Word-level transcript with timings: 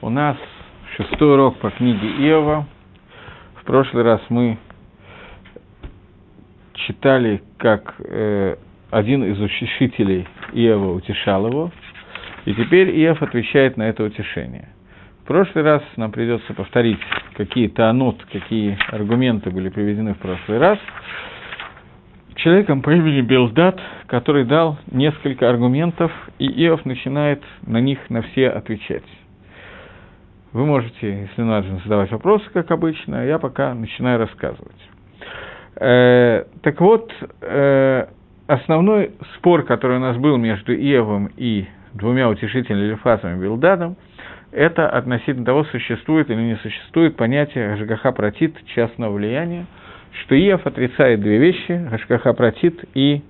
У 0.00 0.10
нас 0.10 0.36
шестой 0.96 1.34
урок 1.34 1.58
по 1.58 1.70
книге 1.70 2.08
Иова. 2.28 2.66
В 3.60 3.64
прошлый 3.64 4.02
раз 4.02 4.20
мы 4.28 4.58
читали, 6.74 7.42
как 7.58 7.94
э, 8.00 8.56
один 8.90 9.24
из 9.24 9.40
учителей 9.40 10.26
Иова 10.52 10.92
утешал 10.92 11.46
его, 11.46 11.70
и 12.44 12.54
теперь 12.54 12.90
Иов 13.00 13.22
отвечает 13.22 13.76
на 13.76 13.84
это 13.84 14.04
утешение. 14.04 14.68
В 15.22 15.26
прошлый 15.26 15.64
раз 15.64 15.82
нам 15.96 16.12
придется 16.12 16.52
повторить, 16.52 17.00
какие 17.36 17.68
танут, 17.68 18.22
какие 18.30 18.76
аргументы 18.88 19.50
были 19.50 19.70
приведены 19.70 20.14
в 20.14 20.18
прошлый 20.18 20.58
раз. 20.58 20.78
Человеком 22.34 22.82
по 22.82 22.90
имени 22.90 23.22
Белдат, 23.22 23.80
который 24.06 24.44
дал 24.44 24.78
несколько 24.90 25.48
аргументов, 25.48 26.12
и 26.38 26.46
Иов 26.66 26.84
начинает 26.84 27.42
на 27.64 27.80
них 27.80 27.98
на 28.10 28.20
все 28.22 28.50
отвечать. 28.50 29.04
Вы 30.54 30.66
можете, 30.66 31.22
если 31.22 31.42
надо, 31.42 31.66
задавать 31.82 32.12
вопросы, 32.12 32.44
как 32.52 32.70
обычно, 32.70 33.20
а 33.20 33.24
я 33.24 33.40
пока 33.40 33.74
начинаю 33.74 34.20
рассказывать. 34.20 34.88
Э, 35.74 36.44
так 36.62 36.80
вот, 36.80 37.12
э, 37.40 38.06
основной 38.46 39.10
спор, 39.36 39.64
который 39.64 39.96
у 39.96 40.00
нас 40.00 40.16
был 40.16 40.36
между 40.36 40.72
Иовом 40.72 41.28
и 41.36 41.66
двумя 41.92 42.28
утешителями 42.28 42.90
Лефасом 42.90 43.36
и 43.36 43.42
Билдадом, 43.42 43.96
это 44.52 44.88
относительно 44.88 45.44
того, 45.44 45.64
существует 45.64 46.30
или 46.30 46.40
не 46.40 46.56
существует 46.58 47.16
понятие 47.16 47.70
Гашгаха 47.70 48.12
протит 48.12 48.54
частного 48.76 49.12
влияния, 49.12 49.66
что 50.22 50.36
Иов 50.36 50.64
отрицает 50.64 51.20
две 51.20 51.38
вещи, 51.38 51.84
Гашгаха 51.90 52.32
протит 52.32 52.84
и 52.94 53.22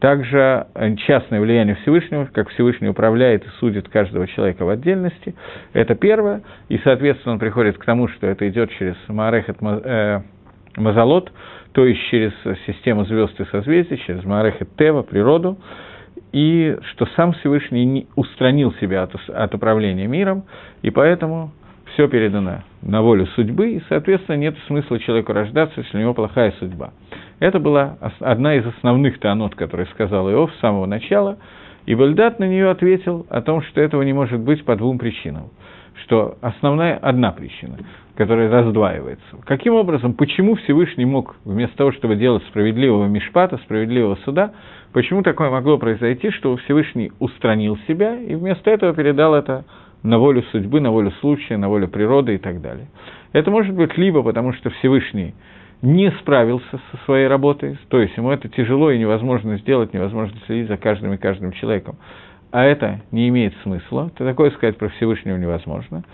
также 0.00 0.66
э, 0.74 0.96
частное 0.96 1.40
влияние 1.40 1.76
Всевышнего, 1.76 2.28
как 2.32 2.48
Всевышний 2.50 2.88
управляет 2.88 3.44
и 3.44 3.48
судит 3.60 3.88
каждого 3.88 4.26
человека 4.26 4.64
в 4.64 4.70
отдельности. 4.70 5.34
Это 5.74 5.94
первое. 5.94 6.42
И, 6.68 6.78
соответственно, 6.78 7.34
он 7.34 7.38
приходит 7.38 7.76
к 7.78 7.84
тому, 7.84 8.08
что 8.08 8.26
это 8.26 8.48
идет 8.48 8.70
через 8.78 8.96
Маарехет 9.08 9.58
э, 9.60 10.22
Мазалот, 10.76 11.30
то 11.72 11.84
есть 11.84 12.00
через 12.10 12.32
систему 12.66 13.04
звезд 13.04 13.38
и 13.40 13.44
созвездий, 13.44 13.98
через 13.98 14.24
Маарехет 14.24 14.68
Тева, 14.76 15.02
природу, 15.02 15.58
и 16.32 16.78
что 16.92 17.06
сам 17.16 17.32
Всевышний 17.34 17.84
не 17.84 18.06
устранил 18.16 18.72
себя 18.80 19.02
от, 19.02 19.14
от 19.28 19.54
управления 19.54 20.06
миром, 20.06 20.44
и 20.82 20.90
поэтому 20.90 21.52
все 21.92 22.08
передано 22.08 22.62
на 22.82 23.02
волю 23.02 23.26
судьбы, 23.34 23.72
и, 23.72 23.82
соответственно, 23.88 24.36
нет 24.36 24.56
смысла 24.66 24.98
человеку 24.98 25.32
рождаться, 25.32 25.80
если 25.80 25.96
у 25.96 26.00
него 26.00 26.14
плохая 26.14 26.52
судьба. 26.58 26.92
Это 27.38 27.58
была 27.58 27.96
одна 28.20 28.54
из 28.54 28.66
основных 28.66 29.18
тонот, 29.18 29.54
которые 29.54 29.86
сказал 29.88 30.30
Иов 30.30 30.52
с 30.54 30.60
самого 30.60 30.86
начала, 30.86 31.38
и 31.86 31.94
Бальдат 31.94 32.38
на 32.38 32.46
нее 32.46 32.70
ответил 32.70 33.26
о 33.30 33.40
том, 33.40 33.62
что 33.62 33.80
этого 33.80 34.02
не 34.02 34.12
может 34.12 34.40
быть 34.40 34.64
по 34.64 34.76
двум 34.76 34.98
причинам. 34.98 35.50
Что 36.04 36.36
основная 36.40 36.96
одна 36.96 37.32
причина, 37.32 37.78
которая 38.14 38.50
раздваивается. 38.50 39.36
Каким 39.44 39.74
образом, 39.74 40.14
почему 40.14 40.54
Всевышний 40.54 41.04
мог, 41.04 41.36
вместо 41.44 41.76
того, 41.76 41.92
чтобы 41.92 42.16
делать 42.16 42.42
справедливого 42.44 43.06
мишпата, 43.06 43.58
справедливого 43.58 44.16
суда, 44.24 44.52
почему 44.92 45.22
такое 45.22 45.50
могло 45.50 45.78
произойти, 45.78 46.30
что 46.30 46.56
Всевышний 46.56 47.12
устранил 47.18 47.78
себя 47.88 48.16
и 48.16 48.34
вместо 48.34 48.70
этого 48.70 48.94
передал 48.94 49.34
это 49.34 49.64
на 50.02 50.18
волю 50.18 50.42
судьбы, 50.50 50.80
на 50.80 50.90
волю 50.90 51.10
случая, 51.20 51.56
на 51.56 51.68
волю 51.68 51.88
природы 51.88 52.34
и 52.34 52.38
так 52.38 52.60
далее. 52.60 52.86
Это 53.32 53.50
может 53.50 53.74
быть 53.74 53.96
либо 53.96 54.22
потому, 54.22 54.52
что 54.54 54.70
Всевышний 54.70 55.34
не 55.82 56.10
справился 56.20 56.80
со 56.90 56.96
своей 57.04 57.26
работой, 57.26 57.78
то 57.88 58.00
есть 58.00 58.16
ему 58.16 58.30
это 58.30 58.48
тяжело 58.48 58.90
и 58.90 58.98
невозможно 58.98 59.56
сделать, 59.58 59.94
невозможно 59.94 60.38
следить 60.46 60.68
за 60.68 60.76
каждым 60.76 61.14
и 61.14 61.16
каждым 61.16 61.52
человеком, 61.52 61.96
а 62.52 62.64
это 62.64 63.00
не 63.12 63.28
имеет 63.28 63.54
смысла, 63.62 64.10
то 64.16 64.24
такое 64.24 64.50
сказать 64.50 64.76
про 64.76 64.88
Всевышнего 64.90 65.36
невозможно, 65.36 66.04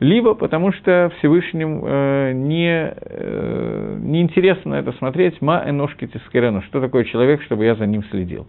либо 0.00 0.34
потому 0.34 0.72
что 0.72 1.12
Всевышним 1.18 1.82
э, 1.84 2.32
не, 2.34 2.92
э, 2.96 3.96
не 4.00 4.22
интересно 4.22 4.72
на 4.72 4.80
это 4.80 4.90
смотреть, 4.92 5.40
ма 5.40 5.62
эношки 5.68 6.08
тискерену, 6.08 6.62
что 6.62 6.80
такое 6.80 7.04
человек, 7.04 7.42
чтобы 7.42 7.64
я 7.64 7.76
за 7.76 7.86
ним 7.86 8.02
следил. 8.10 8.48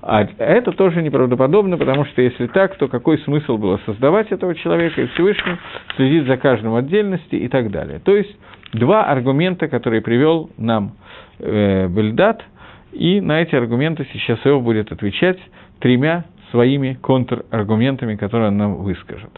А 0.00 0.22
это 0.38 0.72
тоже 0.72 1.02
неправдоподобно, 1.02 1.76
потому 1.76 2.04
что 2.04 2.22
если 2.22 2.46
так, 2.46 2.76
то 2.76 2.86
какой 2.88 3.18
смысл 3.18 3.58
было 3.58 3.80
создавать 3.84 4.30
этого 4.30 4.54
человека, 4.54 5.02
и 5.02 5.06
Всевышний 5.08 5.56
следить 5.96 6.26
за 6.26 6.36
каждым 6.36 6.74
отдельности 6.76 7.34
и 7.34 7.48
так 7.48 7.70
далее. 7.70 7.98
То 7.98 8.14
есть 8.14 8.34
два 8.72 9.04
аргумента, 9.04 9.66
которые 9.66 10.00
привел 10.00 10.50
нам 10.56 10.92
э, 11.40 11.88
Бельдат, 11.88 12.44
и 12.92 13.20
на 13.20 13.42
эти 13.42 13.56
аргументы 13.56 14.06
сейчас 14.12 14.38
его 14.44 14.60
будет 14.60 14.92
отвечать 14.92 15.38
тремя 15.80 16.24
своими 16.52 16.94
контраргументами, 17.00 18.14
которые 18.14 18.48
он 18.48 18.56
нам 18.56 18.76
выскажет. 18.76 19.30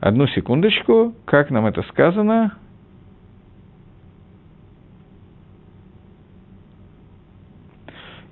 Одну 0.00 0.26
секундочку, 0.28 1.14
как 1.24 1.50
нам 1.50 1.66
это 1.66 1.82
сказано, 1.84 2.52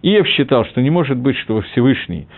Иев 0.02 0.26
считал, 0.28 0.64
что 0.66 0.80
не 0.80 0.90
может 0.90 1.18
быть, 1.18 1.36
что 1.38 1.60
Всевышний, 1.60 2.28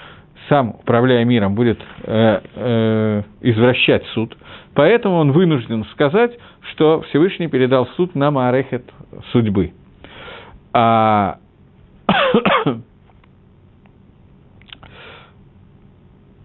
сам 0.48 0.70
управляя 0.70 1.24
миром, 1.24 1.54
будет 1.54 1.80
э, 2.04 2.40
э, 2.54 3.22
извращать 3.40 4.04
суд, 4.14 4.36
поэтому 4.74 5.16
он 5.16 5.32
вынужден 5.32 5.84
сказать, 5.92 6.32
что 6.72 7.02
Всевышний 7.08 7.48
передал 7.48 7.86
суд 7.96 8.14
на 8.14 8.30
Маарехет 8.30 8.84
судьбы. 9.32 9.72
А 10.72 11.38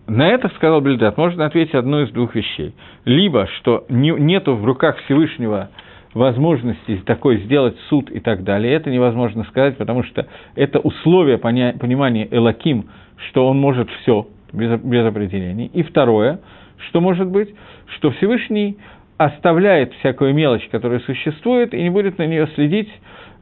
На 0.07 0.27
это, 0.27 0.49
сказал 0.49 0.81
Бельдат, 0.81 1.17
можно 1.17 1.45
ответить 1.45 1.73
одну 1.73 2.03
из 2.03 2.11
двух 2.11 2.35
вещей. 2.35 2.75
Либо, 3.05 3.47
что 3.57 3.85
не, 3.89 4.11
нету 4.11 4.55
в 4.55 4.63
руках 4.63 4.97
Всевышнего 5.05 5.69
возможности 6.15 7.01
такой 7.05 7.41
сделать 7.43 7.75
суд 7.89 8.09
и 8.09 8.19
так 8.19 8.43
далее. 8.43 8.73
Это 8.73 8.89
невозможно 8.89 9.43
сказать, 9.43 9.77
потому 9.77 10.01
что 10.03 10.25
это 10.55 10.79
условие 10.79 11.37
понимания 11.37 12.27
Элаким, 12.31 12.85
что 13.27 13.47
он 13.47 13.59
может 13.59 13.89
все 14.01 14.25
без, 14.53 14.79
без 14.79 15.05
определений. 15.05 15.69
И 15.73 15.83
второе, 15.83 16.39
что 16.87 17.01
может 17.01 17.27
быть, 17.27 17.53
что 17.97 18.11
Всевышний 18.11 18.77
оставляет 19.17 19.93
всякую 19.95 20.33
мелочь, 20.33 20.67
которая 20.69 20.99
существует, 21.01 21.73
и 21.73 21.83
не 21.83 21.89
будет 21.89 22.17
на 22.17 22.25
нее 22.25 22.47
следить, 22.55 22.89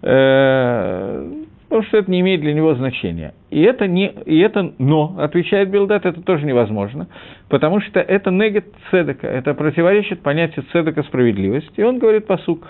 э, 0.02 1.32
потому 1.74 1.88
что 1.88 1.98
это 1.98 2.12
не 2.12 2.20
имеет 2.20 2.42
для 2.42 2.54
него 2.54 2.76
значения. 2.76 3.34
И 3.50 3.60
это, 3.64 3.88
не, 3.88 4.06
и 4.06 4.38
это 4.42 4.74
но, 4.78 5.16
отвечает 5.18 5.72
Билдат, 5.72 6.06
это 6.06 6.22
тоже 6.22 6.46
невозможно, 6.46 7.08
потому 7.50 7.82
что 7.82 8.00
это 8.00 8.30
негет 8.30 8.68
цедека, 8.92 9.26
это 9.26 9.56
противоречит 9.56 10.22
понятию 10.22 10.66
цедека 10.72 11.02
справедливости. 11.02 11.74
И 11.78 11.82
он 11.82 11.98
говорит 11.98 12.28
посук, 12.28 12.68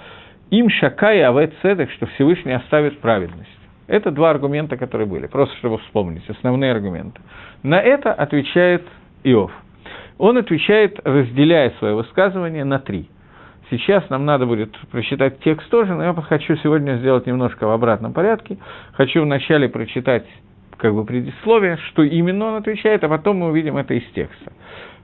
им 0.52 0.70
шакай 0.70 1.22
авет 1.22 1.54
цедек, 1.62 1.92
что 1.92 2.06
Всевышний 2.16 2.54
оставит 2.54 3.00
праведность. 3.00 3.50
Это 3.88 4.10
два 4.10 4.30
аргумента, 4.30 4.78
которые 4.78 5.06
были, 5.06 5.28
просто 5.28 5.54
чтобы 5.58 5.80
вспомнить, 5.80 6.24
основные 6.30 6.72
аргументы. 6.72 7.20
На 7.62 7.82
это 7.82 8.14
отвечает 8.14 8.84
Иов. 9.26 9.52
Он 10.18 10.38
отвечает, 10.38 10.98
разделяя 11.04 11.72
свое 11.72 11.96
высказывание 11.96 12.64
на 12.64 12.80
три. 12.80 13.10
Сейчас 13.78 14.08
нам 14.10 14.26
надо 14.26 14.46
будет 14.46 14.78
прочитать 14.92 15.40
текст 15.40 15.68
тоже, 15.70 15.94
но 15.96 16.04
я 16.04 16.14
хочу 16.14 16.56
сегодня 16.58 16.98
сделать 16.98 17.26
немножко 17.26 17.66
в 17.66 17.72
обратном 17.72 18.14
порядке. 18.14 18.58
Хочу 18.94 19.24
вначале 19.24 19.68
прочитать 19.68 20.26
как 20.78 20.94
бы 20.94 21.06
предисловие, 21.06 21.78
что 21.90 22.04
именно 22.04 22.46
он 22.46 22.56
отвечает, 22.56 23.04
а 23.04 23.10
потом 23.10 23.38
мы 23.38 23.48
увидим 23.48 23.78
это 23.78 23.94
из 23.94 24.04
текста. 24.14 24.52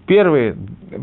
Первые, 0.06 0.56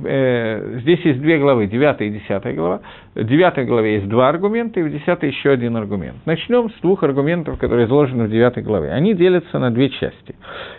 э, 0.04 0.78
здесь 0.82 1.00
есть 1.00 1.20
две 1.20 1.38
главы, 1.38 1.66
9 1.66 2.00
и 2.00 2.10
10 2.10 2.56
глава. 2.56 2.80
В 3.14 3.24
9 3.24 3.66
главе 3.66 3.94
есть 3.94 4.08
два 4.08 4.28
аргумента, 4.28 4.80
и 4.80 4.82
в 4.82 4.90
10 4.90 5.22
еще 5.22 5.50
один 5.50 5.76
аргумент. 5.76 6.16
Начнем 6.26 6.70
с 6.70 6.80
двух 6.80 7.02
аргументов, 7.04 7.58
которые 7.58 7.86
изложены 7.86 8.24
в 8.24 8.30
9 8.30 8.64
главе. 8.64 8.90
Они 8.90 9.14
делятся 9.14 9.58
на 9.58 9.70
две 9.70 9.90
части. 9.90 10.34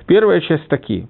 Первая 0.07 0.41
часть 0.41 0.67
такие, 0.67 1.07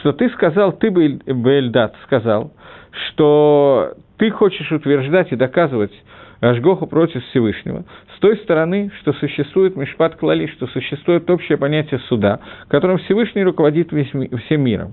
что 0.00 0.12
ты 0.12 0.28
сказал, 0.30 0.72
ты 0.72 0.90
бы, 0.90 1.18
Эльдат, 1.26 1.96
сказал, 2.04 2.52
что 2.90 3.94
ты 4.20 4.30
хочешь 4.30 4.70
утверждать 4.70 5.32
и 5.32 5.36
доказывать 5.36 5.92
Ашгоху 6.40 6.86
против 6.86 7.24
Всевышнего, 7.26 7.84
с 8.14 8.20
той 8.20 8.36
стороны, 8.36 8.90
что 9.00 9.14
существует 9.14 9.76
Мишпат 9.76 10.16
Клали, 10.16 10.46
что 10.46 10.66
существует 10.66 11.28
общее 11.30 11.56
понятие 11.56 12.00
суда, 12.00 12.40
которым 12.68 12.98
Всевышний 12.98 13.42
руководит 13.42 13.92
весь, 13.92 14.10
всем 14.44 14.60
миром. 14.60 14.92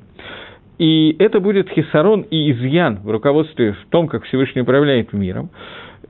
И 0.77 1.13
это 1.19 1.41
будет 1.41 1.69
хисарон 1.69 2.21
и 2.21 2.51
изъян 2.53 2.99
в 3.03 3.11
руководстве 3.11 3.73
в 3.73 3.89
том, 3.89 4.07
как 4.07 4.23
Всевышний 4.23 4.61
управляет 4.61 5.11
миром, 5.11 5.49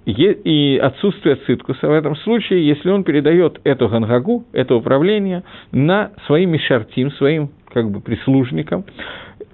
и 0.06 0.80
отсутствие 0.82 1.38
циткуса 1.38 1.88
в 1.88 1.94
этом 1.94 2.16
случае, 2.18 2.68
если 2.68 2.92
он 2.92 3.04
передает 3.04 3.60
эту 3.64 3.90
гангагу, 3.90 4.46
это 4.54 4.76
управление, 4.76 5.44
на 5.72 6.12
своим 6.28 6.52
мишартим, 6.52 7.12
своим 7.14 7.50
как 7.74 7.90
бы 7.90 8.00
прислужникам, 8.00 8.86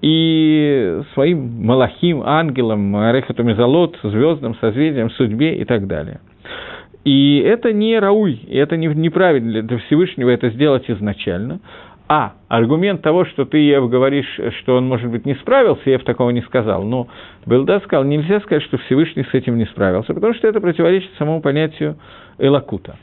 и 0.03 1.01
своим 1.13 1.65
малахим, 1.65 2.23
ангелам, 2.23 2.93
Рехатумизалот, 3.13 3.97
звездам, 4.03 4.53
созвездиям, 4.55 5.09
судьбе 5.11 5.55
и 5.55 5.63
так 5.63 5.87
далее. 5.87 6.19
И 7.05 7.39
это 7.39 7.71
не 7.71 7.97
рауй, 7.97 8.33
и 8.33 8.57
это 8.57 8.75
неправильно 8.75 9.61
для 9.61 9.77
Всевышнего 9.77 10.29
это 10.29 10.49
сделать 10.49 10.89
изначально, 10.89 11.61
А, 12.09 12.33
аргумент 12.49 13.01
того, 13.01 13.23
что 13.23 13.45
ты, 13.45 13.57
Ев, 13.59 13.89
говоришь, 13.89 14.39
что 14.59 14.75
он, 14.75 14.87
может 14.87 15.09
быть, 15.09 15.25
не 15.25 15.35
справился, 15.35 15.89
Ев 15.89 16.03
такого 16.03 16.31
не 16.31 16.41
сказал, 16.41 16.83
но 16.83 17.07
Белдад 17.45 17.81
сказал, 17.85 18.03
нельзя 18.03 18.41
сказать, 18.41 18.61
что 18.63 18.77
Всевышний 18.77 19.23
с 19.23 19.33
этим 19.33 19.57
не 19.57 19.65
справился, 19.65 20.13
потому 20.13 20.33
что 20.33 20.47
это 20.49 20.59
противоречит 20.59 21.11
самому 21.17 21.41
понятию 21.41 21.95
Элакута. 22.37 22.97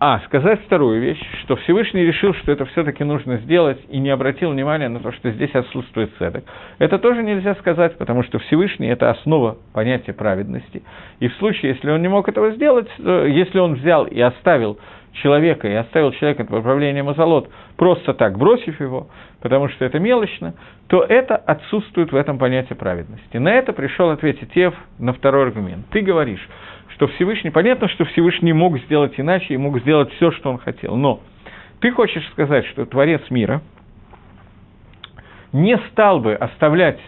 А, 0.00 0.20
сказать 0.26 0.60
вторую 0.64 1.00
вещь, 1.00 1.20
что 1.42 1.56
Всевышний 1.56 2.04
решил, 2.04 2.32
что 2.34 2.52
это 2.52 2.64
все-таки 2.66 3.02
нужно 3.02 3.38
сделать, 3.38 3.80
и 3.88 3.98
не 3.98 4.10
обратил 4.10 4.52
внимания 4.52 4.88
на 4.88 5.00
то, 5.00 5.10
что 5.10 5.32
здесь 5.32 5.52
отсутствует 5.52 6.12
цедок. 6.18 6.44
Это 6.78 7.00
тоже 7.00 7.24
нельзя 7.24 7.56
сказать, 7.56 7.98
потому 7.98 8.22
что 8.22 8.38
Всевышний– 8.38 8.86
это 8.88 9.10
основа 9.10 9.58
понятия 9.72 10.12
праведности. 10.12 10.84
И 11.18 11.26
в 11.26 11.34
случае, 11.34 11.72
если 11.72 11.90
он 11.90 12.00
не 12.00 12.06
мог 12.06 12.28
этого 12.28 12.52
сделать, 12.52 12.88
если 12.98 13.58
он 13.58 13.74
взял 13.74 14.04
и 14.04 14.20
оставил 14.20 14.78
человека, 15.14 15.66
и 15.66 15.74
оставил 15.74 16.12
человека 16.12 16.44
по 16.44 16.56
управлению 16.56 17.04
Мазолот, 17.04 17.50
просто 17.76 18.14
так 18.14 18.38
бросив 18.38 18.80
его, 18.80 19.08
потому 19.40 19.68
что 19.68 19.84
это 19.84 19.98
мелочно, 19.98 20.54
то 20.86 21.02
это 21.02 21.34
отсутствует 21.34 22.12
в 22.12 22.16
этом 22.16 22.38
понятии 22.38 22.74
праведности. 22.74 23.36
На 23.36 23.52
это 23.52 23.72
пришел 23.72 24.10
ответить 24.10 24.54
Ев 24.54 24.74
на 25.00 25.12
второй 25.12 25.46
аргумент. 25.46 25.86
Ты 25.90 26.02
говоришь, 26.02 26.46
что 26.98 27.06
Всевышний, 27.06 27.50
понятно, 27.50 27.88
что 27.88 28.04
Всевышний 28.06 28.52
мог 28.52 28.76
сделать 28.80 29.12
иначе 29.18 29.54
и 29.54 29.56
мог 29.56 29.78
сделать 29.78 30.12
все, 30.14 30.32
что 30.32 30.50
он 30.50 30.58
хотел, 30.58 30.96
но 30.96 31.20
ты 31.80 31.92
хочешь 31.92 32.26
сказать, 32.32 32.66
что 32.66 32.86
Творец 32.86 33.22
мира 33.30 33.62
не 35.52 35.78
стал 35.90 36.18
бы 36.18 36.34
оставлять 36.34 36.98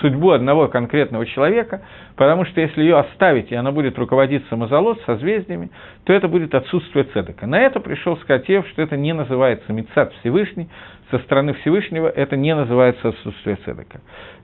судьбу 0.00 0.32
одного 0.32 0.66
конкретного 0.66 1.24
человека, 1.24 1.82
потому 2.16 2.46
что 2.46 2.60
если 2.60 2.82
ее 2.82 2.98
оставить, 2.98 3.52
и 3.52 3.54
она 3.54 3.70
будет 3.70 3.96
руководиться 3.96 4.56
мазолот, 4.56 5.00
созвездиями, 5.06 5.70
то 6.04 6.12
это 6.12 6.26
будет 6.26 6.56
отсутствие 6.56 7.04
цедека. 7.04 7.46
На 7.46 7.60
это 7.60 7.78
пришел 7.78 8.16
Скотев, 8.18 8.66
что 8.70 8.82
это 8.82 8.96
не 8.96 9.14
называется 9.14 9.72
Мецад 9.72 10.12
Всевышний, 10.14 10.68
со 11.12 11.20
стороны 11.20 11.54
Всевышнего 11.54 12.08
это 12.08 12.36
не 12.36 12.56
называется 12.56 13.10
отсутствие 13.10 13.56
цедека. 13.64 14.00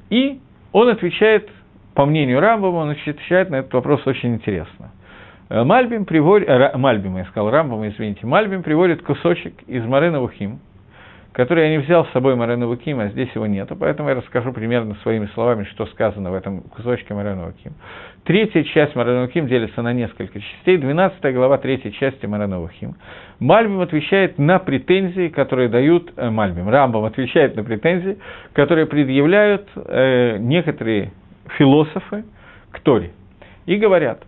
И 0.09 0.39
он 0.73 0.89
отвечает 0.89 1.51
по 1.95 2.07
мнению 2.07 2.41
Рамбама, 2.41 2.77
он 2.77 2.91
отвечает 2.91 3.51
на 3.51 3.57
этот 3.57 3.73
вопрос 3.73 4.07
очень 4.07 4.35
интересно. 4.35 4.91
Э, 5.49 5.63
Мальбим 5.63 6.05
приводит, 6.05 6.49
э, 6.49 6.77
Мальбим, 6.77 7.17
я 7.17 7.25
сказал 7.27 7.51
Рамбам, 7.51 7.87
извините, 7.87 8.27
Мальбим 8.27 8.63
приводит 8.63 9.03
кусочек 9.03 9.55
из 9.67 9.85
Марена 9.85 10.21
Вухим, 10.21 10.61
который 11.33 11.65
я 11.65 11.71
не 11.71 11.79
взял 11.79 12.07
с 12.07 12.11
собой 12.13 12.35
Марена 12.37 12.67
Вухим, 12.67 13.01
а 13.01 13.09
здесь 13.09 13.29
его 13.35 13.47
нету, 13.47 13.77
поэтому 13.77 14.09
я 14.09 14.15
расскажу 14.15 14.53
примерно 14.53 14.95
своими 15.03 15.27
словами, 15.35 15.65
что 15.65 15.87
сказано 15.87 16.31
в 16.31 16.35
этом 16.35 16.63
кусочке 16.63 17.13
Марена 17.13 17.47
Вухим. 17.47 17.75
Третья 18.25 18.63
часть 18.63 18.95
Марена 18.95 19.23
Вухим 19.23 19.47
делится 19.47 19.83
на 19.83 19.93
несколько 19.93 20.41
частей, 20.41 20.79
12 20.79 21.35
глава 21.35 21.59
третьей 21.59 21.93
части 21.93 22.25
Марена 22.27 22.59
Вухим. 22.59 22.95
Мальбим 23.39 23.81
отвечает 23.81 24.39
на 24.39 24.59
претензии, 24.59 25.29
которые 25.29 25.69
дают, 25.69 26.13
э, 26.17 26.31
Мальбим, 26.31 26.69
Рамбам 26.69 27.05
отвечает 27.05 27.57
на 27.57 27.65
претензии, 27.65 28.17
которые 28.55 28.87
предъявляют 28.87 29.69
э, 29.77 30.39
некоторые 30.39 31.13
философы 31.59 32.25
к 32.71 32.81
Торе 32.81 33.13
и 33.67 33.77
говорят, 33.77 34.23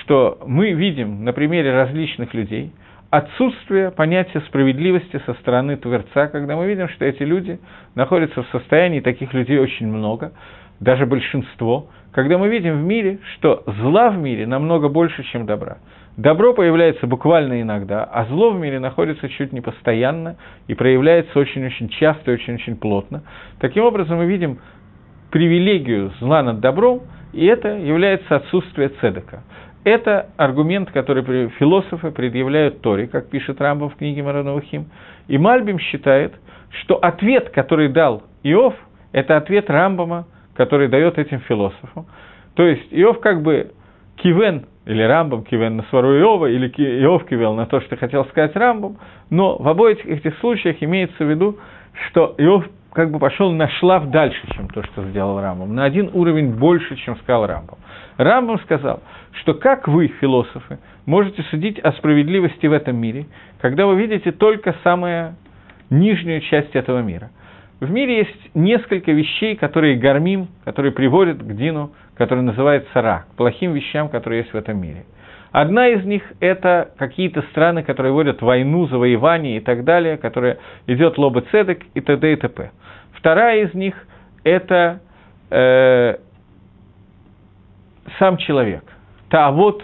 что 0.00 0.38
мы 0.46 0.72
видим 0.72 1.24
на 1.24 1.32
примере 1.32 1.72
различных 1.72 2.34
людей 2.34 2.72
отсутствие 3.10 3.90
понятия 3.90 4.40
справедливости 4.48 5.20
со 5.26 5.34
стороны 5.34 5.76
Творца, 5.76 6.26
когда 6.28 6.56
мы 6.56 6.66
видим, 6.66 6.88
что 6.90 7.04
эти 7.04 7.22
люди 7.22 7.58
находятся 7.94 8.42
в 8.42 8.48
состоянии, 8.48 9.00
таких 9.00 9.32
людей 9.32 9.58
очень 9.58 9.86
много, 9.86 10.32
даже 10.80 11.06
большинство, 11.06 11.88
когда 12.12 12.38
мы 12.38 12.48
видим 12.48 12.82
в 12.82 12.84
мире, 12.84 13.18
что 13.34 13.62
зла 13.66 14.10
в 14.10 14.18
мире 14.18 14.46
намного 14.46 14.88
больше, 14.88 15.22
чем 15.24 15.46
добра. 15.46 15.78
Добро 16.16 16.54
появляется 16.54 17.06
буквально 17.06 17.60
иногда, 17.60 18.02
а 18.04 18.24
зло 18.24 18.50
в 18.50 18.58
мире 18.58 18.80
находится 18.80 19.28
чуть 19.28 19.52
не 19.52 19.60
постоянно 19.60 20.36
и 20.66 20.72
проявляется 20.72 21.38
очень-очень 21.38 21.90
часто 21.90 22.30
и 22.30 22.34
очень-очень 22.34 22.76
плотно. 22.76 23.22
Таким 23.60 23.84
образом, 23.84 24.16
мы 24.16 24.26
видим 24.26 24.58
привилегию 25.36 26.12
зла 26.18 26.42
над 26.42 26.60
добром, 26.60 27.02
и 27.34 27.44
это 27.44 27.68
является 27.68 28.36
отсутствие 28.36 28.88
цедека. 28.88 29.42
Это 29.84 30.30
аргумент, 30.38 30.90
который 30.92 31.50
философы 31.58 32.10
предъявляют 32.10 32.80
Торе, 32.80 33.06
как 33.06 33.28
пишет 33.28 33.60
Рамбов 33.60 33.92
в 33.92 33.96
книге 33.98 34.22
Маранавахим. 34.22 34.86
И 35.28 35.36
Мальбим 35.36 35.78
считает, 35.78 36.32
что 36.80 36.94
ответ, 36.96 37.50
который 37.50 37.90
дал 37.90 38.22
Иов, 38.44 38.74
это 39.12 39.36
ответ 39.36 39.68
Рамбама, 39.68 40.26
который 40.54 40.88
дает 40.88 41.18
этим 41.18 41.40
философам. 41.40 42.06
То 42.54 42.62
есть 42.62 42.88
Иов 42.90 43.20
как 43.20 43.42
бы 43.42 43.72
кивен, 44.16 44.64
или 44.86 45.02
Рамбам 45.02 45.44
кивен 45.44 45.76
на 45.76 45.82
свару 45.90 46.18
Иова, 46.18 46.46
или 46.46 46.68
Иов 47.02 47.26
кивел 47.26 47.52
на 47.52 47.66
то, 47.66 47.82
что 47.82 47.98
хотел 47.98 48.24
сказать 48.24 48.56
Рамбам, 48.56 48.96
но 49.28 49.58
в 49.58 49.68
обоих 49.68 50.06
этих 50.06 50.38
случаях 50.38 50.76
имеется 50.80 51.22
в 51.22 51.28
виду, 51.28 51.58
что 52.08 52.34
Иов 52.38 52.64
как 52.96 53.10
бы 53.10 53.18
пошел 53.18 53.52
на 53.52 53.68
шлаф 53.68 54.08
дальше, 54.08 54.40
чем 54.54 54.68
то, 54.68 54.82
что 54.82 55.04
сделал 55.10 55.38
Рамбам, 55.38 55.74
на 55.74 55.84
один 55.84 56.08
уровень 56.14 56.54
больше, 56.54 56.96
чем 56.96 57.14
сказал 57.18 57.46
Рамбам. 57.46 57.76
Рамбам 58.16 58.58
сказал, 58.60 59.02
что 59.32 59.52
как 59.52 59.86
вы, 59.86 60.06
философы, 60.18 60.78
можете 61.04 61.42
судить 61.50 61.78
о 61.80 61.92
справедливости 61.92 62.66
в 62.66 62.72
этом 62.72 62.96
мире, 62.96 63.26
когда 63.60 63.84
вы 63.84 63.96
видите 63.96 64.32
только 64.32 64.74
самую 64.82 65.34
нижнюю 65.90 66.40
часть 66.40 66.74
этого 66.74 67.00
мира. 67.00 67.28
В 67.80 67.90
мире 67.90 68.20
есть 68.20 68.54
несколько 68.54 69.12
вещей, 69.12 69.56
которые 69.56 69.96
гормим, 69.96 70.48
которые 70.64 70.92
приводят 70.92 71.36
к 71.36 71.54
Дину, 71.54 71.92
который 72.16 72.44
называется 72.44 73.02
Ра, 73.02 73.26
плохим 73.36 73.74
вещам, 73.74 74.08
которые 74.08 74.40
есть 74.40 74.54
в 74.54 74.56
этом 74.56 74.80
мире– 74.80 75.04
Одна 75.56 75.88
из 75.88 76.04
них– 76.04 76.22
это 76.40 76.90
какие-то 76.98 77.40
страны, 77.50 77.82
которые 77.82 78.12
вводят 78.12 78.42
войну, 78.42 78.86
завоевание 78.88 79.56
и 79.56 79.60
так 79.60 79.84
далее, 79.84 80.18
которые 80.18 80.58
идет 80.86 81.16
лоба 81.16 81.40
цедек 81.50 81.80
и 81.94 82.02
т.д. 82.02 82.30
и 82.30 82.36
т.п. 82.36 82.72
Вторая 83.14 83.64
из 83.64 83.72
них– 83.72 83.94
это 84.44 85.00
э, 85.48 86.16
сам 88.18 88.36
человек. 88.36 88.84
Та 89.30 89.50
вот, 89.50 89.82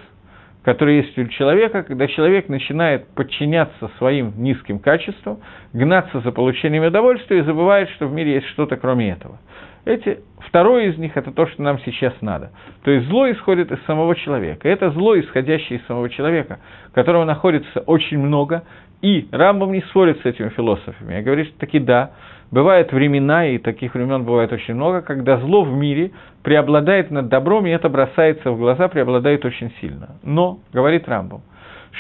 который 0.63 0.97
есть 0.97 1.17
у 1.17 1.27
человека, 1.29 1.85
когда 1.85 2.07
человек 2.07 2.51
начинает 2.51 3.09
подчиняться 3.15 3.91
своим 3.97 4.35
низким 4.37 4.79
качествам, 4.79 5.39
гнаться 5.73 6.21
за 6.21 6.33
получением 6.33 6.85
удовольствия 6.85 7.39
и 7.39 7.43
забывает, 7.45 7.89
что 7.93 8.09
в 8.09 8.13
мире 8.13 8.35
есть 8.35 8.49
что-то 8.49 8.77
кроме 8.77 9.13
этого– 9.13 9.39
эти, 9.85 10.21
второе 10.47 10.91
из 10.91 10.99
них– 10.99 11.13
это 11.17 11.33
то, 11.33 11.47
что 11.47 11.63
нам 11.63 11.79
сейчас 11.81 12.15
надо. 12.21 12.53
То 12.85 12.91
есть 12.91 13.09
зло 13.09 13.31
исходит 13.31 13.73
из 13.73 13.83
самого 13.85 14.15
человека. 14.15 14.69
Это 14.69 14.91
зло, 14.91 15.19
исходящее 15.19 15.81
из 15.81 15.87
самого 15.87 16.09
человека, 16.09 16.61
которого 16.93 17.25
находится 17.25 17.81
очень 17.81 18.19
много, 18.19 18.63
и 19.01 19.27
Рамбам 19.33 19.73
не 19.73 19.81
спорит 19.83 20.21
с 20.23 20.25
этими 20.25 20.51
философами. 20.51 21.15
Я 21.15 21.23
говорю, 21.23 21.45
что 21.47 21.59
таки 21.59 21.81
да, 21.81 22.13
бывают 22.53 22.93
времена, 22.93 23.47
и 23.47 23.59
таких 23.59 23.95
времен 23.95 24.23
бывает 24.25 24.53
очень 24.53 24.75
много, 24.75 25.03
когда 25.03 25.39
зло 25.39 25.65
в 25.65 25.73
мире 25.73 26.13
преобладает 26.45 27.11
над 27.11 27.29
добром, 27.29 27.67
и 27.67 27.71
это 27.71 27.89
бросается 27.89 28.53
в 28.53 28.59
глаза, 28.59 28.87
преобладает 28.87 29.45
очень 29.45 29.73
сильно. 29.81 30.17
Но, 30.23 30.61
говорит 30.73 31.09
Рамбам, 31.09 31.43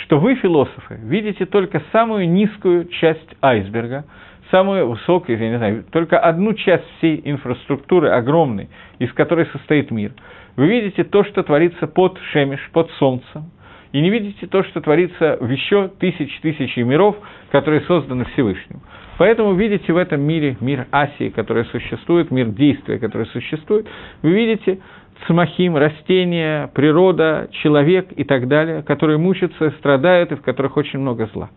что 0.04 0.20
вы, 0.20 0.36
философы, 0.36 1.00
видите 1.02 1.46
только 1.46 1.82
самую 1.90 2.30
низкую 2.30 2.84
часть 2.88 3.36
айсберга– 3.40 4.04
самую 4.52 4.88
высокую, 4.88 5.38
я 5.38 5.50
не 5.50 5.56
знаю, 5.56 5.84
только 5.90 6.20
одну 6.20 6.52
часть 6.54 6.84
всей 6.98 7.20
инфраструктуры 7.24 8.10
огромной, 8.10 8.68
из 9.00 9.12
которой 9.14 9.46
состоит 9.46 9.90
мир. 9.90 10.12
Вы 10.54 10.68
видите 10.68 11.02
то, 11.02 11.24
что 11.24 11.42
творится 11.42 11.88
под 11.88 12.18
Шемиш, 12.30 12.60
под 12.72 12.88
Солнцем, 12.92 13.50
и 13.90 14.00
не 14.00 14.10
видите 14.10 14.46
то, 14.46 14.62
что 14.62 14.80
творится 14.80 15.38
в 15.40 15.50
еще 15.50 15.88
тысяч 15.98 16.38
тысячи 16.40 16.80
миров, 16.80 17.16
которые 17.50 17.80
созданы 17.82 18.26
Всевышним. 18.26 18.80
Поэтому 19.18 19.54
видите 19.54 19.92
в 19.92 19.96
этом 19.96 20.20
мире 20.20 20.56
мир 20.60 20.86
Асии, 20.90 21.30
который 21.30 21.64
существует, 21.66 22.30
мир 22.30 22.48
действия, 22.48 22.98
который 22.98 23.26
существует, 23.26 23.86
вы 24.22 24.32
видите 24.32 24.80
цмахим, 25.26 25.76
растения, 25.76 26.70
природа, 26.74 27.48
человек 27.62 28.08
и 28.16 28.24
так 28.24 28.48
далее, 28.48 28.82
которые 28.82 29.18
мучатся, 29.18 29.70
страдают 29.78 30.32
и 30.32 30.36
в 30.36 30.42
которых 30.42 30.76
очень 30.76 30.98
много 30.98 31.28
зла. 31.32 31.50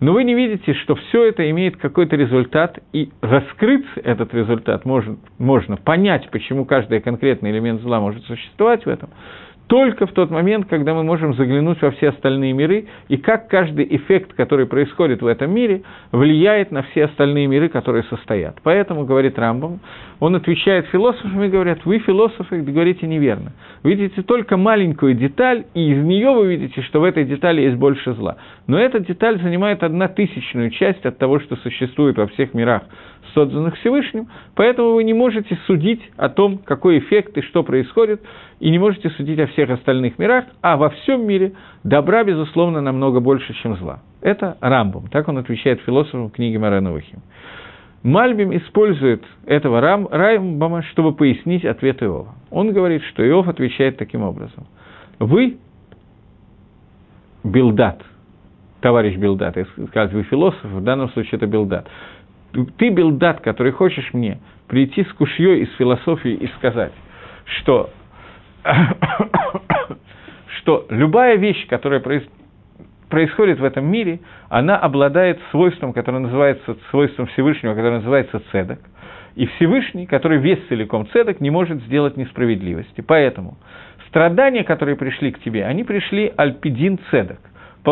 Но 0.00 0.12
вы 0.12 0.22
не 0.22 0.34
видите, 0.34 0.74
что 0.74 0.94
все 0.94 1.24
это 1.24 1.48
имеет 1.50 1.76
какой-то 1.76 2.14
результат, 2.14 2.78
и 2.92 3.10
раскрыть 3.20 3.86
этот 3.96 4.32
результат 4.32 4.84
можно, 4.84 5.16
можно 5.38 5.76
понять, 5.76 6.28
почему 6.30 6.64
каждый 6.64 7.00
конкретный 7.00 7.50
элемент 7.50 7.80
зла 7.80 8.00
может 8.00 8.24
существовать 8.24 8.86
в 8.86 8.88
этом, 8.88 9.10
только 9.68 10.06
в 10.06 10.12
тот 10.12 10.30
момент, 10.30 10.66
когда 10.68 10.94
мы 10.94 11.04
можем 11.04 11.34
заглянуть 11.34 11.80
во 11.82 11.90
все 11.92 12.08
остальные 12.08 12.54
миры, 12.54 12.86
и 13.08 13.18
как 13.18 13.48
каждый 13.48 13.86
эффект, 13.96 14.32
который 14.32 14.66
происходит 14.66 15.20
в 15.20 15.26
этом 15.26 15.52
мире, 15.52 15.82
влияет 16.10 16.72
на 16.72 16.82
все 16.82 17.04
остальные 17.04 17.46
миры, 17.46 17.68
которые 17.68 18.02
состоят. 18.04 18.56
Поэтому, 18.62 19.04
говорит 19.04 19.38
Рамбам, 19.38 19.80
он 20.20 20.34
отвечает 20.34 20.86
философам 20.86 21.44
и 21.44 21.48
говорят, 21.48 21.84
вы, 21.84 21.98
философы, 21.98 22.62
говорите 22.62 23.06
неверно. 23.06 23.52
Видите 23.84 24.22
только 24.22 24.56
маленькую 24.56 25.14
деталь, 25.14 25.66
и 25.74 25.92
из 25.92 26.02
нее 26.02 26.32
вы 26.32 26.48
видите, 26.48 26.80
что 26.82 27.00
в 27.00 27.04
этой 27.04 27.24
детали 27.24 27.60
есть 27.60 27.76
больше 27.76 28.14
зла. 28.14 28.38
Но 28.66 28.78
эта 28.78 29.00
деталь 29.00 29.40
занимает 29.40 29.82
одна 29.82 30.08
тысячную 30.08 30.70
часть 30.70 31.04
от 31.04 31.18
того, 31.18 31.40
что 31.40 31.56
существует 31.56 32.16
во 32.16 32.26
всех 32.26 32.54
мирах 32.54 32.82
созданных 33.34 33.76
Всевышним, 33.78 34.28
поэтому 34.54 34.92
вы 34.92 35.04
не 35.04 35.14
можете 35.14 35.58
судить 35.66 36.02
о 36.16 36.28
том, 36.28 36.58
какой 36.58 36.98
эффект 36.98 37.36
и 37.38 37.42
что 37.42 37.62
происходит, 37.62 38.22
и 38.60 38.70
не 38.70 38.78
можете 38.78 39.10
судить 39.10 39.38
о 39.38 39.46
всех 39.48 39.70
остальных 39.70 40.18
мирах, 40.18 40.44
а 40.60 40.76
во 40.76 40.90
всем 40.90 41.26
мире 41.26 41.52
добра, 41.84 42.24
безусловно, 42.24 42.80
намного 42.80 43.20
больше, 43.20 43.54
чем 43.62 43.76
зла. 43.76 44.00
Это 44.20 44.56
Рамбом, 44.60 45.08
так 45.08 45.28
он 45.28 45.38
отвечает 45.38 45.80
философу 45.82 46.30
книги 46.30 46.56
Марановахим. 46.56 47.22
Мальбим 48.02 48.56
использует 48.56 49.24
этого 49.44 49.80
Рам, 49.80 50.08
Рамбама, 50.10 50.82
чтобы 50.82 51.12
пояснить 51.14 51.64
ответ 51.64 52.02
Иова. 52.02 52.34
Он 52.50 52.72
говорит, 52.72 53.02
что 53.04 53.28
Иов 53.28 53.48
отвечает 53.48 53.96
таким 53.96 54.22
образом. 54.22 54.66
Вы, 55.18 55.58
Билдат, 57.42 58.02
товарищ 58.80 59.16
Билдат, 59.16 59.56
я 59.56 59.66
сказал, 59.88 60.08
вы 60.10 60.22
философ, 60.24 60.64
в 60.64 60.82
данном 60.82 61.10
случае 61.10 61.38
это 61.38 61.46
Билдат. 61.46 61.88
Ты, 62.64 62.88
Билдат, 62.90 63.40
который 63.40 63.72
хочешь 63.72 64.12
мне 64.12 64.38
прийти 64.68 65.04
с 65.04 65.12
кушьей 65.12 65.62
из 65.62 65.74
философии 65.76 66.32
и 66.32 66.46
сказать, 66.58 66.92
что, 67.44 67.90
что 70.58 70.86
любая 70.90 71.36
вещь, 71.36 71.66
которая 71.68 72.02
происходит 73.08 73.60
в 73.60 73.64
этом 73.64 73.86
мире, 73.86 74.20
она 74.48 74.76
обладает 74.76 75.40
свойством, 75.50 75.92
которое 75.92 76.18
называется 76.20 76.76
свойством 76.90 77.26
Всевышнего, 77.28 77.74
которое 77.74 77.98
называется 77.98 78.40
цедок. 78.50 78.80
И 79.34 79.46
Всевышний, 79.46 80.06
который 80.06 80.38
весь 80.38 80.58
целиком 80.68 81.06
цедок, 81.10 81.40
не 81.40 81.50
может 81.50 81.80
сделать 81.84 82.16
несправедливости. 82.16 83.02
Поэтому 83.02 83.56
страдания, 84.08 84.64
которые 84.64 84.96
пришли 84.96 85.30
к 85.30 85.40
тебе, 85.40 85.64
они 85.64 85.84
пришли 85.84 86.32
альпидин 86.36 86.98
цедок 87.10 87.38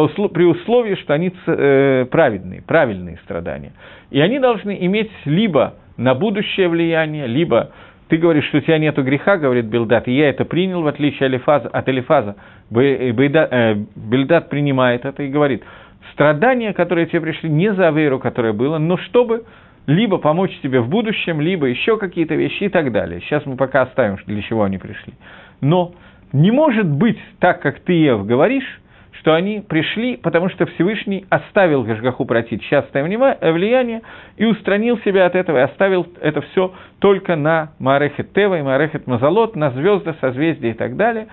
при 0.07 0.45
условии, 0.45 0.95
что 0.97 1.15
они 1.15 1.33
э, 1.47 2.07
праведные, 2.11 2.63
правильные 2.63 3.19
страдания. 3.25 3.73
И 4.11 4.21
они 4.21 4.39
должны 4.39 4.77
иметь 4.81 5.11
либо 5.25 5.75
на 5.97 6.15
будущее 6.15 6.69
влияние, 6.69 7.27
либо 7.27 7.71
ты 8.09 8.19
говоришь, 8.19 8.47
что 8.47 8.59
у 8.59 8.61
тебя 8.61 8.79
нет 8.79 8.97
греха, 8.97 9.37
говорит 9.37 9.67
Билдат, 9.67 10.07
и 10.07 10.13
я 10.13 10.29
это 10.29 10.45
принял, 10.45 10.83
в 10.83 10.87
отличие 10.87 11.27
Алифаза, 11.27 11.69
от 11.69 11.89
Элифаза. 11.89 12.37
Э, 12.71 13.75
Билдат 13.97 14.49
принимает 14.49 15.05
это 15.05 15.23
и 15.23 15.29
говорит, 15.29 15.65
страдания, 16.13 16.73
которые 16.73 17.07
тебе 17.07 17.23
пришли, 17.23 17.51
не 17.51 17.73
за 17.73 17.91
веру, 17.91 18.19
которая 18.19 18.53
была, 18.53 18.79
но 18.79 18.97
чтобы 18.97 19.45
либо 19.87 20.19
помочь 20.19 20.51
тебе 20.63 20.81
в 20.81 20.89
будущем, 20.89 21.41
либо 21.41 21.67
еще 21.67 21.97
какие-то 21.97 22.35
вещи 22.35 22.65
и 22.65 22.69
так 22.69 22.93
далее. 22.93 23.21
Сейчас 23.21 23.47
мы 23.47 23.57
пока 23.57 23.83
оставим, 23.83 24.19
для 24.27 24.43
чего 24.43 24.65
они 24.65 24.79
пришли. 24.79 25.15
Но 25.61 25.93
не 26.33 26.51
может 26.51 26.87
быть 26.87 27.19
так, 27.39 27.63
как 27.63 27.81
ты, 27.81 27.93
Ев, 27.93 28.27
говоришь, 28.27 28.81
что 29.21 29.35
они 29.35 29.61
пришли, 29.67 30.17
потому 30.17 30.49
что 30.51 30.67
Всевышний 30.67 31.27
оставил 31.31 31.85
Гашгаху 31.85 32.25
протить 32.25 32.63
частое 32.65 33.05
влияние 33.05 34.03
и 34.37 34.45
устранил 34.45 34.99
себя 34.99 35.27
от 35.27 35.35
этого, 35.35 35.59
и 35.59 35.63
оставил 35.63 36.07
это 36.21 36.41
все 36.43 36.75
только 36.99 37.37
на 37.37 37.73
Маарехет 37.79 38.33
Тева 38.33 38.59
и 38.59 38.63
Маарехет 38.63 39.07
Мазалот, 39.07 39.57
на 39.57 39.71
звезды, 39.71 40.15
созвездия 40.21 40.71
и 40.71 40.75
так 40.75 40.97
далее. 40.97 41.29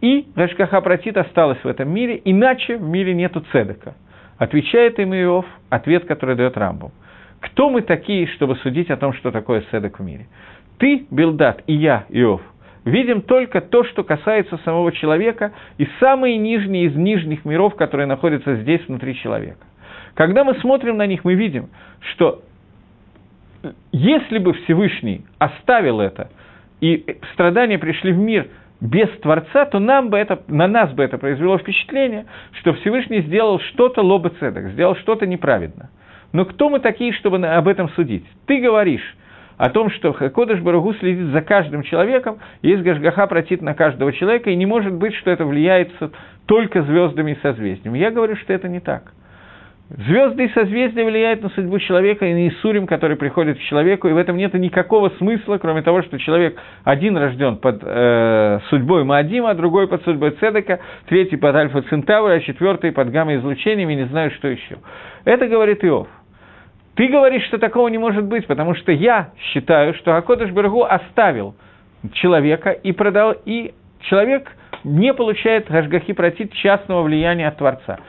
И 0.00 0.26
Гашгаха 0.34 0.80
протит 0.80 1.16
осталась 1.16 1.58
в 1.62 1.66
этом 1.66 1.92
мире, 1.92 2.20
иначе 2.24 2.76
в 2.76 2.82
мире 2.82 3.14
нету 3.14 3.42
цедека. 3.52 3.94
Отвечает 4.38 4.98
им 4.98 5.14
Иов, 5.14 5.46
ответ, 5.68 6.04
который 6.04 6.36
дает 6.36 6.56
Рамбу. 6.56 6.92
Кто 7.40 7.70
мы 7.70 7.82
такие, 7.82 8.26
чтобы 8.28 8.56
судить 8.56 8.90
о 8.90 8.96
том, 8.96 9.12
что 9.12 9.30
такое 9.30 9.62
цедек 9.70 9.98
в 9.98 10.02
мире? 10.02 10.26
Ты, 10.78 11.06
Билдат, 11.10 11.62
и 11.66 11.74
я, 11.74 12.04
Иов– 12.08 12.40
видим 12.88 13.22
только 13.22 13.60
то, 13.60 13.84
что 13.84 14.04
касается 14.04 14.58
самого 14.64 14.92
человека 14.92 15.52
и 15.78 15.86
самые 16.00 16.36
нижние 16.36 16.86
из 16.86 16.96
нижних 16.96 17.44
миров, 17.44 17.76
которые 17.76 18.06
находятся 18.06 18.56
здесь 18.56 18.86
внутри 18.88 19.14
человека. 19.16 19.66
Когда 20.14 20.44
мы 20.44 20.54
смотрим 20.56 20.96
на 20.96 21.06
них, 21.06 21.24
мы 21.24 21.34
видим, 21.34 21.68
что 22.12 22.42
если 23.92 24.38
бы 24.38 24.52
Всевышний 24.52 25.24
оставил 25.38 26.00
это, 26.00 26.30
и 26.80 27.18
страдания 27.32 27.78
пришли 27.78 28.12
в 28.12 28.18
мир 28.18 28.48
без 28.80 29.08
Творца, 29.20 29.66
то 29.66 29.80
нам 29.80 30.10
бы 30.10 30.16
это, 30.16 30.42
на 30.46 30.68
нас 30.68 30.92
бы 30.92 31.02
это 31.02 31.18
произвело 31.18 31.58
впечатление, 31.58 32.26
что 32.52 32.72
Всевышний 32.74 33.22
сделал 33.22 33.58
что-то 33.60 34.02
лобоцедок, 34.02 34.68
сделал 34.70 34.94
что-то 34.96 35.26
неправедно. 35.26 35.90
Но 36.32 36.44
кто 36.44 36.68
мы 36.68 36.78
такие, 36.78 37.12
чтобы 37.12 37.44
об 37.44 37.66
этом 37.66 37.88
судить? 37.90 38.24
Ты 38.46 38.60
говоришь, 38.60 39.16
о 39.58 39.70
том, 39.70 39.90
что 39.90 40.12
Кодыш 40.12 40.60
Барагу 40.60 40.94
следит 40.94 41.26
за 41.32 41.42
каждым 41.42 41.82
человеком, 41.82 42.38
есть 42.62 42.82
Гашгаха 42.82 43.26
протит 43.26 43.60
на 43.60 43.74
каждого 43.74 44.12
человека, 44.12 44.50
и 44.50 44.56
не 44.56 44.66
может 44.66 44.94
быть, 44.94 45.14
что 45.16 45.30
это 45.30 45.44
влияется 45.44 46.10
только 46.46 46.82
звездами 46.82 47.32
и 47.32 47.38
созвездиями. 47.42 47.98
Я 47.98 48.10
говорю, 48.10 48.36
что 48.36 48.52
это 48.52 48.68
не 48.68 48.80
так. 48.80 49.12
Звезды 49.90 50.44
и 50.44 50.48
созвездия 50.50 51.02
влияют 51.02 51.42
на 51.42 51.48
судьбу 51.48 51.78
человека 51.78 52.26
и 52.26 52.34
на 52.34 52.48
Исурим, 52.48 52.86
который 52.86 53.16
приходит 53.16 53.56
к 53.56 53.62
человеку, 53.62 54.06
и 54.06 54.12
в 54.12 54.18
этом 54.18 54.36
нет 54.36 54.52
никакого 54.52 55.08
смысла, 55.16 55.56
кроме 55.56 55.80
того, 55.80 56.02
что 56.02 56.18
человек 56.18 56.58
один 56.84 57.16
рожден 57.16 57.56
под 57.56 57.80
э, 57.82 58.58
судьбой 58.68 59.04
Маадима, 59.04 59.54
другой 59.54 59.88
под 59.88 60.04
судьбой 60.04 60.32
Цедека, 60.32 60.80
третий 61.08 61.36
под 61.36 61.56
Альфа 61.56 61.80
Центавра, 61.82 62.34
а 62.34 62.40
четвертый 62.40 62.92
под 62.92 63.10
гамма-излучениями, 63.10 63.94
не 63.94 64.06
знаю, 64.08 64.30
что 64.32 64.48
еще. 64.48 64.76
Это 65.24 65.48
говорит 65.48 65.82
Иов. 65.82 66.06
Ты 66.98 67.06
говоришь, 67.06 67.44
что 67.44 67.58
такого 67.58 67.86
не 67.86 67.96
может 67.96 68.24
быть, 68.24 68.44
потому 68.48 68.74
что 68.74 68.90
я 68.90 69.30
считаю, 69.52 69.94
что 69.94 70.16
Акодыш 70.16 70.50
Бергу 70.50 70.82
оставил 70.82 71.54
человека 72.14 72.70
и 72.70 72.90
продал, 72.90 73.36
и 73.44 73.72
человек 74.00 74.50
не 74.82 75.14
получает 75.14 75.70
Гашгахи 75.70 76.12
протит 76.12 76.52
частного 76.54 77.02
влияния 77.02 77.46
от 77.46 77.56
Творца. 77.56 78.00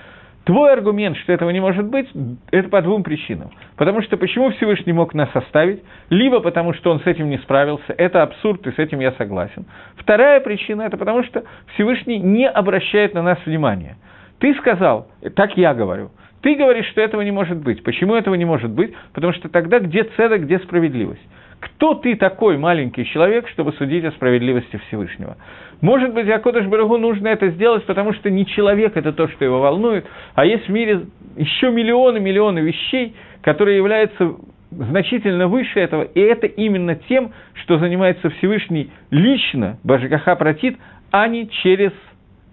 Твой 0.44 0.74
аргумент, 0.74 1.18
что 1.18 1.32
этого 1.32 1.52
не 1.52 1.60
может 1.60 1.86
быть, 1.86 2.10
это 2.50 2.68
по 2.70 2.82
двум 2.82 3.04
причинам. 3.04 3.52
Потому 3.78 4.02
что 4.02 4.18
почему 4.18 4.50
Всевышний 4.54 4.94
мог 4.94 5.14
нас 5.14 5.30
оставить? 5.36 5.84
Либо 6.10 6.40
потому, 6.40 6.74
что 6.74 6.90
он 6.90 7.00
с 7.02 7.06
этим 7.06 7.30
не 7.30 7.38
справился. 7.38 7.94
Это 7.96 8.24
абсурд, 8.24 8.66
и 8.66 8.72
с 8.72 8.80
этим 8.80 9.02
я 9.02 9.12
согласен. 9.12 9.68
Вторая 9.98 10.40
причина– 10.40 10.82
это 10.88 10.98
потому, 10.98 11.22
что 11.26 11.44
Всевышний 11.76 12.18
не 12.18 12.50
обращает 12.50 13.14
на 13.14 13.22
нас 13.22 13.38
внимания. 13.46 13.98
Ты 14.40 14.56
сказал, 14.56 15.10
так 15.36 15.56
я 15.58 15.76
говорю, 15.76 16.10
ты 16.42 16.56
говоришь, 16.56 16.88
что 16.88 17.02
этого 17.02 17.22
не 17.22 17.32
может 17.32 17.58
быть. 17.58 17.84
Почему 17.84 18.16
этого 18.16 18.36
не 18.36 18.46
может 18.46 18.72
быть? 18.72 18.94
Потому 19.14 19.34
что 19.34 19.50
тогда 19.50 19.80
где 19.80 20.04
цеда, 20.04 20.38
где 20.38 20.60
справедливость? 20.60 21.22
Кто 21.60 21.94
ты 21.94 22.16
такой 22.16 22.58
маленький 22.58 23.06
человек, 23.06 23.48
чтобы 23.50 23.74
судить 23.74 24.06
о 24.06 24.12
справедливости 24.12 24.80
Всевышнего? 24.88 25.36
Может 25.82 26.14
быть, 26.14 26.30
Акодыш 26.30 26.66
Барагу 26.68 26.98
нужно 26.98 27.28
это 27.28 27.50
сделать, 27.50 27.86
потому 27.86 28.14
что 28.14 28.30
не 28.30 28.46
человек 28.46 28.96
это 28.96 29.12
то, 29.12 29.28
что 29.28 29.44
его 29.44 29.60
волнует, 29.60 30.06
а 30.36 30.46
есть 30.46 30.68
в 30.68 30.72
мире 30.72 31.02
еще 31.36 31.72
миллионы-миллионы 31.72 32.60
вещей, 32.60 33.14
которые 33.42 33.78
являются 33.78 34.36
значительно 34.72 35.48
выше 35.48 35.80
этого, 35.80 36.04
и 36.04 36.20
это 36.20 36.48
именно 36.48 36.96
тем, 36.96 37.32
что 37.56 37.78
занимается 37.78 38.30
Всевышний 38.30 38.92
лично, 39.10 39.80
Бажикаха 39.84 40.36
протит, 40.36 40.78
а 41.12 41.28
не 41.28 41.50
через 41.50 41.92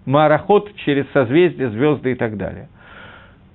мараход, 0.05 0.73
через 0.77 1.05
созвездия, 1.13 1.69
звезды 1.69 2.13
и 2.13 2.15
так 2.15 2.37
далее. 2.37 2.69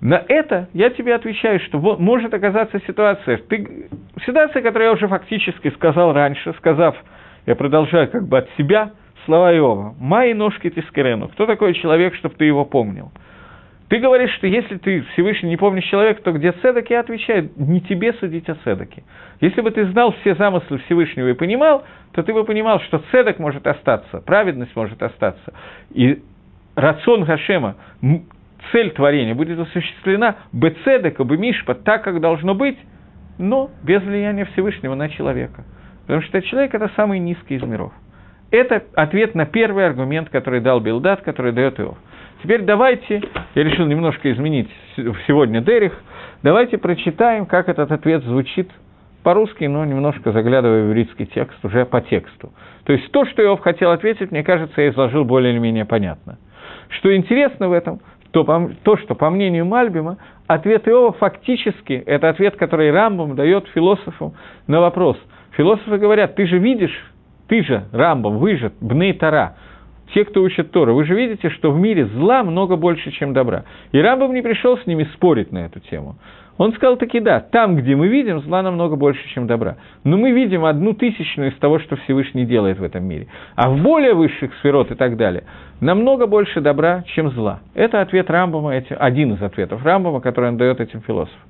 На 0.02 0.21
это 0.28 0.68
я 0.73 0.90
тебе 0.90 1.14
отвечаю, 1.14 1.61
что 1.61 1.78
может 1.78 2.35
оказаться 2.35 2.80
ситуация, 2.88 3.38
ты, 3.49 3.88
ситуация, 4.26 4.61
которую 4.61 4.88
я 4.88 4.92
уже 4.94 5.06
фактически 5.06 5.71
сказал 5.71 6.12
раньше, 6.12 6.52
сказав, 6.59 6.97
я 7.47 7.54
продолжаю 7.54 8.11
как 8.11 8.26
бы 8.26 8.38
от 8.38 8.50
себя 8.59 8.90
слова 9.26 9.56
Иова. 9.56 9.94
«Мои 10.00 10.35
ножки 10.35 10.71
тискарену». 10.71 11.28
Кто 11.28 11.47
такой 11.47 11.75
человек, 11.75 12.16
чтобы 12.16 12.35
ты 12.35 12.47
его 12.47 12.64
помнил? 12.64 13.12
Ты 13.90 13.99
говоришь, 13.99 14.32
что 14.32 14.49
если 14.49 14.76
ты 14.78 15.02
Всевышний 15.12 15.50
не 15.50 15.56
помнишь 15.56 15.85
человека, 15.85 16.21
то 16.23 16.32
где 16.32 16.52
Седок, 16.62 16.90
я 16.90 17.00
отвечаю, 17.00 17.50
не 17.54 17.80
тебе 17.80 18.12
судить 18.14 18.49
о 18.49 18.56
Седоке. 18.64 19.04
Если 19.40 19.61
бы 19.61 19.71
ты 19.71 19.85
знал 19.87 20.16
все 20.21 20.35
замыслы 20.35 20.78
Всевышнего 20.78 21.28
и 21.28 21.35
понимал, 21.35 21.85
то 22.11 22.25
ты 22.25 22.32
бы 22.32 22.42
понимал, 22.44 22.80
что 22.80 23.00
Седок 23.12 23.38
может 23.38 23.64
остаться, 23.68 24.21
праведность 24.26 24.75
может 24.75 25.00
остаться. 25.00 25.52
И 25.90 26.23
рацион 26.75 27.25
Хашема, 27.25 27.76
цель 28.71 28.90
творения 28.90 29.35
будет 29.35 29.59
осуществлена 29.59 30.37
бецедека, 30.52 31.25
бемишпа, 31.25 31.75
так, 31.75 32.04
как 32.04 32.21
должно 32.21 32.54
быть, 32.54 32.78
но 33.38 33.71
без 33.83 34.02
влияния 34.02 34.45
Всевышнего 34.47 34.95
на 34.95 35.09
человека. 35.09 35.64
Потому 36.02 36.23
что 36.23 36.42
человек– 36.42 36.75
это 36.75 36.90
самый 36.97 37.19
низкий 37.19 37.57
из 37.57 37.62
миров. 37.62 37.92
Это 38.50 38.83
ответ 38.95 39.35
на 39.35 39.47
первый 39.47 39.87
аргумент, 39.87 40.28
который 40.28 40.61
дал 40.61 40.81
Билдат, 40.81 41.23
который 41.23 41.52
дает 41.52 41.81
Иов. 41.81 41.97
Теперь 42.42 42.62
давайте, 42.62 43.23
я 43.54 43.64
решил 43.64 43.87
немножко 43.87 44.31
изменить 44.33 44.69
сегодня 44.97 45.61
Дерих, 45.61 45.92
давайте 46.42 46.76
прочитаем, 46.76 47.47
как 47.47 47.69
этот 47.69 47.90
ответ 47.92 48.23
звучит 48.25 48.69
по-русски, 49.23 49.64
но 49.64 49.85
немножко 49.85 50.33
заглядывая 50.33 50.83
в 50.83 50.88
еврейский 50.88 51.26
текст, 51.26 51.64
уже 51.64 51.87
по 51.87 52.00
тексту. 52.00 52.52
То 52.85 52.92
есть 52.92 53.11
то, 53.12 53.25
что 53.25 53.42
Иов 53.42 53.61
хотел 53.61 53.92
ответить, 53.92 54.33
мне 54.33 54.42
кажется, 54.42 54.83
я 54.83 54.90
изложил 54.90 55.25
более 55.25 55.52
или 55.52 55.61
менее 55.61 55.85
понятно. 55.85 56.38
Что 56.88 57.14
интересно 57.16 57.69
в 57.69 57.73
этом– 57.73 58.00
то, 58.33 58.71
то, 58.83 58.97
что, 58.97 59.15
по 59.15 59.31
мнению 59.31 59.67
Мальбима, 59.67 60.19
ответ 60.47 60.89
Иова 60.89 61.12
фактически– 61.12 61.93
это 62.07 62.31
ответ, 62.31 62.57
который 62.57 62.91
Рамбам 62.91 63.37
дает 63.37 63.69
философу 63.69 64.35
на 64.67 64.81
вопрос. 64.81 65.17
Философы 65.53 65.99
говорят, 65.99 66.35
ты 66.35 66.47
же 66.47 66.59
видишь, 66.59 67.12
ты 67.49 67.62
же, 67.62 67.85
Рамбам, 67.93 68.39
вы 68.39 68.57
же, 68.57 68.73
Бней 68.81 69.12
Тара, 69.12 69.57
те, 70.14 70.25
кто 70.25 70.42
учат 70.42 70.71
Тору, 70.71 70.95
вы 70.95 71.04
же 71.04 71.14
видите, 71.14 71.50
что 71.50 71.71
в 71.71 71.78
мире 71.78 72.07
зла 72.07 72.42
много 72.42 72.76
больше, 72.76 73.11
чем 73.12 73.33
добра. 73.33 73.64
И 73.92 73.99
Рамбам 73.99 74.35
не 74.35 74.42
пришел 74.42 74.78
с 74.78 74.87
ними 74.87 75.04
спорить 75.14 75.52
на 75.52 75.66
эту 75.66 75.81
тему. 75.81 76.16
Он 76.59 76.73
сказал 76.75 76.97
таки 76.97 77.19
да, 77.19 77.40
там, 77.40 77.76
где 77.76 77.97
мы 77.97 78.09
видим, 78.09 78.40
зла 78.42 78.62
намного 78.62 78.97
больше, 78.97 79.26
чем 79.31 79.47
добра. 79.47 79.76
Но 80.04 80.19
мы 80.19 80.33
видим 80.33 80.64
одну 80.64 80.92
тысячную 80.92 81.50
из 81.50 81.57
того, 81.57 81.78
что 81.78 81.97
Всевышний 81.97 82.45
делает 82.45 82.78
в 82.78 82.85
этом 82.85 83.04
мире. 83.04 83.28
А 83.57 83.71
в 83.71 83.83
более 83.83 84.12
высших 84.12 84.54
сферот 84.57 84.90
и 84.90 84.95
так 84.95 85.16
далее 85.16 85.45
намного 85.81 86.26
больше 86.26 86.61
добра, 86.61 87.04
чем 87.14 87.31
зла. 87.31 87.61
Это 87.75 88.00
ответ 88.00 88.31
Рамбама, 88.31 88.75
один 88.75 89.33
из 89.33 89.42
ответов 89.42 89.85
Рамбама, 89.85 90.21
который 90.21 90.50
он 90.50 90.57
дает 90.59 90.81
этим 90.81 91.00
философам. 91.00 91.40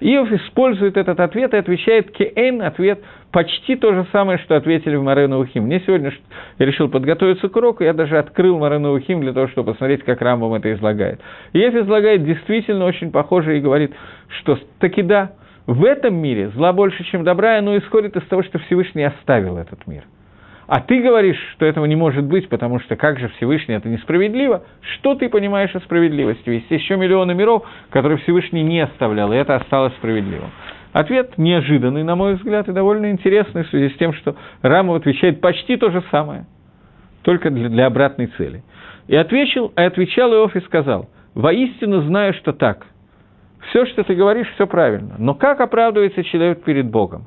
Иов 0.00 0.30
использует 0.30 0.96
этот 0.96 1.18
ответ 1.20 1.52
и 1.54 1.56
отвечает 1.56 2.10
Кеэн, 2.12 2.62
ответ 2.62 3.02
почти 3.32 3.76
то 3.76 3.92
же 3.92 4.06
самое, 4.12 4.38
что 4.38 4.56
ответили 4.56 4.96
в 4.96 5.02
Марену 5.02 5.40
Ухим. 5.40 5.64
Мне 5.64 5.80
сегодня 5.80 6.12
я 6.58 6.66
решил 6.66 6.88
подготовиться 6.88 7.48
к 7.48 7.56
уроку, 7.56 7.82
я 7.82 7.92
даже 7.92 8.18
открыл 8.18 8.58
Марену 8.58 8.94
Ухим 8.94 9.20
для 9.20 9.32
того, 9.32 9.48
чтобы 9.48 9.72
посмотреть, 9.72 10.04
как 10.04 10.20
Рамбам 10.20 10.54
это 10.54 10.72
излагает. 10.72 11.20
Иов 11.52 11.74
излагает 11.74 12.24
действительно 12.24 12.84
очень 12.84 13.10
похоже 13.10 13.58
и 13.58 13.60
говорит, 13.60 13.92
что 14.40 14.58
таки 14.78 15.02
да, 15.02 15.32
в 15.66 15.84
этом 15.84 16.14
мире 16.14 16.50
зла 16.50 16.72
больше, 16.72 17.04
чем 17.04 17.24
добра, 17.24 17.56
и 17.56 17.58
оно 17.58 17.76
исходит 17.76 18.16
из 18.16 18.22
того, 18.28 18.42
что 18.42 18.58
Всевышний 18.60 19.04
оставил 19.04 19.58
этот 19.58 19.86
мир– 19.86 20.04
а 20.68 20.80
ты 20.80 21.00
говоришь, 21.00 21.38
что 21.54 21.64
этого 21.64 21.86
не 21.86 21.96
может 21.96 22.24
быть, 22.24 22.50
потому 22.50 22.78
что 22.78 22.94
как 22.94 23.18
же 23.18 23.28
Всевышний 23.28 23.74
это 23.74 23.88
несправедливо? 23.88 24.64
Что 24.82 25.14
ты 25.14 25.30
понимаешь 25.30 25.74
о 25.74 25.80
справедливости? 25.80 26.50
Есть 26.50 26.70
еще 26.70 26.96
миллионы 26.96 27.32
миров, 27.34 27.66
которые 27.88 28.18
Всевышний 28.18 28.62
не 28.62 28.80
оставлял, 28.80 29.32
и 29.32 29.36
это 29.36 29.56
осталось 29.56 29.94
справедливым. 29.94 30.50
Ответ 30.92 31.38
неожиданный, 31.38 32.02
на 32.02 32.16
мой 32.16 32.34
взгляд, 32.34 32.68
и 32.68 32.72
довольно 32.72 33.10
интересный 33.10 33.64
в 33.64 33.68
связи 33.68 33.94
с 33.94 33.96
тем, 33.96 34.12
что 34.12 34.36
Рамов 34.60 34.98
отвечает 34.98 35.40
почти 35.40 35.78
то 35.78 35.90
же 35.90 36.04
самое, 36.10 36.44
только 37.22 37.50
для, 37.50 37.70
для 37.70 37.86
обратной 37.86 38.26
цели. 38.36 38.62
И 39.06 39.16
отвечал, 39.16 39.72
и 39.74 39.80
отвечал 39.80 40.34
Иов 40.34 40.54
и 40.54 40.60
сказал, 40.60 41.08
«Воистину 41.32 42.02
знаю, 42.02 42.34
что 42.34 42.52
так. 42.52 42.86
Все, 43.70 43.86
что 43.86 44.04
ты 44.04 44.14
говоришь, 44.14 44.48
все 44.56 44.66
правильно. 44.66 45.14
Но 45.16 45.32
как 45.32 45.62
оправдывается 45.62 46.22
человек 46.24 46.62
перед 46.62 46.90
Богом? 46.90 47.26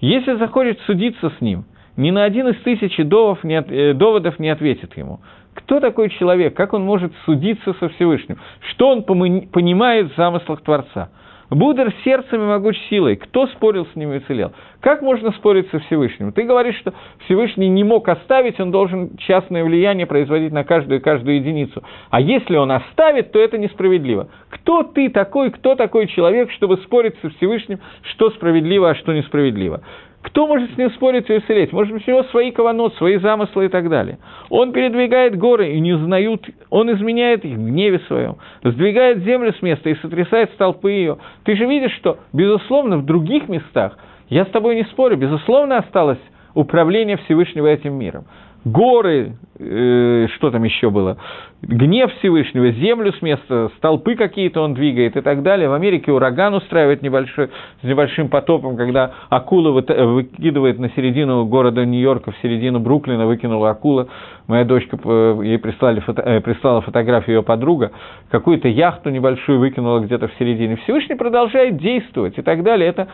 Если 0.00 0.36
захочет 0.36 0.80
судиться 0.86 1.30
с 1.38 1.40
ним– 1.42 1.66
ни 1.96 2.10
на 2.10 2.24
один 2.24 2.48
из 2.48 2.60
тысячи 2.62 3.02
доводов 3.02 3.44
не, 3.44 3.56
э, 3.60 3.94
доводов 3.94 4.38
не 4.38 4.48
ответит 4.50 4.96
ему. 4.96 5.20
Кто 5.54 5.80
такой 5.80 6.08
человек? 6.10 6.54
Как 6.54 6.72
он 6.72 6.82
может 6.84 7.12
судиться 7.24 7.74
со 7.74 7.88
Всевышним? 7.90 8.38
Что 8.70 8.88
он 8.88 9.02
понимает 9.02 10.12
в 10.12 10.16
замыслах 10.16 10.62
Творца? 10.62 11.10
Будер 11.50 11.92
сердцем 12.02 12.40
и 12.40 12.46
могуч 12.46 12.78
силой. 12.88 13.16
Кто 13.16 13.46
спорил 13.48 13.86
с 13.92 13.94
ним 13.94 14.14
и 14.14 14.18
уцелел? 14.18 14.52
Как 14.80 15.02
можно 15.02 15.32
спорить 15.32 15.68
со 15.70 15.80
Всевышним? 15.80 16.32
Ты 16.32 16.44
говоришь, 16.44 16.78
что 16.78 16.94
Всевышний 17.26 17.68
не 17.68 17.84
мог 17.84 18.08
оставить, 18.08 18.58
он 18.58 18.70
должен 18.70 19.18
частное 19.18 19.62
влияние 19.62 20.06
производить 20.06 20.50
на 20.50 20.64
каждую 20.64 21.00
и 21.00 21.02
каждую 21.02 21.36
единицу. 21.36 21.82
А 22.08 22.22
если 22.22 22.56
он 22.56 22.72
оставит, 22.72 23.32
то 23.32 23.38
это 23.38 23.58
несправедливо. 23.58 24.28
Кто 24.48 24.82
ты 24.82 25.10
такой, 25.10 25.50
кто 25.50 25.74
такой 25.74 26.06
человек, 26.06 26.50
чтобы 26.52 26.78
спорить 26.78 27.16
со 27.20 27.28
Всевышним, 27.28 27.80
что 28.14 28.30
справедливо, 28.30 28.88
а 28.90 28.94
что 28.94 29.12
несправедливо? 29.12 29.82
Кто 30.22 30.46
может 30.46 30.72
с 30.72 30.78
ним 30.78 30.90
спорить 30.92 31.28
и 31.28 31.34
уцелеть? 31.34 31.72
Может 31.72 31.92
быть, 31.92 32.06
у 32.06 32.10
него 32.10 32.22
свои 32.24 32.52
каванот, 32.52 32.94
свои 32.94 33.18
замыслы 33.18 33.66
и 33.66 33.68
так 33.68 33.88
далее. 33.88 34.18
Он 34.50 34.72
передвигает 34.72 35.36
горы 35.36 35.72
и 35.72 35.80
не 35.80 35.92
узнают, 35.92 36.48
он 36.70 36.92
изменяет 36.92 37.44
их 37.44 37.56
в 37.56 37.66
гневе 37.66 37.98
своем, 38.06 38.36
сдвигает 38.62 39.18
землю 39.24 39.52
с 39.52 39.60
места 39.62 39.90
и 39.90 39.96
сотрясает 39.96 40.50
столпы 40.52 40.92
ее. 40.92 41.18
Ты 41.44 41.56
же 41.56 41.66
видишь, 41.66 41.94
что, 41.96 42.18
безусловно, 42.32 42.98
в 42.98 43.04
других 43.04 43.48
местах, 43.48 43.98
я 44.28 44.44
с 44.44 44.48
тобой 44.48 44.76
не 44.76 44.84
спорю, 44.84 45.16
безусловно, 45.16 45.78
осталось 45.78 46.20
управление 46.54 47.16
Всевышнего 47.16 47.66
этим 47.66 47.94
миром 47.94 48.24
горы, 48.64 49.36
э, 49.62 50.26
что 50.34 50.50
там 50.50 50.64
еще 50.64 50.90
было, 50.90 51.16
гнев 51.62 52.12
Всевышнего, 52.18 52.72
землю 52.72 53.12
с 53.12 53.22
места, 53.22 53.70
столпы 53.76 54.16
какие-то 54.16 54.60
он 54.60 54.74
двигает 54.74 55.16
и 55.16 55.20
так 55.20 55.42
далее. 55.42 55.68
В 55.68 55.72
Америке 55.72 56.12
ураган 56.12 56.54
устраивает 56.54 57.02
небольшой, 57.02 57.50
с 57.80 57.84
небольшим 57.84 58.28
потопом, 58.28 58.76
когда 58.76 59.12
акула 59.30 59.70
выкидывает 59.70 60.78
на 60.78 60.90
середину 60.90 61.46
города 61.46 61.84
Нью-Йорка, 61.84 62.32
в 62.32 62.36
середину 62.42 62.80
Бруклина 62.80 63.26
выкинула 63.26 63.70
акула. 63.70 64.08
Моя 64.48 64.64
дочка, 64.64 64.98
э, 65.02 65.40
ей 65.44 65.58
прислали 65.58 66.00
фото, 66.00 66.22
э, 66.22 66.40
прислала 66.40 66.80
фотографию 66.80 67.36
ее 67.36 67.42
подруга, 67.42 67.92
какую-то 68.30 68.68
яхту 68.68 69.10
небольшую 69.10 69.60
выкинула 69.60 70.00
где-то 70.00 70.28
в 70.28 70.34
середине. 70.38 70.76
Всевышний 70.76 71.14
продолжает 71.14 71.76
действовать 71.76 72.38
и 72.38 72.42
так 72.42 72.62
далее. 72.64 72.88
Это, 72.88 73.08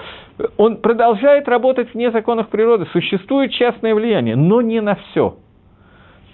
он 0.56 0.76
продолжает 0.76 1.48
работать 1.48 1.92
вне 1.92 2.10
законов 2.10 2.48
природы. 2.48 2.86
Существует 2.92 3.52
частное 3.52 3.94
влияние, 3.94 4.36
но 4.36 4.62
не 4.62 4.80
на 4.80 4.94
все. 4.96 5.36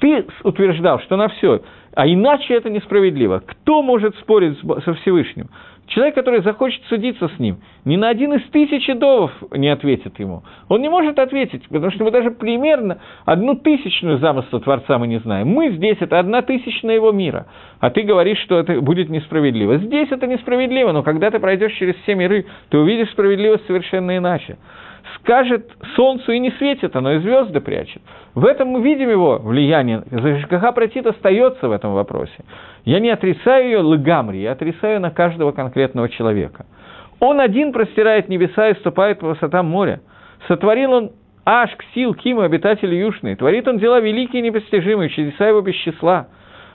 Ты 0.00 0.26
утверждал, 0.42 1.00
что 1.00 1.16
на 1.16 1.28
все, 1.28 1.62
а 1.94 2.06
иначе 2.06 2.54
это 2.54 2.70
несправедливо. 2.70 3.42
Кто 3.46 3.82
может 3.82 4.16
спорить 4.16 4.58
со 4.84 4.94
Всевышним? 4.94 5.48
Человек, 5.86 6.14
который 6.14 6.42
захочет 6.42 6.82
судиться 6.88 7.28
с 7.28 7.38
ним, 7.38 7.58
ни 7.84 7.96
на 7.96 8.08
один 8.08 8.32
из 8.32 8.42
тысячи 8.50 8.94
довов 8.94 9.30
не 9.52 9.68
ответит 9.68 10.18
ему. 10.18 10.42
Он 10.68 10.80
не 10.80 10.88
может 10.88 11.18
ответить, 11.18 11.68
потому 11.68 11.92
что 11.92 12.04
мы 12.04 12.10
даже 12.10 12.30
примерно 12.30 12.98
одну 13.26 13.54
тысячную 13.54 14.18
замысла 14.18 14.60
Творца 14.60 14.98
мы 14.98 15.06
не 15.06 15.18
знаем. 15.18 15.48
Мы 15.48 15.72
здесь– 15.72 15.98
это 16.00 16.18
одна 16.18 16.40
тысячная 16.40 16.94
его 16.94 17.12
мира. 17.12 17.46
А 17.80 17.90
ты 17.90 18.00
говоришь, 18.02 18.38
что 18.38 18.58
это 18.58 18.80
будет 18.80 19.10
несправедливо. 19.10 19.76
Здесь 19.76 20.08
это 20.10 20.26
несправедливо, 20.26 20.92
но 20.92 21.02
когда 21.02 21.30
ты 21.30 21.38
пройдешь 21.38 21.74
через 21.74 21.96
все 21.96 22.14
миры, 22.14 22.46
ты 22.70 22.78
увидишь 22.78 23.10
справедливость 23.10 23.66
совершенно 23.66 24.16
иначе 24.16 24.56
скажет 25.16 25.70
солнцу 25.96 26.32
и 26.32 26.38
не 26.38 26.50
светит, 26.52 26.96
оно 26.96 27.14
и 27.14 27.18
звезды 27.18 27.60
прячет. 27.60 28.02
В 28.34 28.44
этом 28.46 28.68
мы 28.68 28.82
видим 28.82 29.10
его 29.10 29.38
влияние. 29.38 30.02
ЖКХ 30.10 30.74
Протит 30.74 31.06
остается 31.06 31.68
в 31.68 31.72
этом 31.72 31.94
вопросе. 31.94 32.44
Я 32.84 33.00
не 33.00 33.10
отрицаю 33.10 33.66
ее 33.66 33.78
лыгамри, 33.78 34.38
я 34.38 34.52
отрицаю 34.52 35.00
на 35.00 35.10
каждого 35.10 35.52
конкретного 35.52 36.08
человека. 36.08 36.66
Он 37.20 37.40
один 37.40 37.72
простирает 37.72 38.28
небеса 38.28 38.70
и 38.70 38.74
ступает 38.74 39.20
по 39.20 39.28
высотам 39.28 39.66
моря. 39.66 40.00
Сотворил 40.48 40.92
он 40.92 41.12
Аш, 41.46 41.70
Ксил, 41.76 42.14
Ким, 42.14 42.40
обитатели 42.40 42.94
Южные. 42.96 43.36
Творит 43.36 43.68
он 43.68 43.78
дела 43.78 44.00
великие 44.00 44.40
и 44.42 44.46
непостижимые, 44.46 45.10
чудеса 45.10 45.48
его 45.48 45.60
без 45.60 45.74
числа. 45.76 46.28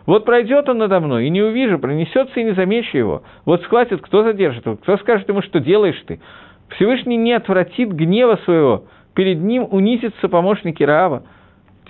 Вот 0.06 0.26
пройдет 0.26 0.68
он 0.70 0.80
надо 0.80 1.00
мной, 1.00 1.28
и 1.28 1.30
не 1.30 1.42
увижу, 1.42 1.78
пронесется 1.78 2.40
и 2.40 2.44
не 2.44 2.54
замечу 2.54 2.98
его. 2.98 3.24
Вот 3.46 3.62
схватит, 3.64 4.02
кто 4.02 4.24
задержит 4.24 4.66
его, 4.66 4.78
кто 4.78 4.98
скажет 4.98 5.30
ему, 5.30 5.42
что 5.42 5.60
делаешь 5.60 6.02
ты. 6.08 6.20
Всевышний 6.72 7.18
не 7.18 7.34
отвратит 7.34 7.92
гнева 7.92 8.40
своего, 8.46 8.86
перед 9.16 9.40
ним 9.42 9.68
унизится 9.70 10.30
помощники 10.30 10.84
Раава. 10.84 11.24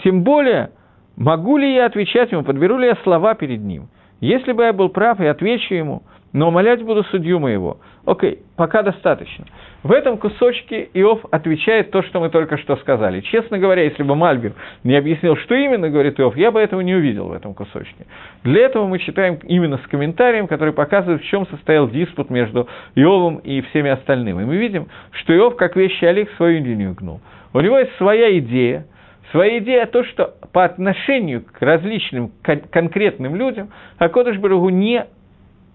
Тем 0.03 0.23
более, 0.23 0.71
могу 1.15 1.57
ли 1.57 1.73
я 1.73 1.85
отвечать 1.85 2.31
ему, 2.31 2.43
подберу 2.43 2.77
ли 2.77 2.87
я 2.87 2.95
слова 3.03 3.33
перед 3.33 3.61
ним. 3.61 3.89
Если 4.21 4.51
бы 4.51 4.63
я 4.63 4.73
был 4.73 4.89
прав, 4.89 5.19
я 5.19 5.31
отвечу 5.31 5.73
ему– 5.73 6.03
но 6.33 6.49
умолять 6.49 6.83
буду 6.83 7.03
судью 7.05 7.39
моего. 7.39 7.77
Окей, 8.05 8.39
пока 8.55 8.81
достаточно. 8.83 9.45
В 9.83 9.91
этом 9.91 10.17
кусочке 10.17 10.89
Иов 10.93 11.21
отвечает 11.31 11.91
то, 11.91 12.01
что 12.03 12.19
мы 12.19 12.29
только 12.29 12.57
что 12.57 12.75
сказали. 12.77 13.21
Честно 13.21 13.57
говоря, 13.57 13.83
если 13.83 14.03
бы 14.03 14.15
Мальбим 14.15 14.53
не 14.83 14.95
объяснил, 14.95 15.37
что 15.37 15.55
именно 15.55 15.89
говорит 15.89 16.19
Иов, 16.19 16.35
я 16.35 16.51
бы 16.51 16.59
этого 16.59 16.81
не 16.81 16.95
увидел 16.95 17.27
в 17.27 17.33
этом 17.33 17.53
кусочке. 17.53 18.05
Для 18.43 18.65
этого 18.65 18.87
мы 18.87 18.99
читаем 18.99 19.35
именно 19.43 19.77
с 19.77 19.87
комментарием, 19.87 20.47
который 20.47 20.73
показывает, 20.73 21.21
в 21.21 21.25
чем 21.25 21.47
состоял 21.47 21.87
диспут 21.89 22.29
между 22.29 22.67
Иовом 22.95 23.37
и 23.37 23.61
всеми 23.61 23.89
остальными. 23.89 24.43
И 24.43 24.45
мы 24.45 24.57
видим, 24.57 24.87
что 25.11 25.35
Иов, 25.35 25.55
как 25.55 25.75
вещи 25.75 26.03
Олег, 26.05 26.29
свою 26.37 26.63
линию 26.63 26.93
гнул. 26.93 27.21
У 27.53 27.59
него 27.59 27.77
есть 27.79 27.95
своя 27.97 28.37
идея, 28.37 28.85
Своя 29.31 29.59
идея 29.59 29.85
то, 29.85 30.03
что 30.05 30.33
по 30.53 30.65
отношению 30.65 31.43
к 31.43 31.61
различным 31.61 32.31
кон- 32.43 32.61
конкретным 32.71 33.35
людям 33.35 33.69
Акодыш 33.99 34.37
Баругу 34.37 34.69
не 34.69 35.05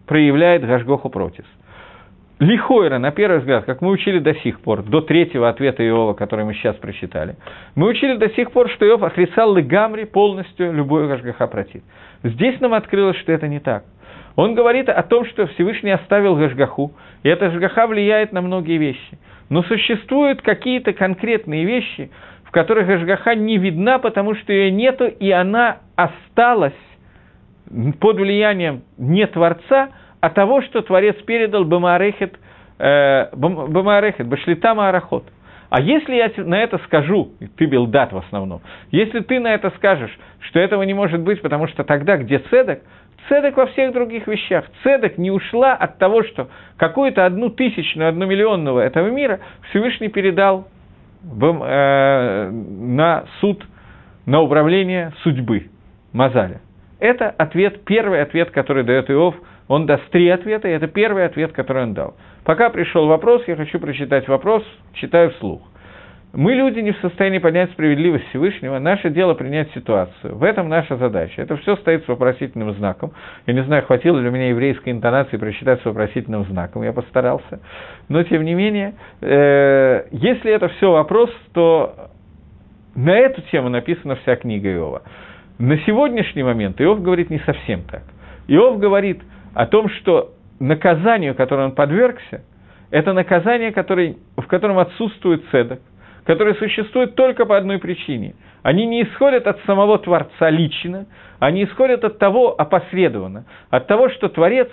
проявляет 0.06 0.66
Гашгоху 0.66 1.08
против. 1.10 1.44
Лихойра, 2.40 2.98
на 2.98 3.12
первый 3.12 3.38
взгляд, 3.38 3.64
как 3.64 3.80
мы 3.80 3.90
учили 3.90 4.18
до 4.18 4.34
сих 4.34 4.60
пор, 4.60 4.82
до 4.82 5.00
третьего 5.00 5.48
ответа 5.48 5.86
Иова, 5.86 6.14
который 6.14 6.44
мы 6.44 6.54
сейчас 6.54 6.74
прочитали, 6.76 7.36
мы 7.76 7.86
учили 7.88 8.16
до 8.16 8.28
сих 8.30 8.50
пор, 8.50 8.68
что 8.70 8.86
Иов 8.86 9.02
отрицал 9.04 9.54
Легамри 9.54 10.04
полностью 10.04 10.72
любой 10.72 11.06
Гашгаха 11.06 11.46
против. 11.46 11.82
Здесь 12.24 12.60
нам 12.60 12.74
открылось, 12.74 13.16
что 13.18 13.30
это 13.30 13.46
не 13.46 13.60
так. 13.60 13.84
Он 14.36 14.54
говорит 14.54 14.88
о 14.88 15.02
том, 15.04 15.24
что 15.26 15.46
Всевышний 15.46 15.92
оставил 15.92 16.34
Гашгаху, 16.34 16.92
и 17.22 17.28
эта 17.28 17.48
Гашгаха 17.48 17.86
влияет 17.86 18.32
на 18.32 18.42
многие 18.42 18.78
вещи. 18.78 19.18
Но 19.48 19.62
существуют 19.62 20.42
какие-то 20.42 20.92
конкретные 20.92 21.64
вещи, 21.64 22.10
в 22.42 22.50
которых 22.50 22.88
Гашгаха 22.88 23.36
не 23.36 23.58
видна, 23.58 24.00
потому 24.00 24.34
что 24.34 24.52
ее 24.52 24.72
нету, 24.72 25.06
и 25.06 25.30
она 25.30 25.78
осталась 25.94 26.74
под 28.00 28.16
влиянием 28.16 28.82
не 28.98 29.26
Творца, 29.26 29.90
а 30.20 30.30
того, 30.30 30.62
что 30.62 30.82
Творец 30.82 31.16
передал 31.26 31.64
Бамарехет, 31.64 32.38
э, 32.78 33.28
Бамарехет, 33.34 34.26
Башлита 34.26 34.74
Маарахот. 34.74 35.24
А 35.70 35.80
если 35.80 36.14
я 36.14 36.30
на 36.36 36.62
это 36.62 36.78
скажу, 36.84 37.32
ты 37.56 37.66
Билдат 37.66 38.12
в 38.12 38.18
основном, 38.18 38.60
если 38.90 39.20
ты 39.20 39.40
на 39.40 39.54
это 39.54 39.70
скажешь, 39.70 40.16
что 40.40 40.60
этого 40.60 40.82
не 40.84 40.94
может 40.94 41.20
быть, 41.20 41.42
потому 41.42 41.66
что 41.66 41.82
тогда 41.84 42.16
где 42.16 42.38
цедок, 42.38 42.80
цедок 43.28 43.56
во 43.56 43.66
всех 43.66 43.92
других 43.92 44.26
вещах. 44.26 44.66
Цедок 44.82 45.18
не 45.18 45.30
ушла 45.30 45.72
от 45.74 45.98
того, 45.98 46.22
что 46.22 46.48
какую-то 46.76 47.26
одну 47.26 47.50
тысячную, 47.50 48.08
одну 48.08 48.26
миллионного 48.26 48.80
этого 48.80 49.08
мира 49.08 49.40
Всевышний 49.70 50.08
передал 50.08 50.68
э, 51.24 52.50
на 52.50 53.24
суд, 53.40 53.64
на 54.26 54.42
управление 54.42 55.12
судьбы. 55.22 55.70
Мазаля. 56.12 56.60
Это 57.04 57.28
ответ, 57.28 57.84
первый 57.84 58.22
ответ, 58.22 58.50
который 58.50 58.82
дает 58.82 59.10
Иов. 59.10 59.34
Он 59.68 59.84
даст 59.84 60.08
три 60.08 60.26
ответа, 60.30 60.68
и 60.68 60.70
это 60.70 60.86
первый 60.86 61.26
ответ, 61.26 61.52
который 61.52 61.82
он 61.82 61.92
дал. 61.92 62.14
Пока 62.44 62.70
пришел 62.70 63.06
вопрос, 63.06 63.42
я 63.46 63.56
хочу 63.56 63.78
прочитать 63.78 64.26
вопрос, 64.26 64.64
читаю 64.94 65.30
вслух. 65.32 65.60
Мы, 66.32 66.54
люди, 66.54 66.80
не 66.80 66.92
в 66.92 66.98
состоянии 67.00 67.40
понять 67.40 67.70
справедливость 67.72 68.26
Всевышнего, 68.30 68.78
наше 68.78 69.10
дело 69.10 69.34
принять 69.34 69.70
ситуацию. 69.74 70.34
В 70.34 70.42
этом 70.42 70.70
наша 70.70 70.96
задача. 70.96 71.42
Это 71.42 71.58
все 71.58 71.76
стоит 71.76 72.06
с 72.06 72.08
вопросительным 72.08 72.72
знаком. 72.72 73.12
Я 73.46 73.52
не 73.52 73.64
знаю, 73.64 73.84
хватило 73.84 74.18
ли 74.18 74.26
у 74.26 74.32
меня 74.32 74.48
еврейской 74.48 74.88
интонации 74.88 75.36
прочитать 75.36 75.82
с 75.82 75.84
вопросительным 75.84 76.46
знаком, 76.46 76.84
я 76.84 76.94
постарался. 76.94 77.60
Но, 78.08 78.22
тем 78.22 78.46
не 78.46 78.54
менее, 78.54 78.94
э, 79.20 80.06
если 80.10 80.50
это 80.50 80.68
все 80.68 80.90
вопрос, 80.90 81.28
то 81.52 82.08
на 82.94 83.14
эту 83.14 83.42
тему 83.50 83.68
написана 83.68 84.16
вся 84.16 84.36
книга 84.36 84.72
Иова. 84.72 85.02
На 85.58 85.78
сегодняшний 85.78 86.42
момент 86.42 86.80
Иов 86.80 87.02
говорит 87.02 87.30
не 87.30 87.38
совсем 87.40 87.82
так. 87.82 88.02
Иов 88.48 88.78
говорит 88.78 89.22
о 89.54 89.66
том, 89.66 89.88
что 89.88 90.32
наказанию, 90.58 91.34
которое 91.34 91.66
он 91.66 91.72
подвергся, 91.72 92.42
это 92.90 93.12
наказание, 93.12 93.72
которое, 93.72 94.16
в 94.36 94.46
котором 94.46 94.78
отсутствует 94.78 95.44
цедок, 95.50 95.80
которые 96.24 96.54
существуют 96.56 97.14
только 97.14 97.44
по 97.44 97.56
одной 97.56 97.78
причине. 97.78 98.34
Они 98.62 98.86
не 98.86 99.02
исходят 99.02 99.46
от 99.46 99.60
самого 99.64 99.98
Творца 99.98 100.50
лично, 100.50 101.06
они 101.38 101.64
исходят 101.64 102.02
от 102.04 102.18
того 102.18 102.54
опосредованно, 102.58 103.44
от 103.70 103.86
того, 103.86 104.08
что 104.10 104.28
Творец 104.28 104.68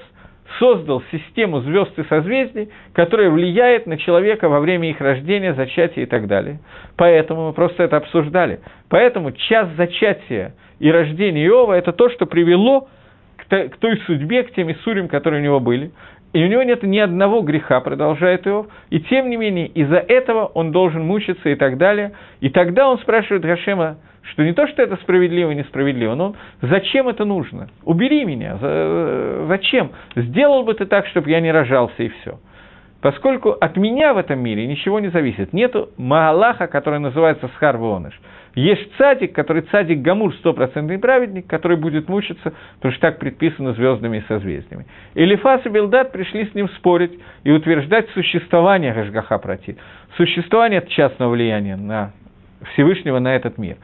создал 0.59 1.03
систему 1.11 1.61
звезд 1.61 1.97
и 1.97 2.03
созвездий, 2.03 2.69
которая 2.93 3.29
влияет 3.29 3.87
на 3.87 3.97
человека 3.97 4.49
во 4.49 4.59
время 4.59 4.89
их 4.89 4.99
рождения, 4.99 5.53
зачатия 5.53 6.03
и 6.03 6.05
так 6.05 6.27
далее. 6.27 6.59
Поэтому 6.97 7.47
мы 7.47 7.53
просто 7.53 7.83
это 7.83 7.97
обсуждали. 7.97 8.59
Поэтому 8.89 9.31
час 9.31 9.69
зачатия 9.77 10.53
и 10.79 10.91
рождения 10.91 11.45
Иова– 11.45 11.73
это 11.77 11.91
то, 11.93 12.09
что 12.09 12.25
привело 12.25 12.87
к 13.37 13.77
той 13.79 13.97
судьбе, 14.05 14.43
к 14.43 14.53
тем 14.53 14.71
Исурим, 14.71 15.07
которые 15.07 15.41
у 15.41 15.43
него 15.43 15.59
были. 15.59 15.91
И 16.33 16.43
у 16.43 16.47
него 16.47 16.63
нет 16.63 16.81
ни 16.83 16.97
одного 16.97 17.41
греха, 17.41 17.81
продолжает 17.81 18.47
Иов, 18.47 18.67
и 18.89 19.01
тем 19.01 19.29
не 19.29 19.35
менее 19.35 19.67
из-за 19.67 19.97
этого 19.97 20.45
он 20.45 20.71
должен 20.71 21.03
мучиться 21.05 21.49
и 21.49 21.55
так 21.55 21.77
далее. 21.77 22.13
И 22.39 22.49
тогда 22.49 22.89
он 22.89 22.99
спрашивает 22.99 23.43
Гашема, 23.43 23.97
что 24.23 24.43
не 24.43 24.53
то, 24.53 24.67
что 24.67 24.81
это 24.81 24.95
справедливо 24.97 25.51
и 25.51 25.55
несправедливо, 25.55 26.15
но 26.15 26.35
зачем 26.61 27.07
это 27.07 27.25
нужно? 27.25 27.69
Убери 27.83 28.23
меня, 28.25 28.57
зачем? 29.47 29.91
Сделал 30.15 30.63
бы 30.63 30.73
ты 30.73 30.85
так, 30.85 31.07
чтобы 31.07 31.29
я 31.29 31.39
не 31.39 31.51
рожался 31.51 32.03
и 32.03 32.09
все. 32.09 32.39
Поскольку 33.01 33.49
от 33.49 33.77
меня 33.77 34.13
в 34.13 34.19
этом 34.19 34.39
мире 34.39 34.67
ничего 34.67 34.99
не 34.99 35.09
зависит. 35.09 35.53
Нету 35.53 35.89
Маалаха, 35.97 36.67
который 36.67 36.99
называется 36.99 37.49
Схар 37.55 37.77
Воныш. 37.77 38.19
Есть 38.53 38.95
цадик, 38.97 39.33
который 39.33 39.63
цадик 39.63 40.01
Гамур, 40.01 40.35
стопроцентный 40.35 40.99
праведник, 40.99 41.47
который 41.47 41.77
будет 41.77 42.09
мучиться, 42.09 42.53
потому 42.75 42.91
что 42.91 43.01
так 43.01 43.17
предписано 43.17 43.73
звездами 43.73 44.17
и 44.17 44.21
созвездиями. 44.27 44.85
Элифас 45.15 45.65
и 45.65 45.69
Белдат 45.69 46.11
пришли 46.11 46.45
с 46.45 46.53
ним 46.53 46.69
спорить 46.69 47.17
и 47.43 47.51
утверждать 47.51 48.09
существование 48.09 48.93
Гашгаха 48.93 49.37
Прати, 49.39 49.77
существование 50.17 50.85
частного 50.89 51.31
влияния 51.31 51.77
на 51.77 52.11
Всевышнего 52.73 53.19
на 53.19 53.35
этот 53.35 53.57
мир. 53.57 53.77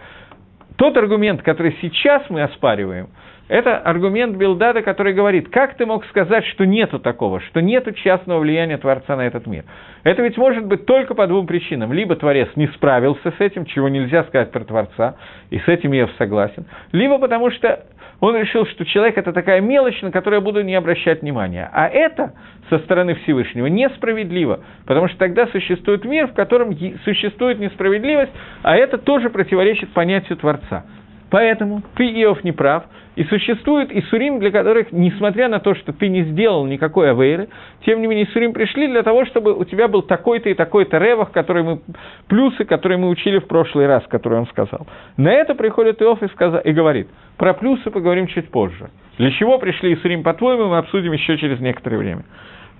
Тот 0.77 0.95
аргумент, 0.97 1.41
который 1.41 1.75
сейчас 1.81 2.23
мы 2.29 2.43
оспариваем– 2.43 3.09
это 3.49 3.77
аргумент 3.77 4.35
Билдада, 4.35 4.81
который 4.81 5.13
говорит, 5.13 5.47
как 5.49 5.77
ты 5.77 5.85
мог 5.85 6.05
сказать, 6.07 6.45
что 6.47 6.65
нету 6.65 6.99
такого, 6.99 7.39
что 7.39 7.61
нету 7.61 7.93
частного 7.93 8.39
влияния 8.39 8.77
Творца 8.77 9.15
на 9.15 9.25
этот 9.25 9.47
мир. 9.47 9.63
Это 10.03 10.21
ведь 10.21 10.37
может 10.37 10.65
быть 10.65 10.85
только 10.85 11.15
по 11.15 11.27
двум 11.27 11.47
причинам. 11.47 11.93
Либо 11.93 12.17
Творец 12.17 12.49
не 12.55 12.67
справился 12.67 13.31
с 13.31 13.39
этим, 13.39 13.65
чего 13.65 13.87
нельзя 13.87 14.25
сказать 14.25 14.51
про 14.51 14.65
Творца, 14.65 15.15
и 15.49 15.59
с 15.59 15.67
этим 15.67 15.93
я 15.93 16.09
согласен. 16.17 16.65
Либо 16.91 17.19
потому 17.19 17.49
что 17.51 17.85
он 18.19 18.35
решил, 18.35 18.65
что 18.65 18.85
человек– 18.85 19.17
это 19.19 19.31
такая 19.31 19.61
мелочь, 19.61 20.01
на 20.01 20.11
которую 20.11 20.39
я 20.39 20.43
буду 20.43 20.61
не 20.61 20.75
обращать 20.75 21.21
внимания. 21.21 21.69
А 21.71 21.87
это 21.87 22.33
со 22.69 22.79
стороны 22.79 23.15
Всевышнего 23.15 23.67
несправедливо, 23.67 24.61
потому 24.85 25.07
что 25.07 25.17
тогда 25.17 25.47
существует 25.47 26.03
мир, 26.05 26.27
в 26.27 26.33
котором 26.33 26.75
существует 27.03 27.59
несправедливость, 27.59 28.31
а 28.63 28.75
это 28.75 28.97
тоже 28.97 29.29
противоречит 29.29 29.89
понятию 29.93 30.37
Творца. 30.37 30.85
Поэтому 31.29 31.81
ты, 31.95 32.05
Иов, 32.21 32.43
не 32.43 32.51
прав, 32.51 32.83
и 33.15 33.23
существует 33.23 33.91
Исурим, 33.91 34.39
для 34.39 34.51
которых, 34.51 34.91
несмотря 34.91 35.49
на 35.49 35.59
то, 35.59 35.73
что 35.73 35.91
ты 35.91 36.07
не 36.07 36.23
сделал 36.25 36.65
никакой 36.65 37.09
авейры, 37.09 37.49
тем 37.83 37.99
не 37.99 38.07
менее 38.07 38.25
Исурим 38.25 38.53
пришли 38.53 38.87
для 38.87 39.01
того, 39.01 39.25
чтобы 39.25 39.53
у 39.53 39.63
тебя 39.65 39.87
был 39.87 40.03
такой-то 40.03 40.49
и 40.49 40.53
такой-то 40.53 40.99
ревах, 40.99 41.31
который 41.31 41.63
мы, 41.63 41.81
плюсы, 42.27 42.63
которые 42.63 42.99
мы 42.99 43.09
учили 43.09 43.39
в 43.39 43.47
прошлый 43.47 43.87
раз, 43.87 44.03
которые 44.07 44.41
он 44.41 44.47
сказал. 44.47 44.85
На 45.17 45.33
это 45.33 45.55
приходит 45.55 46.01
Иов 46.01 46.21
и, 46.21 46.27
сказал, 46.27 46.61
и 46.61 46.71
говорит, 46.71 47.07
про 47.37 47.53
плюсы 47.53 47.89
поговорим 47.89 48.27
чуть 48.27 48.49
позже. 48.51 48.89
Для 49.17 49.31
чего 49.31 49.57
пришли 49.57 49.95
Исурим, 49.95 50.21
по-твоему, 50.21 50.67
мы 50.67 50.77
обсудим 50.77 51.11
еще 51.11 51.37
через 51.37 51.59
некоторое 51.59 51.97
время. 51.97 52.23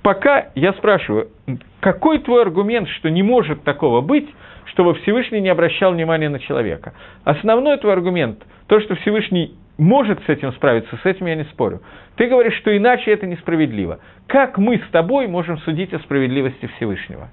Пока 0.08 0.52
я 0.56 0.72
спрашиваю, 0.72 1.28
какой 1.82 2.20
твой 2.20 2.42
аргумент, 2.44 2.88
что 2.88 3.10
не 3.10 3.24
может 3.24 3.66
такого 3.66 4.00
быть, 4.00 4.26
чтобы 4.68 4.94
Всевышний 4.94 5.42
не 5.42 5.50
обращал 5.50 5.92
внимания 5.92 6.30
на 6.30 6.40
человека. 6.40 6.94
Основной 7.26 7.78
твой 7.78 7.92
аргумент, 7.92 8.42
то, 8.68 8.80
что 8.80 8.96
Всевышний 8.96 9.56
может 9.78 10.24
с 10.24 10.30
этим 10.30 10.54
справиться, 10.54 10.98
с 11.04 11.06
этим 11.06 11.26
я 11.26 11.36
не 11.36 11.44
спорю. 11.44 11.82
Ты 12.16 12.28
говоришь, 12.28 12.56
что 12.60 12.78
иначе 12.78 13.12
это 13.12 13.28
несправедливо. 13.28 14.00
Как 14.28 14.58
мы 14.58 14.78
с 14.78 14.92
тобой 14.92 15.28
можем 15.28 15.58
судить 15.58 15.94
о 15.94 16.00
справедливости 16.00 16.68
Всевышнего? 16.78 17.28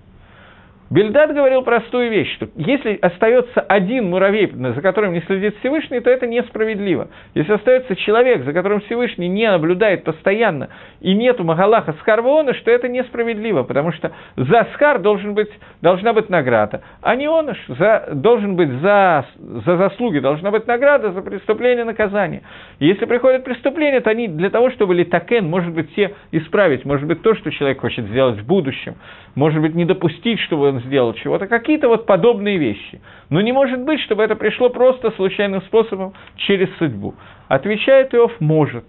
Бельдад 0.90 1.32
говорил 1.32 1.62
простую 1.62 2.10
вещь, 2.10 2.34
что 2.36 2.48
если 2.56 2.98
остается 3.00 3.60
один 3.62 4.10
муравей, 4.10 4.52
за 4.52 4.80
которым 4.82 5.14
не 5.14 5.22
следит 5.22 5.56
Всевышний, 5.60 6.00
то 6.00 6.10
это 6.10 6.26
несправедливо. 6.26 7.08
Если 7.34 7.52
остается 7.52 7.96
человек, 7.96 8.44
за 8.44 8.52
которым 8.52 8.80
Всевышний 8.82 9.28
не 9.28 9.50
наблюдает 9.50 10.04
постоянно, 10.04 10.68
и 11.00 11.14
нету 11.14 11.42
Магалаха 11.42 11.94
Схарвона, 12.00 12.52
что 12.54 12.70
это 12.70 12.88
несправедливо, 12.88 13.62
потому 13.62 13.92
что 13.92 14.12
за 14.36 14.68
Схар 14.74 14.98
должен 14.98 15.34
быть, 15.34 15.48
должна 15.80 16.12
быть 16.12 16.28
награда, 16.28 16.82
а 17.00 17.16
не 17.16 17.28
он 17.28 17.50
за, 17.68 18.10
должен 18.12 18.56
быть 18.56 18.70
за, 18.80 19.26
за 19.38 19.76
заслуги, 19.76 20.18
должна 20.18 20.50
быть 20.50 20.66
награда 20.66 21.12
за 21.12 21.22
преступление 21.22 21.84
наказание. 21.84 22.42
Если 22.78 23.06
приходит 23.06 23.44
преступление, 23.44 24.00
то 24.00 24.10
они 24.10 24.28
для 24.28 24.50
того, 24.50 24.70
чтобы 24.70 24.94
литакен, 24.94 25.48
может 25.48 25.72
быть, 25.72 25.90
все 25.92 26.14
исправить, 26.30 26.84
может 26.84 27.06
быть, 27.06 27.22
то, 27.22 27.34
что 27.34 27.50
человек 27.50 27.80
хочет 27.80 28.04
сделать 28.06 28.38
в 28.38 28.46
будущем, 28.46 28.96
может 29.34 29.60
быть, 29.60 29.74
не 29.74 29.84
допустить, 29.84 30.38
чтобы 30.40 30.73
он 30.74 30.80
сделал 30.80 31.14
чего-то, 31.14 31.46
какие-то 31.46 31.88
вот 31.88 32.06
подобные 32.06 32.58
вещи. 32.58 33.00
Но 33.30 33.40
не 33.40 33.52
может 33.52 33.80
быть, 33.80 34.00
чтобы 34.00 34.24
это 34.24 34.34
пришло 34.34 34.70
просто 34.70 35.12
случайным 35.12 35.62
способом 35.62 36.14
через 36.36 36.68
судьбу. 36.78 37.14
Отвечает 37.48 38.12
Иов, 38.14 38.32
может. 38.40 38.84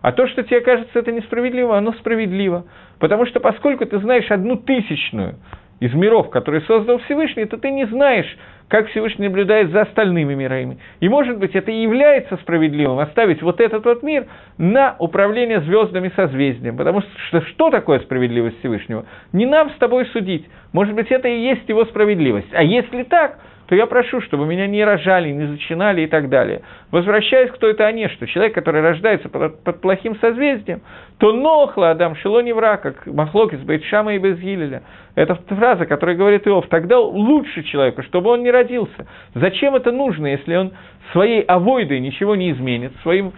А 0.00 0.12
то, 0.12 0.26
что 0.28 0.42
тебе 0.42 0.60
кажется 0.60 0.98
это 0.98 1.12
несправедливо, 1.12 1.76
оно 1.76 1.92
справедливо. 1.94 2.64
Потому 2.98 3.26
что 3.26 3.40
поскольку 3.40 3.84
ты 3.84 3.98
знаешь 3.98 4.30
одну 4.30 4.56
тысячную 4.56 5.36
из 5.80 5.92
миров, 5.92 6.30
которые 6.30 6.62
создал 6.62 6.98
Всевышний, 7.00 7.44
то 7.44 7.58
ты 7.58 7.70
не 7.70 7.86
знаешь, 7.86 8.36
как 8.68 8.88
Всевышний 8.88 9.28
наблюдает 9.28 9.70
за 9.70 9.82
остальными 9.82 10.34
мирами. 10.34 10.78
И, 11.00 11.08
может 11.08 11.38
быть, 11.38 11.54
это 11.54 11.70
и 11.70 11.82
является 11.82 12.36
справедливым, 12.38 12.98
оставить 12.98 13.42
вот 13.42 13.60
этот 13.60 13.84
вот 13.84 14.02
мир 14.02 14.26
на 14.58 14.96
управление 14.98 15.60
звездами 15.60 16.10
созвездием. 16.16 16.76
Потому 16.76 17.02
что 17.28 17.40
что 17.42 17.70
такое 17.70 18.00
справедливость 18.00 18.58
Всевышнего? 18.60 19.06
Не 19.32 19.46
нам 19.46 19.70
с 19.70 19.74
тобой 19.74 20.06
судить. 20.06 20.46
Может 20.72 20.94
быть, 20.94 21.10
это 21.10 21.28
и 21.28 21.40
есть 21.40 21.68
его 21.68 21.84
справедливость. 21.84 22.52
А 22.52 22.62
если 22.62 23.04
так, 23.04 23.38
то 23.66 23.74
я 23.74 23.86
прошу, 23.86 24.20
чтобы 24.20 24.46
меня 24.46 24.66
не 24.66 24.84
рожали, 24.84 25.30
не 25.30 25.46
зачинали 25.46 26.02
и 26.02 26.06
так 26.06 26.28
далее. 26.28 26.62
Возвращаясь 26.90 27.50
к 27.50 27.58
той 27.58 27.74
Тане, 27.74 28.08
что 28.08 28.26
человек, 28.26 28.54
который 28.54 28.80
рождается 28.80 29.28
под, 29.28 29.62
под 29.62 29.80
плохим 29.80 30.16
созвездием, 30.16 30.82
то 31.18 31.32
нохла 31.32 31.90
Адам 31.90 32.14
Шило 32.16 32.40
не 32.40 32.52
враг, 32.52 32.82
как 32.82 33.06
Махлок 33.06 33.52
из 33.52 33.60
Бейтшама 33.60 34.14
и 34.14 34.18
Безгилеля. 34.18 34.82
Это 35.14 35.34
фраза, 35.34 35.86
которая 35.86 36.16
говорит 36.16 36.46
Иов, 36.46 36.66
тогда 36.68 36.98
лучше 37.00 37.62
человеку, 37.64 38.02
чтобы 38.02 38.30
он 38.30 38.42
не 38.42 38.50
родился. 38.50 39.06
Зачем 39.34 39.74
это 39.74 39.90
нужно, 39.90 40.26
если 40.26 40.54
он 40.54 40.72
своей 41.12 41.42
авойдой 41.42 42.00
ничего 42.00 42.36
не 42.36 42.50
изменит, 42.52 42.92
своим 43.02 43.32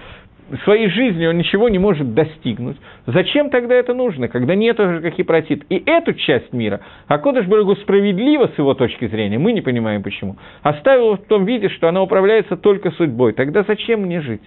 своей 0.64 0.88
жизни 0.88 1.26
он 1.26 1.36
ничего 1.36 1.68
не 1.68 1.78
может 1.78 2.14
достигнуть. 2.14 2.76
Зачем 3.06 3.50
тогда 3.50 3.74
это 3.74 3.94
нужно, 3.94 4.28
когда 4.28 4.54
нет 4.54 4.78
уже 4.80 5.00
каких 5.00 5.26
протит? 5.26 5.64
И 5.68 5.82
эту 5.84 6.14
часть 6.14 6.52
мира 6.52 6.80
Акодыш 7.06 7.46
Барагу 7.46 7.76
справедливо 7.76 8.50
с 8.54 8.58
его 8.58 8.74
точки 8.74 9.06
зрения, 9.08 9.38
мы 9.38 9.52
не 9.52 9.60
понимаем 9.60 10.02
почему, 10.02 10.36
оставил 10.62 11.16
в 11.16 11.24
том 11.24 11.44
виде, 11.44 11.68
что 11.68 11.88
она 11.88 12.02
управляется 12.02 12.56
только 12.56 12.90
судьбой. 12.92 13.32
Тогда 13.32 13.62
зачем 13.66 14.02
мне 14.02 14.20
жить? 14.20 14.42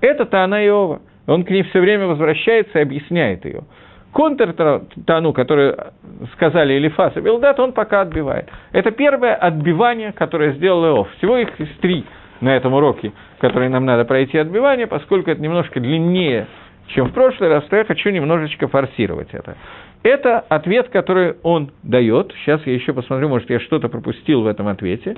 Это-то 0.00 0.44
она 0.44 0.64
Иова. 0.64 1.00
Он 1.26 1.44
к 1.44 1.50
ней 1.50 1.62
все 1.64 1.80
время 1.80 2.06
возвращается 2.06 2.78
и 2.78 2.82
объясняет 2.82 3.44
ее. 3.44 3.64
Контр 4.12 4.54
Тану, 5.06 5.32
который 5.32 5.74
сказали 6.34 6.78
Элифас 6.78 7.16
и 7.16 7.20
Белдат, 7.20 7.58
он 7.60 7.72
пока 7.72 8.02
отбивает. 8.02 8.48
Это 8.72 8.90
первое 8.90 9.34
отбивание, 9.34 10.12
которое 10.12 10.52
сделал 10.52 10.86
Иов. 10.86 11.10
Всего 11.18 11.36
их 11.36 11.50
три– 11.80 12.04
на 12.40 12.56
этом 12.56 12.74
уроке, 12.74 13.12
который 13.38 13.68
нам 13.68 13.84
надо 13.84 14.04
пройти 14.04 14.38
отбивание, 14.38 14.86
поскольку 14.86 15.30
это 15.30 15.40
немножко 15.40 15.80
длиннее, 15.80 16.46
чем 16.88 17.08
в 17.08 17.12
прошлый 17.12 17.48
раз, 17.48 17.64
то 17.64 17.76
я 17.76 17.84
хочу 17.84 18.10
немножечко 18.10 18.68
форсировать 18.68 19.28
это. 19.32 19.56
Это 20.02 20.38
ответ, 20.38 20.88
который 20.90 21.36
он 21.42 21.72
дает. 21.82 22.32
Сейчас 22.44 22.64
я 22.64 22.74
еще 22.74 22.92
посмотрю, 22.92 23.28
может, 23.28 23.50
я 23.50 23.58
что-то 23.58 23.88
пропустил 23.88 24.42
в 24.42 24.46
этом 24.46 24.68
ответе. 24.68 25.16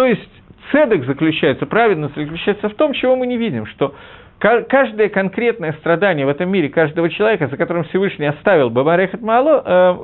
то 0.00 0.06
есть 0.06 0.30
цедок 0.72 1.04
заключается, 1.04 1.66
праведность 1.66 2.14
заключается 2.14 2.70
в 2.70 2.74
том, 2.74 2.94
чего 2.94 3.16
мы 3.16 3.26
не 3.26 3.36
видим, 3.36 3.66
что 3.66 3.94
каждое 4.40 5.10
конкретное 5.10 5.72
страдание 5.74 6.24
в 6.24 6.30
этом 6.30 6.50
мире 6.50 6.70
каждого 6.70 7.10
человека, 7.10 7.48
за 7.48 7.56
которым 7.56 7.84
Всевышний 7.84 8.26
оставил 8.26 8.70
бы 8.70 8.82
Маарехет 8.82 9.20
Маало, 9.20 9.62
э, 9.64 9.96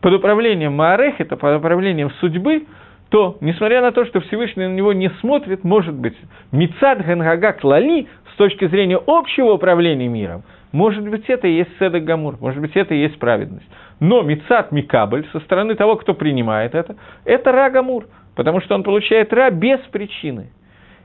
под 0.00 0.14
управлением 0.14 0.74
Маарехета, 0.74 1.36
под 1.36 1.58
управлением 1.58 2.10
судьбы, 2.20 2.64
то, 3.10 3.36
несмотря 3.40 3.82
на 3.82 3.92
то, 3.92 4.06
что 4.06 4.20
Всевышний 4.20 4.66
на 4.66 4.72
него 4.72 4.92
не 4.92 5.10
смотрит, 5.20 5.64
может 5.64 5.94
быть, 5.94 6.16
Мицад 6.52 7.04
Гангага 7.04 7.52
Клали, 7.52 8.06
с 8.32 8.36
точки 8.36 8.66
зрения 8.68 8.98
общего 9.06 9.52
управления 9.52 10.08
миром, 10.08 10.44
может 10.72 11.06
быть, 11.06 11.24
это 11.28 11.46
и 11.46 11.56
есть 11.56 11.70
Седок 11.78 12.04
Гамур, 12.04 12.38
может 12.40 12.60
быть, 12.60 12.74
это 12.74 12.94
и 12.94 13.02
есть 13.02 13.18
праведность. 13.18 13.66
Но 14.00 14.22
Мицат 14.22 14.72
Микабль, 14.72 15.26
со 15.32 15.40
стороны 15.40 15.74
того, 15.74 15.96
кто 15.96 16.14
принимает 16.14 16.74
это, 16.74 16.96
это 17.24 17.52
Ра 17.52 17.68
Гамур, 17.68 18.06
потому 18.34 18.60
что 18.62 18.74
он 18.74 18.82
получает 18.82 19.32
Ра 19.34 19.50
без 19.50 19.80
причины. 19.90 20.50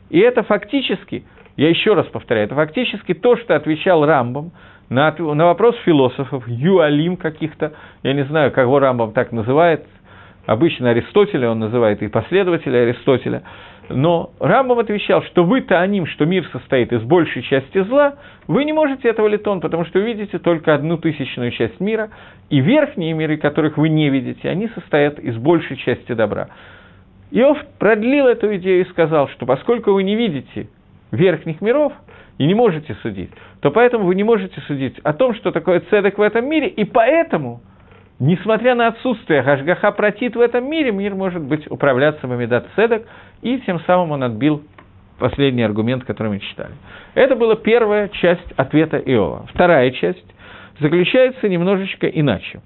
И 0.09 0.19
это 0.19 0.43
фактически, 0.43 1.25
я 1.57 1.69
еще 1.69 1.95
раз 1.95 2.05
повторяю, 2.05 2.45
это 2.45 2.55
фактически 2.55 3.13
то, 3.13 3.35
что 3.35 3.55
отвечал 3.55 4.05
Рамбам 4.05 4.51
на, 4.89 5.11
на 5.17 5.45
вопрос 5.45 5.75
философов, 5.83 6.43
юалим 6.47 7.17
каких-то, 7.17 7.73
я 8.03 8.13
не 8.13 8.23
знаю, 8.25 8.51
кого 8.51 8.79
Рамбам 8.79 9.11
так 9.11 9.31
называет, 9.31 9.85
обычно 10.45 10.91
Аристотеля 10.91 11.49
он 11.49 11.59
называет 11.59 12.03
и 12.03 12.07
последователя 12.07 12.83
Аристотеля, 12.83 13.41
но 13.89 14.31
Рамбам 14.39 14.79
отвечал, 14.79 15.23
что 15.23 15.43
вы-то 15.43 15.79
аним, 15.81 16.05
что 16.05 16.25
мир 16.25 16.45
состоит 16.51 16.93
из 16.93 17.01
большей 17.01 17.41
части 17.41 17.81
зла, 17.83 18.17
вы 18.45 18.63
не 18.63 18.73
можете 18.73 19.09
этого 19.09 19.27
литон, 19.27 19.59
потому 19.59 19.83
что 19.85 19.97
вы 19.97 20.05
видите 20.05 20.37
только 20.37 20.75
одну 20.75 20.97
тысячную 20.97 21.51
часть 21.51 21.79
мира, 21.79 22.09
и 22.51 22.59
верхние 22.59 23.13
миры, 23.13 23.37
которых 23.37 23.77
вы 23.77 23.89
не 23.89 24.09
видите, 24.09 24.47
они 24.47 24.67
состоят 24.69 25.17
из 25.19 25.35
большей 25.37 25.77
части 25.77 26.13
добра. 26.13 26.49
Иов 27.31 27.57
продлил 27.79 28.27
эту 28.27 28.55
идею 28.57 28.85
и 28.85 28.89
сказал, 28.89 29.27
что 29.29 29.45
поскольку 29.45 29.93
вы 29.93 30.03
не 30.03 30.15
видите 30.15 30.69
верхних 31.11 31.61
миров 31.61 31.93
и 32.37 32.45
не 32.45 32.53
можете 32.53 32.95
судить, 33.01 33.31
то 33.61 33.71
поэтому 33.71 34.05
вы 34.05 34.15
не 34.15 34.23
можете 34.23 34.59
судить 34.61 34.99
о 34.99 35.13
том, 35.13 35.33
что 35.35 35.51
такое 35.51 35.81
цедок 35.89 36.17
в 36.17 36.21
этом 36.21 36.47
мире, 36.47 36.67
и 36.67 36.83
поэтому– 36.83 37.61
Несмотря 38.19 38.73
на 38.73 38.87
отсутствие 38.87 39.43
Гашгаха 39.43 39.91
протит 39.91 40.35
в 40.35 40.41
этом 40.41 40.69
мире, 40.69 40.91
мир 40.91 41.13
может 41.13 41.43
быть 41.43 41.69
управляться 41.69 42.25
Мамедат 42.25 42.65
Седок, 42.75 43.03
и 43.43 43.59
тем 43.59 43.79
самым 43.81 44.11
он 44.11 44.23
отбил 44.23 44.63
последний 45.19 45.61
аргумент, 45.61 46.03
который 46.03 46.29
мы 46.29 46.39
читали. 46.39 46.73
Это 47.13 47.35
была 47.35 47.55
первая 47.55 48.09
часть 48.09 48.51
ответа 48.55 48.97
Иова. 48.97 49.45
Вторая 49.53 49.91
часть 49.91 50.25
заключается 50.79 51.47
немножечко 51.47 52.07
иначе. 52.07 52.61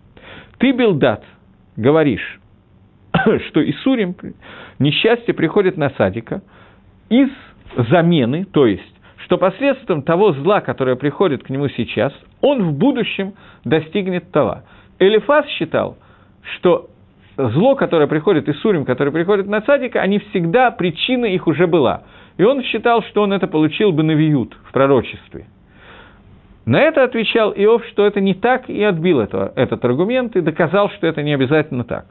Ты, 0.58 0.71
Билдат, 0.71 1.23
говоришь, 1.75 2.39
что 3.47 3.69
Исурим, 3.69 4.15
несчастье 4.80 5.34
приходит 5.34 5.75
на 5.75 5.89
садика 5.91 6.41
из 7.10 7.30
замены, 7.75 8.45
то 8.45 8.65
есть, 8.65 8.93
что 9.25 9.38
посредством 9.38 10.01
того 10.01 10.34
зла, 10.34 10.62
которое 10.62 10.95
приходит 10.95 11.43
к 11.43 11.49
нему 11.49 11.69
сейчас, 11.69 12.13
он 12.41 12.63
в 12.63 12.73
будущем 12.73 13.34
достигнет 13.63 14.31
того. 14.31 14.60
Элифас 14.99 15.47
считал, 15.47 15.97
что 16.55 16.89
зло, 17.38 17.75
которое 17.75 18.07
приходит 18.07 18.47
из 18.49 18.60
Сурим, 18.60 18.86
которое 18.86 19.12
приходит 19.12 19.47
на 19.47 19.62
цадика, 19.62 20.01
они 20.01 20.19
всегда, 20.19 20.71
причина 20.71 21.25
их 21.25 21.47
уже 21.47 21.67
была. 21.67 22.03
И 22.38 22.43
он 22.43 22.63
считал, 22.63 23.03
что 23.03 23.23
он 23.23 23.34
это 23.34 23.47
получил 23.47 23.91
бы 23.91 24.03
на 24.03 24.12
виют 24.12 24.57
в 24.67 24.71
пророчестве. 24.71 25.45
На 26.65 26.79
это 26.79 27.03
отвечал 27.03 27.51
Иов, 27.51 27.84
что 27.88 28.05
это 28.05 28.21
не 28.21 28.34
так, 28.34 28.69
и 28.69 28.84
отбил 28.84 29.19
это, 29.19 29.51
этот 29.55 29.84
аргумент, 29.84 30.36
и 30.36 30.41
доказал, 30.41 30.89
что 30.91 31.07
это 31.07 31.23
не 31.23 31.34
обязательно 31.34 31.84
так. 31.84 32.05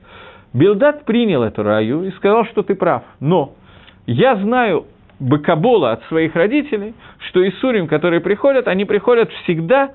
Билдат 0.52 1.04
принял 1.04 1.42
эту 1.44 1.62
раю 1.62 2.02
и 2.04 2.10
сказал, 2.12 2.44
что 2.46 2.62
ты 2.62 2.74
прав. 2.74 3.04
Но 3.20 3.54
я 4.06 4.36
знаю 4.36 4.86
Бакабола 5.20 5.92
от 5.92 6.04
своих 6.04 6.34
родителей, 6.34 6.94
что 7.28 7.46
Исурим, 7.46 7.86
которые 7.86 8.20
приходят, 8.20 8.66
они 8.66 8.84
приходят 8.84 9.30
всегда 9.44 9.90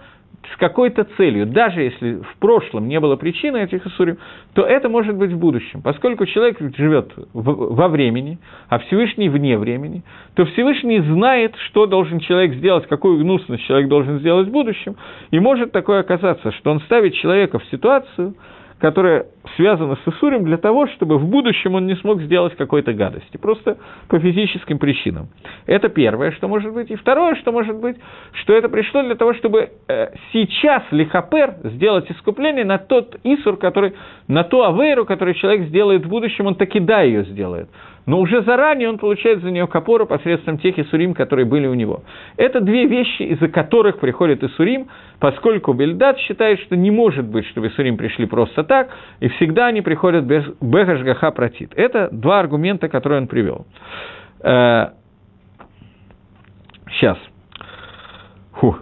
с 0.54 0.58
какой-то 0.58 1.06
целью, 1.18 1.48
даже 1.48 1.82
если 1.82 2.16
в 2.22 2.38
прошлом 2.40 2.88
не 2.88 3.00
было 3.00 3.16
причины 3.16 3.58
этих 3.64 3.86
Исурим, 3.88 4.18
то 4.54 4.62
это 4.62 4.90
может 4.90 5.16
быть 5.16 5.32
в 5.32 5.40
будущем. 5.40 5.82
Поскольку 5.82 6.26
человек 6.26 6.58
живет 6.78 7.12
во 7.34 7.88
времени, 7.88 8.38
а 8.70 8.80
Всевышний 8.80 9.30
вне 9.30 9.58
времени, 9.58 10.04
то 10.36 10.46
Всевышний 10.46 11.00
знает, 11.00 11.56
что 11.68 11.88
должен 11.88 12.20
человек 12.20 12.54
сделать, 12.54 12.88
какую 12.88 13.18
гнусность 13.20 13.64
человек 13.64 13.90
должен 13.90 14.20
сделать 14.20 14.48
в 14.48 14.52
будущем, 14.52 14.96
и 15.32 15.40
может 15.40 15.72
такое 15.72 16.02
оказаться, 16.02 16.52
что 16.52 16.72
он 16.72 16.80
ставит 16.82 17.16
человека 17.16 17.60
в 17.60 17.66
ситуацию, 17.66 18.36
которая 18.80 19.28
связана 19.56 19.96
с 19.96 20.08
Исурим 20.08 20.44
для 20.44 20.58
того, 20.58 20.88
чтобы 20.88 21.18
в 21.18 21.26
будущем 21.26 21.76
он 21.76 21.88
не 21.88 21.96
смог 21.96 22.22
сделать 22.22 22.56
какой-то 22.56 22.94
гадости, 22.94 23.38
просто 23.38 23.78
по 24.10 24.20
физическим 24.20 24.80
причинам. 24.80 25.30
Это 25.66 25.88
первое, 25.90 26.32
что 26.32 26.48
может 26.48 26.74
быть. 26.74 26.92
И 26.92 26.96
второе, 26.96 27.36
что 27.36 27.52
может 27.52 27.78
быть, 27.80 27.98
что 28.42 28.54
это 28.54 28.68
пришло 28.68 29.02
для 29.04 29.16
того, 29.16 29.34
чтобы 29.36 29.70
э, 29.88 30.08
сейчас 30.34 30.84
Лихапер 30.92 31.56
сделать 31.64 32.10
искупление 32.12 32.66
на 32.66 32.78
тот 32.78 33.18
Исур, 33.24 33.58
который, 33.58 33.94
на 34.28 34.44
ту 34.44 34.64
Авейру, 34.64 35.06
который 35.06 35.36
человек 35.36 35.68
сделает 35.70 36.06
в 36.06 36.10
будущем, 36.10 36.48
он 36.48 36.56
таки 36.56 36.80
да 36.80 37.02
ее 37.02 37.24
сделает 37.26 37.70
но 38.06 38.20
уже 38.20 38.44
заранее 38.44 38.90
он 38.90 38.98
получает 38.98 39.42
за 39.42 39.52
нее 39.52 39.68
капору 39.68 40.06
посредством 40.06 40.58
тех 40.60 40.78
Исурим, 40.78 41.14
которые 41.14 41.46
были 41.46 41.68
у 41.68 41.74
него. 41.74 42.04
Это 42.38 42.62
две 42.62 42.86
вещи, 42.86 43.24
из-за 43.24 43.48
которых 43.48 44.00
приходит 44.00 44.44
Исурим, 44.44 44.88
поскольку 45.20 45.74
Бельдат 45.74 46.20
считает, 46.20 46.60
что 46.62 46.76
не 46.76 46.92
может 46.92 47.26
быть, 47.26 47.46
чтобы 47.48 47.68
Исурим 47.68 47.98
пришли 47.98 48.26
просто 48.26 48.64
так, 48.64 48.90
и 49.20 49.28
всегда 49.30 49.68
они 49.68 49.82
приходят 49.82 50.26
без 50.26 50.44
Бехашгаха 50.62 51.32
протит. 51.32 51.74
Это 51.76 52.10
два 52.12 52.40
аргумента, 52.40 52.90
которые 52.90 53.22
он 53.22 53.28
привел. 53.28 53.66
Сейчас. 56.92 57.18
Э, 57.18 57.22
Фу. 58.54 58.78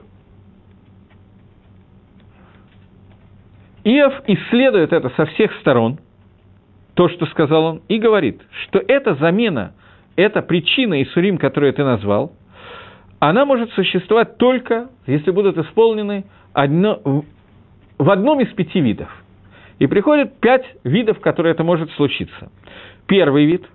Иов 3.85 4.13
исследует 4.27 4.93
это 4.93 5.09
со 5.15 5.25
всех 5.25 5.51
сторон– 5.59 5.99
то, 6.93 7.09
что 7.09 7.25
сказал 7.27 7.65
он, 7.65 7.81
и 7.87 7.97
говорит, 7.97 8.41
что 8.63 8.79
эта 8.79 9.15
замена, 9.15 9.73
эта 10.15 10.41
причина 10.41 11.01
Исурим, 11.01 11.37
которую 11.37 11.73
ты 11.73 11.83
назвал, 11.83 12.33
она 13.19 13.45
может 13.45 13.71
существовать 13.71 14.37
только, 14.37 14.89
если 15.07 15.31
будут 15.31 15.57
исполнены 15.57 16.25
одно, 16.53 17.23
в 17.97 18.09
одном 18.09 18.41
из 18.41 18.53
пяти 18.53 18.79
видов. 18.79 19.09
И 19.79 19.87
приходит 19.87 20.39
пять 20.39 20.65
видов, 20.83 21.19
которые 21.19 21.53
это 21.53 21.63
может 21.63 21.89
случиться. 21.91 22.51
Первый 23.07 23.45
вид, 23.45 23.65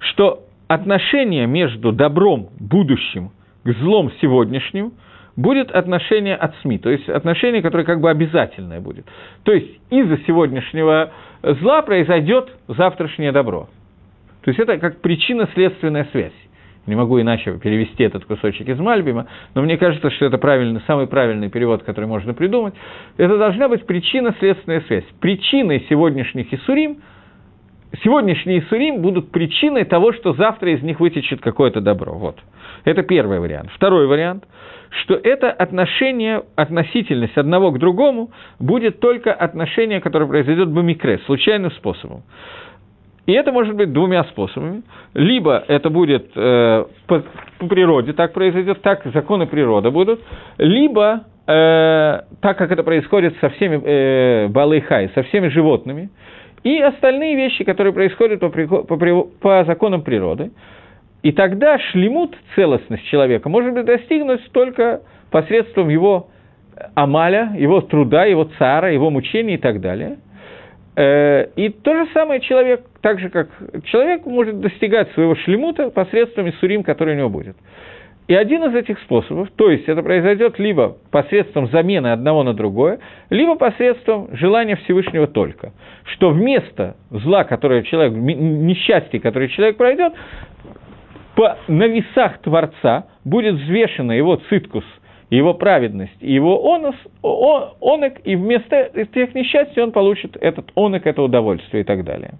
что 0.00 0.44
отношение 0.66 1.46
между 1.46 1.92
добром 1.92 2.48
будущим 2.58 3.30
к 3.64 3.72
злом 3.74 4.10
сегодняшним 4.20 4.92
будет 5.36 5.70
отношение 5.70 6.34
от 6.34 6.54
СМИ, 6.62 6.78
то 6.78 6.90
есть 6.90 7.08
отношение, 7.08 7.62
которое 7.62 7.84
как 7.84 8.00
бы 8.00 8.10
обязательное 8.10 8.80
будет. 8.80 9.06
То 9.44 9.52
есть 9.52 9.80
из-за 9.90 10.18
сегодняшнего 10.26 11.12
зла 11.42 11.82
произойдет 11.82 12.50
завтрашнее 12.68 13.32
добро. 13.32 13.68
То 14.42 14.50
есть 14.50 14.60
это 14.60 14.78
как 14.78 15.00
причинно-следственная 15.00 16.08
связь. 16.12 16.32
Не 16.86 16.94
могу 16.94 17.20
иначе 17.20 17.58
перевести 17.58 18.04
этот 18.04 18.24
кусочек 18.26 18.68
из 18.68 18.78
Мальбима, 18.78 19.26
но 19.54 19.62
мне 19.62 19.76
кажется, 19.76 20.08
что 20.10 20.26
это 20.26 20.38
правильный, 20.38 20.80
самый 20.86 21.08
правильный 21.08 21.50
перевод, 21.50 21.82
который 21.82 22.06
можно 22.06 22.32
придумать. 22.32 22.74
Это 23.16 23.36
должна 23.38 23.68
быть 23.68 23.84
причинно-следственная 23.86 24.82
связь. 24.82 25.04
Причиной 25.20 25.84
сегодняшних 25.88 26.54
Исурим, 26.54 26.98
сегодняшние 28.04 28.60
Исурим 28.60 29.02
будут 29.02 29.32
причиной 29.32 29.84
того, 29.84 30.12
что 30.12 30.32
завтра 30.34 30.70
из 30.70 30.82
них 30.82 31.00
вытечет 31.00 31.40
какое-то 31.40 31.80
добро. 31.80 32.12
Вот. 32.14 32.38
Это 32.84 33.02
первый 33.02 33.40
вариант. 33.40 33.70
Второй 33.74 34.06
вариант, 34.06 34.44
что 34.90 35.14
это 35.14 35.50
отношение, 35.50 36.42
относительность 36.54 37.36
одного 37.36 37.70
к 37.72 37.78
другому 37.78 38.30
будет 38.58 39.00
только 39.00 39.32
отношение, 39.32 40.00
которое 40.00 40.26
произойдет 40.26 40.68
в 40.68 40.82
микре, 40.82 41.18
случайным 41.26 41.70
способом. 41.72 42.22
И 43.26 43.32
это 43.32 43.50
может 43.50 43.74
быть 43.74 43.92
двумя 43.92 44.24
способами. 44.24 44.82
Либо 45.14 45.64
это 45.66 45.90
будет 45.90 46.30
э, 46.36 46.84
по, 47.08 47.22
по 47.58 47.66
природе 47.66 48.12
так 48.12 48.32
произойдет, 48.32 48.82
так 48.82 49.02
законы 49.12 49.46
природы 49.46 49.90
будут, 49.90 50.20
либо 50.58 51.22
э, 51.46 52.20
так 52.40 52.56
как 52.56 52.70
это 52.70 52.84
происходит 52.84 53.36
со 53.40 53.48
всеми 53.50 53.82
э, 53.84 54.48
балайхай, 54.48 55.10
со 55.14 55.24
всеми 55.24 55.48
животными, 55.48 56.10
и 56.62 56.80
остальные 56.80 57.36
вещи, 57.36 57.64
которые 57.64 57.92
происходят 57.92 58.40
по, 58.40 58.48
по, 58.48 59.22
по 59.40 59.64
законам 59.64 60.02
природы. 60.02 60.52
И 61.22 61.32
тогда 61.32 61.78
шлемут, 61.78 62.36
целостность 62.54 63.04
человека, 63.06 63.48
может 63.48 63.74
быть 63.74 63.84
достигнуть 63.84 64.40
только 64.52 65.02
посредством 65.30 65.88
его 65.88 66.28
амаля, 66.94 67.52
его 67.56 67.80
труда, 67.80 68.24
его 68.24 68.44
цара, 68.58 68.92
его 68.92 69.10
мучений 69.10 69.54
и 69.54 69.58
так 69.58 69.80
далее. 69.80 70.18
Э, 70.96 71.48
и 71.56 71.68
то 71.68 71.94
же 71.94 72.10
самое 72.12 72.40
человек, 72.40 72.82
так 73.02 73.20
же 73.20 73.28
как 73.28 73.48
человек 73.84 74.24
может 74.24 74.60
достигать 74.60 75.10
своего 75.12 75.34
шлемута 75.34 75.90
посредством 75.90 76.48
Исурим, 76.48 76.82
который 76.82 77.14
у 77.14 77.18
него 77.18 77.28
будет. 77.28 77.56
И 78.28 78.34
один 78.34 78.64
из 78.64 78.74
этих 78.74 78.98
способов, 79.00 79.50
то 79.54 79.70
есть 79.70 79.88
это 79.88 80.02
произойдет 80.02 80.58
либо 80.58 80.96
посредством 81.12 81.68
замены 81.68 82.08
одного 82.08 82.42
на 82.42 82.54
другое, 82.54 82.98
либо 83.30 83.54
посредством 83.54 84.30
желания 84.32 84.74
Всевышнего 84.76 85.28
только. 85.28 85.72
Что 86.14 86.30
вместо 86.30 86.96
зла, 87.10 87.44
которое 87.44 87.82
человек, 87.84 88.14
несчастье, 88.14 89.20
которое 89.20 89.48
человек 89.48 89.76
пройдет, 89.76 90.12
по, 91.36 91.58
на 91.68 91.86
весах 91.86 92.38
Творца 92.38 93.06
будет 93.24 93.56
взвешена 93.56 94.14
его 94.14 94.36
циткус, 94.48 94.84
его 95.28 95.54
праведность, 95.54 96.16
его 96.20 96.74
онос, 96.74 96.96
о, 97.22 97.74
онок, 97.80 98.14
и 98.24 98.34
вместо 98.34 98.90
тех 99.14 99.34
несчастий 99.34 99.82
он 99.82 99.92
получит 99.92 100.36
этот 100.40 100.70
онок, 100.74 101.06
это 101.06 101.22
удовольствие 101.22 101.82
и 101.82 101.84
так 101.84 102.04
далее. 102.04 102.34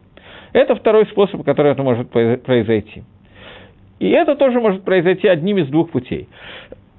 Это 0.53 0.75
второй 0.75 1.07
способ, 1.07 1.45
который 1.45 1.73
это 1.73 1.83
может 1.83 2.09
произойти. 2.11 3.05
И 3.99 4.09
это 4.09 4.35
тоже 4.35 4.61
может 4.61 4.83
произойти 4.83 5.29
одним 5.29 5.59
из 5.59 5.69
двух 5.69 5.91
путей. 5.91 6.29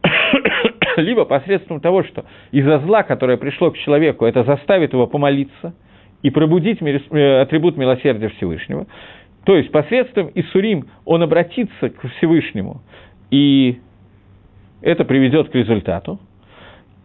Либо 0.98 1.26
посредством 1.26 1.80
того, 1.80 2.04
что 2.04 2.26
из-за 2.52 2.80
зла, 2.80 3.02
которое 3.04 3.38
пришло 3.38 3.72
к 3.72 3.78
человеку, 3.78 4.26
это 4.26 4.44
заставит 4.44 4.94
его 4.94 5.08
помолиться 5.08 5.74
и 6.22 6.30
пробудить 6.30 6.80
э, 6.82 7.42
атрибут 7.42 7.78
милосердия 7.78 8.30
Всевышнего. 8.30 8.88
То 9.48 9.56
есть 9.56 9.72
посредством 9.72 10.30
Исурим 10.36 10.88
он 11.06 11.24
обратится 11.24 11.90
к 11.90 12.06
Всевышнему, 12.18 12.82
и 13.32 13.80
это 14.82 15.06
приведет 15.06 15.48
к 15.48 15.56
результату. 15.56 16.20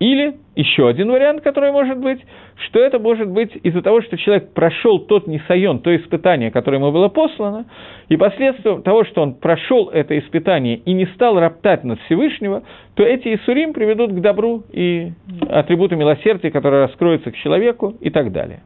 Или 0.00 0.35
еще 0.57 0.88
один 0.88 1.12
вариант, 1.12 1.42
который 1.42 1.70
может 1.70 1.98
быть, 1.98 2.18
что 2.66 2.81
это 2.81 2.98
может 2.98 3.28
быть 3.28 3.52
из-за 3.62 3.81
того, 3.81 4.02
что 4.02 4.18
человек 4.18 4.52
прошел 4.55 4.98
тот 4.98 5.28
несайон, 5.28 5.78
то 5.78 5.94
испытание, 5.94 6.50
которое 6.50 6.78
ему 6.78 6.90
было 6.90 7.07
послано, 7.07 7.66
и 8.09 8.16
последствием 8.16 8.83
того, 8.83 9.05
что 9.05 9.22
он 9.22 9.35
прошел 9.35 9.90
это 9.90 10.18
испытание 10.18 10.78
и 10.78 10.92
не 10.94 11.07
стал 11.14 11.38
роптать 11.38 11.85
над 11.85 12.00
Всевышнего, 12.07 12.64
то 12.96 13.05
эти 13.05 13.37
Исурим 13.37 13.72
приведут 13.72 14.11
к 14.11 14.20
добру 14.20 14.64
и 14.72 15.12
атрибуту 15.48 15.94
милосердия, 15.94 16.50
которые 16.50 16.87
раскроются 16.87 17.31
к 17.31 17.37
человеку 17.37 17.94
и 18.00 18.11
так 18.11 18.33
далее. 18.33 18.62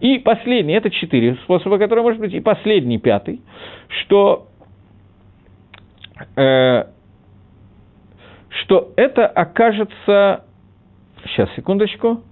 И 0.00 0.18
последний, 0.18 0.74
это 0.74 0.90
четыре 0.90 1.36
способа, 1.44 1.78
которые 1.78 2.02
может 2.02 2.20
быть, 2.20 2.34
и 2.34 2.40
последний, 2.40 2.98
пятый, 2.98 3.40
что 3.88 4.48
э, 6.36 6.84
что 8.48 8.92
это 8.96 9.26
окажется 9.26 10.44
Сейчас, 11.26 11.48
секундочку. 11.56 12.22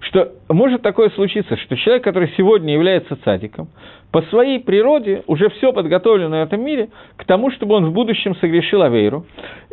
Что 0.00 0.32
может 0.48 0.82
такое 0.82 1.10
случиться, 1.10 1.56
что 1.56 1.76
человек, 1.76 2.04
который 2.04 2.32
сегодня 2.36 2.74
является 2.74 3.16
цадиком, 3.24 3.68
по 4.12 4.22
своей 4.22 4.60
природе 4.60 5.24
уже 5.26 5.48
все 5.50 5.72
подготовлено 5.72 6.40
в 6.40 6.42
этом 6.42 6.64
мире 6.64 6.90
к 7.16 7.24
тому, 7.24 7.50
чтобы 7.50 7.74
он 7.74 7.86
в 7.86 7.92
будущем 7.92 8.36
согрешил 8.36 8.82
Авейру, 8.82 9.26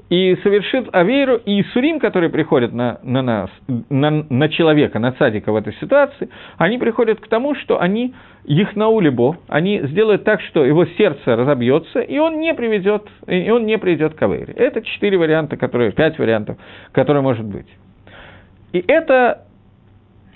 и 0.09 0.35
совершит 0.43 0.89
Авейру, 0.93 1.37
и 1.37 1.61
Исурим, 1.61 1.99
которые 1.99 2.29
приходят 2.29 2.73
на, 2.73 2.99
на 3.01 3.21
нас, 3.21 3.49
на, 3.89 4.09
на 4.09 4.49
человека, 4.49 4.99
на 4.99 5.13
цадика 5.13 5.53
в 5.53 5.55
этой 5.55 5.73
ситуации, 5.75 6.29
они 6.57 6.77
приходят 6.77 7.21
к 7.21 7.27
тому, 7.27 7.55
что 7.55 7.79
они 7.79 8.13
их 8.43 8.75
наулибо, 8.75 9.37
они 9.47 9.79
сделают 9.83 10.25
так, 10.25 10.41
что 10.41 10.65
его 10.65 10.85
сердце 10.85 11.35
разобьется, 11.37 11.99
и 12.01 12.17
он 12.17 12.39
не 12.39 12.53
приведет, 12.53 13.07
и 13.27 13.49
он 13.51 13.65
не 13.65 13.77
придет 13.77 14.15
к 14.15 14.21
Авейре. 14.21 14.53
Это 14.53 14.81
четыре 14.81 15.17
варианта, 15.17 15.55
которые, 15.55 15.91
пять 15.91 16.19
вариантов, 16.19 16.57
которые 16.91 17.21
может 17.21 17.45
быть. 17.45 17.67
И 18.73 18.83
это 18.85 19.45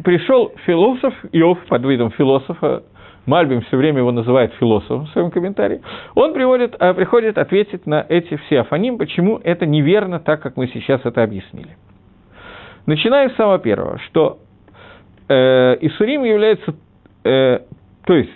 пришел 0.04 0.52
философ, 0.66 1.14
Иов 1.32 1.60
под 1.68 1.86
видом 1.86 2.12
философа, 2.12 2.84
Мальбим 3.26 3.62
все 3.62 3.78
время 3.78 4.00
его 4.00 4.12
называет 4.12 4.54
философом 4.56 5.06
в 5.06 5.10
своем 5.10 5.32
комментарии, 5.32 5.82
он 6.14 6.34
приводит, 6.34 6.76
а, 6.80 6.94
приходит 6.94 7.38
ответить 7.38 7.88
на 7.88 8.06
эти 8.08 8.38
все 8.46 8.62
афаним, 8.62 8.98
почему 8.98 9.40
это 9.44 9.66
неверно, 9.66 10.20
так 10.20 10.42
как 10.42 10.58
мы 10.58 10.68
сейчас 10.68 11.02
это 11.06 11.24
объяснили. 11.24 11.76
Начинаем 12.86 13.32
с 13.32 13.36
самого 13.36 13.58
первого, 13.58 13.98
что 14.00 14.38
э, 15.28 15.78
Исурим 15.82 16.24
является, 16.24 16.76
э, 17.24 17.60
то 18.06 18.14
есть 18.14 18.32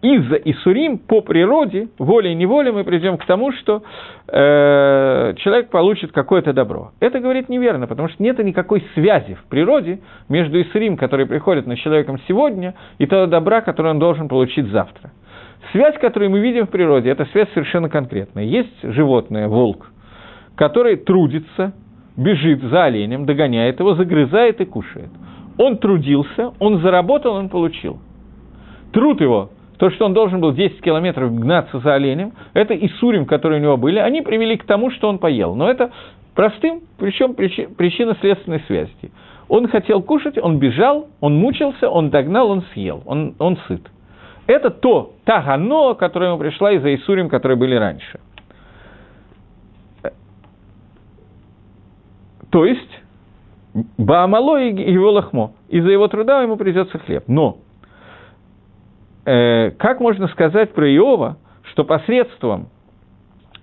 из-за 0.00 0.36
Исурим 0.36 0.98
по 0.98 1.20
природе, 1.20 1.88
волей-неволей 1.98 2.70
мы 2.70 2.84
придем 2.84 3.18
к 3.18 3.26
тому, 3.26 3.50
что 3.52 3.82
э, 4.28 5.34
человек 5.38 5.70
получит 5.70 6.12
какое-то 6.12 6.52
добро. 6.52 6.92
Это 7.00 7.18
говорит 7.18 7.48
неверно, 7.48 7.88
потому 7.88 8.08
что 8.08 8.22
нет 8.22 8.38
никакой 8.38 8.84
связи 8.94 9.34
в 9.34 9.44
природе 9.48 10.00
между 10.28 10.60
Исурим, 10.60 10.96
который 10.96 11.26
приходит 11.26 11.66
на 11.66 11.76
человеком 11.76 12.20
сегодня, 12.28 12.74
и 12.98 13.06
того 13.06 13.26
добра, 13.26 13.60
который 13.60 13.90
он 13.90 13.98
должен 13.98 14.28
получить 14.28 14.68
завтра. 14.68 15.10
Связь, 15.72 15.98
которую 15.98 16.30
мы 16.30 16.38
видим 16.38 16.66
в 16.66 16.70
природе, 16.70 17.10
это 17.10 17.24
связь 17.26 17.48
совершенно 17.52 17.88
конкретная. 17.88 18.44
Есть 18.44 18.80
животное, 18.82 19.48
волк, 19.48 19.90
который 20.54 20.96
трудится, 20.96 21.72
бежит 22.16 22.62
за 22.62 22.84
оленем, 22.84 23.26
догоняет 23.26 23.80
его, 23.80 23.94
загрызает 23.96 24.60
и 24.60 24.64
кушает. 24.64 25.10
Он 25.58 25.76
трудился, 25.78 26.52
он 26.60 26.78
заработал, 26.78 27.34
он 27.34 27.48
получил. 27.48 27.98
Труд 28.92 29.20
его 29.20 29.50
то, 29.78 29.90
что 29.90 30.06
он 30.06 30.12
должен 30.12 30.40
был 30.40 30.52
10 30.52 30.80
километров 30.80 31.34
гнаться 31.34 31.78
за 31.78 31.94
оленем, 31.94 32.32
это 32.52 32.74
и 32.74 32.88
сурим, 33.00 33.26
которые 33.26 33.60
у 33.60 33.62
него 33.62 33.76
были, 33.76 33.98
они 33.98 34.22
привели 34.22 34.56
к 34.56 34.64
тому, 34.64 34.90
что 34.90 35.08
он 35.08 35.18
поел. 35.18 35.54
Но 35.54 35.70
это 35.70 35.90
простым, 36.34 36.82
причем 36.98 37.34
причинно-следственной 37.34 38.60
связи. 38.66 38.92
Он 39.48 39.68
хотел 39.68 40.02
кушать, 40.02 40.36
он 40.36 40.58
бежал, 40.58 41.08
он 41.20 41.36
мучился, 41.36 41.88
он 41.88 42.10
догнал, 42.10 42.50
он 42.50 42.64
съел, 42.74 43.02
он, 43.06 43.34
он 43.38 43.56
сыт. 43.68 43.82
Это 44.46 44.70
то, 44.70 45.12
та 45.24 45.42
гано, 45.42 45.94
которая 45.94 46.30
ему 46.30 46.38
пришла 46.38 46.72
из-за 46.72 46.94
Исурим, 46.94 47.28
которые 47.28 47.56
были 47.56 47.74
раньше. 47.74 48.18
То 52.50 52.64
есть, 52.64 53.02
Баамало 53.96 54.60
и 54.60 54.92
его 54.92 55.12
лохмо. 55.12 55.52
Из-за 55.68 55.90
его 55.90 56.08
труда 56.08 56.42
ему 56.42 56.56
придется 56.56 56.98
хлеб. 56.98 57.24
Но 57.26 57.58
э, 59.28 59.70
как 59.72 60.00
можно 60.00 60.28
сказать 60.28 60.72
про 60.72 60.88
Иова, 60.88 61.36
что 61.70 61.84
посредством, 61.84 62.68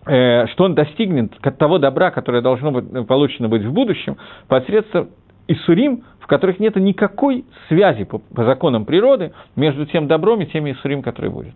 э, 0.06 0.48
что 0.48 0.66
он 0.66 0.76
достигнет 0.76 1.32
того 1.58 1.80
добра, 1.80 2.12
которое 2.12 2.42
должно 2.42 2.72
быть 2.72 2.86
э, 2.94 3.04
получено 3.04 3.50
быть 3.50 3.64
в 3.64 3.74
будущем, 3.74 4.18
посредством 4.48 5.10
Исурим, 5.48 6.04
в 6.20 6.28
которых 6.28 6.60
нет 6.60 6.76
никакой 6.76 7.46
связи 7.68 8.04
по, 8.04 8.20
по 8.20 8.46
законам 8.46 8.86
природы 8.86 9.34
между 9.56 9.86
тем 9.86 10.08
добром 10.08 10.42
и 10.42 10.46
теми 10.46 10.72
Исурим, 10.72 11.02
которые 11.02 11.32
будет. 11.32 11.56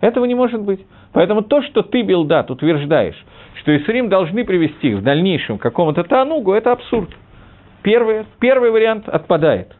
Этого 0.00 0.24
не 0.24 0.34
может 0.34 0.62
быть. 0.62 0.80
Поэтому 1.12 1.42
то, 1.42 1.62
что 1.62 1.82
ты, 1.82 2.02
Билдат, 2.02 2.50
утверждаешь, 2.50 3.22
что 3.60 3.76
Исурим 3.76 4.08
должны 4.08 4.44
привести 4.44 4.94
в 4.94 5.02
дальнейшем 5.02 5.58
к 5.58 5.62
какому-то 5.62 6.04
Танугу, 6.04 6.52
это 6.52 6.72
абсурд. 6.72 7.10
Первый, 7.82 8.24
первый 8.38 8.70
вариант 8.70 9.08
отпадает. 9.08 9.76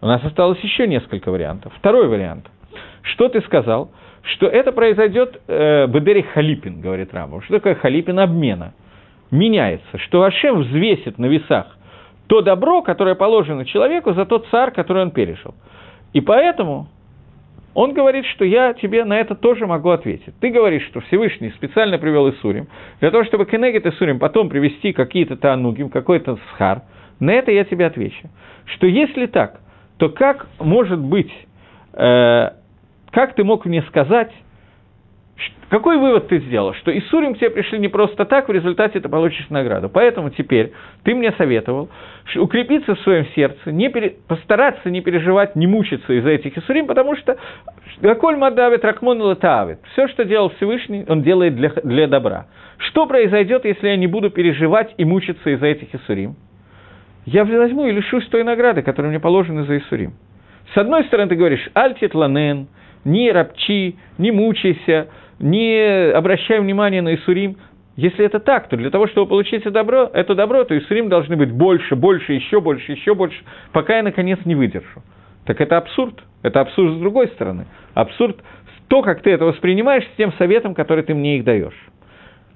У 0.00 0.06
нас 0.06 0.22
осталось 0.24 0.58
еще 0.60 0.86
несколько 0.86 1.30
вариантов. 1.30 1.72
Второй 1.76 2.08
вариант– 2.08 2.46
что 3.02 3.28
ты 3.28 3.40
сказал? 3.42 3.90
Что 4.22 4.46
это 4.46 4.72
произойдет 4.72 5.40
э, 5.48 5.86
Бедери 5.86 6.22
Халипин, 6.22 6.80
говорит 6.80 7.12
Рамбов. 7.14 7.44
Что 7.44 7.54
такое 7.54 7.74
Халипин 7.74 8.18
обмена? 8.18 8.74
Меняется, 9.30 9.98
что 9.98 10.22
Ашем 10.22 10.60
взвесит 10.60 11.18
на 11.18 11.26
весах 11.26 11.76
то 12.30 12.42
добро, 12.42 12.80
которое 12.82 13.16
положено 13.16 13.64
человеку 13.64 14.12
за 14.12 14.24
тот 14.24 14.46
царь, 14.52 14.70
который 14.70 15.02
он 15.02 15.10
пережил. 15.10 15.52
И 16.12 16.20
поэтому 16.20 16.86
он 17.74 17.92
говорит, 17.92 18.24
что 18.26 18.44
я 18.44 18.72
тебе 18.72 19.04
на 19.04 19.18
это 19.18 19.34
тоже 19.34 19.66
могу 19.66 19.90
ответить. 19.90 20.32
Ты 20.40 20.50
говоришь, 20.50 20.86
что 20.86 21.00
Всевышний 21.00 21.50
специально 21.50 21.98
привел 21.98 22.30
Исурим, 22.30 22.68
для 23.00 23.10
того, 23.10 23.24
чтобы 23.24 23.46
Кенегет 23.46 23.84
Исурим 23.84 24.20
потом 24.20 24.48
привести 24.48 24.92
какие-то 24.92 25.36
танугим, 25.36 25.88
какой-то 25.88 26.38
схар. 26.52 26.82
На 27.18 27.32
это 27.32 27.50
я 27.50 27.64
тебе 27.64 27.86
отвечу. 27.86 28.28
Что 28.64 28.86
если 28.86 29.26
так, 29.26 29.60
то 29.98 30.08
как 30.08 30.46
может 30.60 31.00
быть 31.00 31.32
э, 31.94 32.50
как 33.12 33.34
ты 33.34 33.44
мог 33.44 33.64
мне 33.64 33.82
сказать, 33.82 34.32
какой 35.70 35.98
вывод 35.98 36.26
ты 36.28 36.40
сделал? 36.40 36.74
Что 36.74 36.96
Исурим 36.96 37.34
к 37.34 37.38
тебе 37.38 37.50
пришли 37.50 37.78
не 37.78 37.86
просто 37.86 38.24
так, 38.24 38.48
в 38.48 38.52
результате 38.52 38.98
ты 38.98 39.08
получишь 39.08 39.48
награду. 39.50 39.88
Поэтому 39.88 40.30
теперь 40.30 40.72
ты 41.04 41.14
мне 41.14 41.32
советовал 41.32 41.88
укрепиться 42.36 42.96
в 42.96 43.00
своем 43.00 43.26
сердце, 43.36 43.70
не 43.70 43.88
пере... 43.88 44.16
постараться 44.26 44.90
не 44.90 45.00
переживать, 45.00 45.54
не 45.54 45.68
мучиться 45.68 46.12
из-за 46.12 46.30
этих 46.30 46.58
Исурим, 46.58 46.86
потому 46.86 47.16
что 47.16 47.36
Гаколь 48.00 48.36
Мадавит 48.36 48.84
Рахмон 48.84 49.22
Латавит. 49.22 49.78
Все, 49.92 50.08
что 50.08 50.24
делал 50.24 50.50
Всевышний, 50.56 51.04
он 51.08 51.22
делает 51.22 51.54
для, 51.54 51.70
для 51.70 52.08
добра. 52.08 52.46
Что 52.78 53.06
произойдет, 53.06 53.64
если 53.64 53.88
я 53.88 53.96
не 53.96 54.08
буду 54.08 54.30
переживать 54.30 54.94
и 54.96 55.04
мучиться 55.04 55.50
из-за 55.50 55.66
этих 55.66 55.94
Исурим? 55.94 56.34
Я 57.26 57.44
возьму 57.44 57.86
и 57.86 57.92
лишусь 57.92 58.26
той 58.26 58.42
награды, 58.42 58.82
которая 58.82 59.10
мне 59.10 59.20
положена 59.20 59.64
за 59.64 59.78
Исурим. 59.78 60.14
С 60.74 60.76
одной 60.76 61.04
стороны, 61.04 61.28
ты 61.28 61.36
говоришь, 61.36 61.68
альтит 61.74 62.14
ланен, 62.14 62.66
не 63.04 63.32
ропчи, 63.32 63.96
не 64.18 64.30
мучайся, 64.30 65.08
не 65.38 66.12
обращай 66.12 66.60
внимания 66.60 67.02
на 67.02 67.14
Исурим. 67.14 67.56
Если 67.96 68.24
это 68.24 68.40
так, 68.40 68.68
то 68.68 68.76
для 68.76 68.90
того, 68.90 69.08
чтобы 69.08 69.28
получить 69.28 69.62
это 69.62 69.70
добро, 69.70 70.10
это 70.12 70.34
добро, 70.34 70.64
то 70.64 70.78
Исурим 70.78 71.08
должны 71.08 71.36
быть 71.36 71.50
больше, 71.52 71.96
больше, 71.96 72.32
еще 72.32 72.60
больше, 72.60 72.92
еще 72.92 73.14
больше, 73.14 73.38
пока 73.72 73.96
я, 73.96 74.02
наконец, 74.02 74.38
не 74.44 74.54
выдержу. 74.54 75.02
Так 75.44 75.60
это 75.60 75.76
абсурд. 75.76 76.22
Это 76.42 76.60
абсурд 76.60 76.94
с 76.94 76.98
другой 76.98 77.28
стороны. 77.28 77.66
Абсурд 77.94 78.38
то, 78.88 79.02
как 79.02 79.22
ты 79.22 79.30
это 79.30 79.44
воспринимаешь, 79.44 80.04
с 80.04 80.16
тем 80.16 80.32
советом, 80.34 80.74
который 80.74 81.04
ты 81.04 81.14
мне 81.14 81.36
их 81.36 81.44
даешь. 81.44 81.78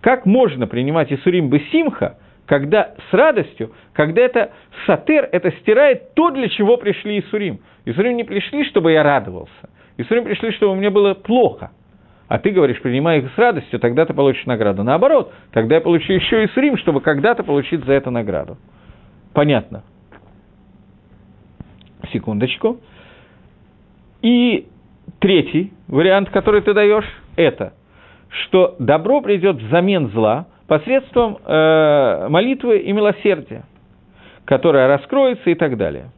как 0.01 0.27
можно 0.27 0.67
принимать 0.67 1.11
Исурим 1.11 1.49
Бесимха, 1.49 2.19
когда 2.45 2.95
с 3.11 3.15
радостью, 3.15 3.73
когда 3.95 4.21
это 4.21 4.53
сатер, 4.85 5.27
это 5.33 5.51
стирает 5.63 6.13
то, 6.15 6.31
для 6.31 6.51
чего 6.51 6.77
пришли 6.77 7.21
Исурим. 7.21 7.61
Исурим 7.87 8.17
не 8.17 8.25
пришли, 8.25 8.65
чтобы 8.67 8.93
я 8.93 9.03
радовался. 9.03 9.71
Исурим 9.97 10.25
пришли, 10.25 10.53
чтобы 10.53 10.75
мне 10.77 10.91
было 10.91 11.15
плохо. 11.15 11.71
А 12.27 12.39
ты 12.39 12.51
говоришь, 12.51 12.81
принимай 12.81 13.19
их 13.19 13.33
с 13.35 13.39
радостью, 13.39 13.79
тогда 13.79 14.07
ты 14.07 14.15
получишь 14.15 14.47
награду. 14.47 14.83
Наоборот, 14.83 15.33
тогда 15.53 15.77
я 15.77 15.81
получу 15.81 16.13
еще 16.13 16.45
Исурим, 16.47 16.77
чтобы 16.79 17.01
когда-то 17.01 17.45
получить 17.45 17.85
за 17.85 17.93
это 17.93 18.11
награду. 18.11 18.57
Понятно. 19.35 19.85
Секундочку. 22.13 22.81
И 24.23 24.67
третий 25.21 25.73
вариант, 25.87 26.31
который 26.31 26.63
ты 26.63 26.73
даешь, 26.73 27.05
это, 27.37 27.75
что 28.29 28.75
добро 28.79 29.21
придет 29.21 29.57
взамен 29.57 30.09
зла 30.09 30.47
посредством 30.67 31.39
э, 31.45 32.29
молитвы 32.29 32.79
и 32.79 32.93
милосердия, 32.93 33.65
которая 34.47 34.89
раскроется 34.89 35.51
и 35.51 35.55
так 35.55 35.77
далее. 35.77 36.11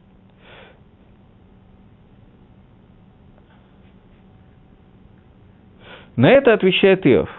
На 6.17 6.31
это 6.31 6.51
отвечает 6.53 7.05
Иов, 7.05 7.29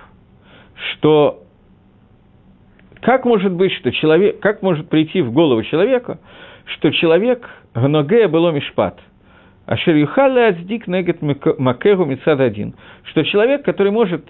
что 0.92 1.42
как 3.00 3.24
может 3.24 3.52
быть, 3.52 3.72
что 3.72 3.90
человек, 3.90 4.38
как 4.40 4.62
может 4.62 4.88
прийти 4.88 5.20
в 5.20 5.32
голову 5.32 5.64
человека, 5.64 6.20
что 6.76 6.90
человек 6.92 7.48
гногея 7.74 8.28
было 8.28 8.50
мишпат, 8.52 9.00
а 9.66 9.76
шерюхале 9.76 10.46
аздик 10.46 10.86
негет 10.86 11.20
макегу 11.20 12.04
мицад 12.04 12.40
один, 12.40 12.74
что 13.02 13.24
человек, 13.24 13.64
который 13.64 13.90
может 13.90 14.24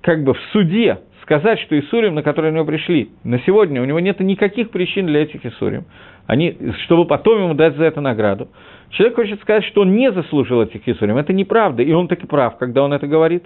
как 0.00 0.24
бы 0.24 0.32
в 0.32 0.40
суде 0.52 1.00
сказать, 1.22 1.60
что 1.60 1.78
Исурим, 1.78 2.14
на 2.14 2.22
который 2.22 2.50
у 2.50 2.54
него 2.54 2.64
пришли, 2.64 3.10
на 3.24 3.40
сегодня 3.40 3.82
у 3.82 3.84
него 3.84 4.00
нет 4.00 4.20
никаких 4.20 4.70
причин 4.70 5.06
для 5.06 5.22
этих 5.22 5.44
Исурим, 5.44 5.84
они, 6.26 6.56
чтобы 6.84 7.04
потом 7.04 7.42
ему 7.42 7.54
дать 7.54 7.76
за 7.76 7.84
это 7.84 8.00
награду. 8.00 8.48
Человек 8.90 9.16
хочет 9.16 9.40
сказать, 9.42 9.64
что 9.64 9.82
он 9.82 9.94
не 9.94 10.10
заслужил 10.12 10.62
этих 10.62 10.88
Исурим. 10.88 11.18
Это 11.18 11.34
неправда, 11.34 11.82
и 11.82 11.92
он 11.92 12.08
таки 12.08 12.26
прав, 12.26 12.56
когда 12.56 12.82
он 12.82 12.94
это 12.94 13.06
говорит. 13.06 13.44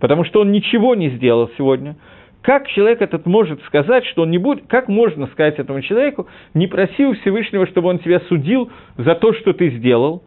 Потому 0.00 0.24
что 0.24 0.40
он 0.40 0.52
ничего 0.52 0.94
не 0.94 1.10
сделал 1.10 1.50
сегодня. 1.56 1.96
Как 2.42 2.68
человек 2.68 3.00
этот 3.00 3.24
может 3.24 3.62
сказать, 3.64 4.04
что 4.06 4.22
он 4.22 4.30
не 4.30 4.38
будет, 4.38 4.66
как 4.66 4.88
можно 4.88 5.26
сказать 5.28 5.58
этому 5.58 5.80
человеку, 5.80 6.28
не 6.52 6.66
проси 6.66 7.06
у 7.06 7.14
Всевышнего, 7.14 7.66
чтобы 7.66 7.88
он 7.88 7.98
тебя 8.00 8.20
судил 8.28 8.70
за 8.98 9.14
то, 9.14 9.32
что 9.32 9.54
ты 9.54 9.70
сделал, 9.70 10.22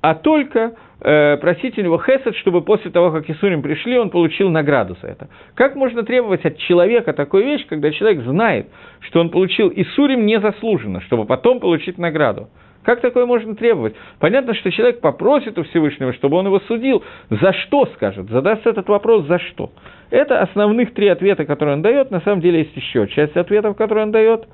а 0.00 0.14
только 0.14 0.76
э, 1.00 1.36
просить 1.36 1.76
у 1.78 1.82
него 1.82 1.98
хесед, 1.98 2.36
чтобы 2.36 2.62
после 2.62 2.90
того, 2.90 3.10
как 3.10 3.28
Исурим 3.28 3.62
пришли, 3.62 3.98
он 3.98 4.10
получил 4.10 4.48
награду 4.48 4.96
за 5.02 5.08
это. 5.08 5.28
Как 5.54 5.74
можно 5.74 6.04
требовать 6.04 6.44
от 6.44 6.56
человека 6.56 7.12
такой 7.12 7.42
вещь, 7.42 7.66
когда 7.66 7.90
человек 7.90 8.22
знает, 8.22 8.68
что 9.00 9.20
он 9.20 9.30
получил 9.30 9.70
Исурим 9.74 10.24
незаслуженно, 10.24 11.00
чтобы 11.02 11.24
потом 11.24 11.60
получить 11.60 11.98
награду? 11.98 12.48
Как 12.88 13.02
такое 13.02 13.26
можно 13.26 13.54
требовать? 13.54 13.94
Понятно, 14.18 14.54
что 14.54 14.70
человек 14.70 15.02
попросит 15.02 15.58
у 15.58 15.62
Всевышнего, 15.64 16.14
чтобы 16.14 16.38
он 16.38 16.46
его 16.46 16.58
судил. 16.60 17.04
За 17.28 17.52
что, 17.52 17.84
скажет? 17.94 18.30
Задаст 18.30 18.66
этот 18.66 18.88
вопрос 18.88 19.26
«за 19.26 19.38
что?». 19.40 19.70
Это 20.08 20.40
основных 20.40 20.94
три 20.94 21.08
ответа, 21.08 21.44
которые 21.44 21.74
он 21.74 21.82
дает. 21.82 22.10
На 22.10 22.22
самом 22.22 22.40
деле 22.40 22.60
есть 22.60 22.74
еще 22.74 23.06
часть 23.08 23.36
ответов, 23.36 23.76
которые 23.76 24.06
он 24.06 24.10
дает. 24.10 24.48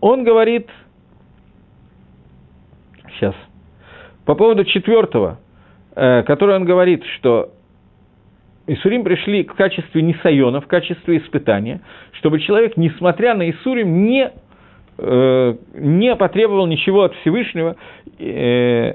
Он 0.00 0.24
говорит... 0.24 0.70
Сейчас. 3.10 3.34
По 4.24 4.34
поводу 4.34 4.64
четвертого, 4.64 5.38
э, 5.94 6.22
который 6.22 6.56
он 6.56 6.64
говорит, 6.64 7.04
что 7.18 7.50
Исурим 8.66 9.04
пришли 9.04 9.44
в 9.44 9.52
качестве 9.52 10.00
несайона, 10.00 10.62
в 10.62 10.66
качестве 10.66 11.18
испытания, 11.18 11.82
чтобы 12.12 12.40
человек, 12.40 12.78
несмотря 12.78 13.34
на 13.34 13.50
Исурим, 13.50 14.02
не 14.06 14.32
не 15.74 16.14
потребовал 16.16 16.66
ничего 16.66 17.04
от 17.04 17.14
Всевышнего, 17.16 17.76
э, 18.18 18.94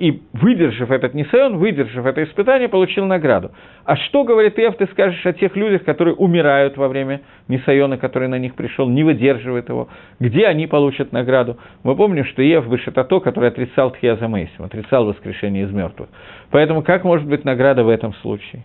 и 0.00 0.22
выдержав 0.32 0.90
этот 0.90 1.12
Нисайон, 1.12 1.58
выдержав 1.58 2.06
это 2.06 2.24
испытание, 2.24 2.70
получил 2.70 3.04
награду. 3.04 3.50
А 3.84 3.96
что, 3.96 4.24
говорит 4.24 4.56
Ев, 4.56 4.74
ты 4.78 4.86
скажешь 4.86 5.24
о 5.26 5.34
тех 5.34 5.54
людях, 5.56 5.84
которые 5.84 6.14
умирают 6.14 6.78
во 6.78 6.88
время 6.88 7.20
Нисайона, 7.48 7.98
который 7.98 8.26
на 8.26 8.38
них 8.38 8.54
пришел, 8.54 8.88
не 8.88 9.04
выдерживает 9.04 9.68
его, 9.68 9.88
где 10.18 10.46
они 10.46 10.66
получат 10.66 11.12
награду? 11.12 11.58
Мы 11.82 11.94
помним, 11.96 12.24
что 12.24 12.40
Ев 12.40 12.64
это 12.72 13.04
то, 13.04 13.20
который 13.20 13.50
отрицал 13.50 13.90
Тхиаза 13.90 14.26
Мейсим, 14.26 14.64
отрицал 14.64 15.04
воскрешение 15.04 15.64
из 15.64 15.70
мертвых. 15.70 16.08
Поэтому 16.50 16.82
как 16.82 17.04
может 17.04 17.28
быть 17.28 17.44
награда 17.44 17.84
в 17.84 17.90
этом 17.90 18.14
случае? 18.14 18.64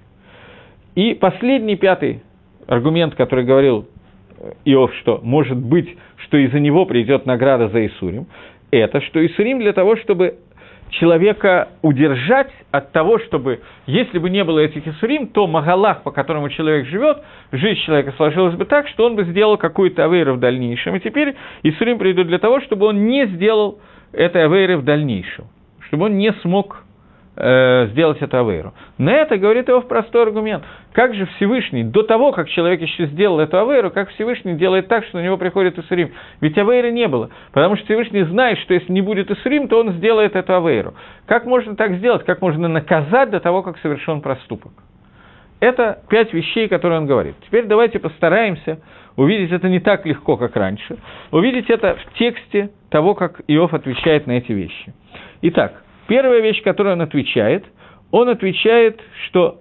И 0.96 1.16
последний, 1.16 1.76
пятый 1.76 2.24
аргумент, 2.66 3.14
который 3.16 3.44
говорил 3.44 3.90
Иов, 4.66 4.94
что 5.02 5.20
может 5.24 5.58
быть, 5.58 5.98
что 6.18 6.38
из-за 6.38 6.60
него 6.60 6.86
придет 6.86 7.26
награда 7.26 7.70
за 7.70 7.86
Исурим, 7.88 8.28
это 8.72 9.02
что 9.02 9.26
Исурим 9.26 9.60
для 9.60 9.74
того, 9.74 9.96
чтобы 9.96 10.36
человека 10.90 11.70
удержать 11.82 12.52
от 12.72 12.92
того, 12.92 13.20
чтобы, 13.20 13.62
если 13.86 14.20
бы 14.20 14.30
не 14.30 14.44
было 14.44 14.60
этих 14.60 14.88
Исурим, 14.88 15.28
то 15.28 15.48
Магалах, 15.48 16.04
по 16.04 16.12
которому 16.12 16.50
человек 16.50 16.88
живет, 16.88 17.18
жизнь 17.52 17.82
человека 17.82 18.14
сложилась 18.18 18.56
бы 18.56 18.66
так, 18.66 18.88
что 18.90 19.06
он 19.06 19.16
бы 19.16 19.24
сделал 19.26 19.58
какую-то 19.58 20.06
авейру 20.06 20.36
в 20.36 20.40
дальнейшем. 20.40 20.96
И 20.96 21.00
теперь 21.00 21.36
Исурим 21.64 21.98
придут 21.98 22.28
для 22.28 22.40
того, 22.40 22.62
чтобы 22.62 22.88
он 22.88 23.06
не 23.06 23.26
сделал 23.28 23.80
этой 24.12 24.46
авейры 24.46 24.78
в 24.78 24.84
дальнейшем, 24.84 25.46
чтобы 25.88 26.06
он 26.06 26.18
не 26.18 26.32
смог 26.42 26.85
э, 27.36 27.88
сделать 27.92 28.22
это 28.22 28.40
Авейру. 28.40 28.74
На 28.98 29.12
это 29.12 29.38
говорит 29.38 29.68
его 29.68 29.82
простой 29.82 30.24
аргумент. 30.24 30.64
Как 30.94 31.14
же 31.14 31.26
Всевышний, 31.36 31.84
до 31.84 32.04
того, 32.04 32.32
как 32.32 32.50
человек 32.50 32.82
еще 32.82 33.08
сделал 33.08 33.40
эту 33.40 33.58
Авейру, 33.58 33.92
как 33.92 34.10
Всевышний 34.10 34.56
делает 34.56 34.88
так, 34.88 35.06
что 35.06 35.18
у 35.18 35.22
него 35.22 35.38
приходит 35.38 35.78
Исурим? 35.78 36.12
Ведь 36.42 36.58
Авейры 36.58 36.92
не 36.92 37.08
было, 37.08 37.30
потому 37.52 37.76
что 37.76 37.86
Всевышний 37.86 38.24
знает, 38.24 38.58
что 38.60 38.74
если 38.74 38.92
не 38.92 39.02
будет 39.02 39.30
Исурим, 39.32 39.68
то 39.68 39.80
он 39.80 39.94
сделает 39.94 40.36
эту 40.36 40.56
Авейру. 40.56 40.94
Как 41.26 41.46
можно 41.46 41.76
так 41.76 41.96
сделать? 41.96 42.26
Как 42.26 42.42
можно 42.42 42.68
наказать 42.68 43.30
до 43.30 43.40
того, 43.40 43.64
как 43.64 43.78
совершен 43.80 44.22
проступок? 44.22 44.72
Это 45.60 46.00
пять 46.10 46.34
вещей, 46.34 46.68
которые 46.68 47.00
он 47.00 47.08
говорит. 47.08 47.36
Теперь 47.46 47.66
давайте 47.66 48.00
постараемся 48.00 48.80
увидеть 49.16 49.52
это 49.52 49.70
не 49.70 49.80
так 49.80 50.06
легко, 50.06 50.38
как 50.38 50.56
раньше, 50.56 50.98
увидеть 51.32 51.70
это 51.70 51.96
в 51.96 52.18
тексте 52.18 52.72
того, 52.90 53.16
как 53.16 53.42
Иов 53.48 53.74
отвечает 53.74 54.28
на 54.28 54.34
эти 54.34 54.52
вещи. 54.52 54.94
Итак, 55.42 55.84
Первая 56.08 56.42
вещь, 56.42 56.62
которую 56.64 56.94
он 56.94 57.02
отвечает, 57.02 57.66
он 58.12 58.30
отвечает, 58.30 59.02
что 59.28 59.60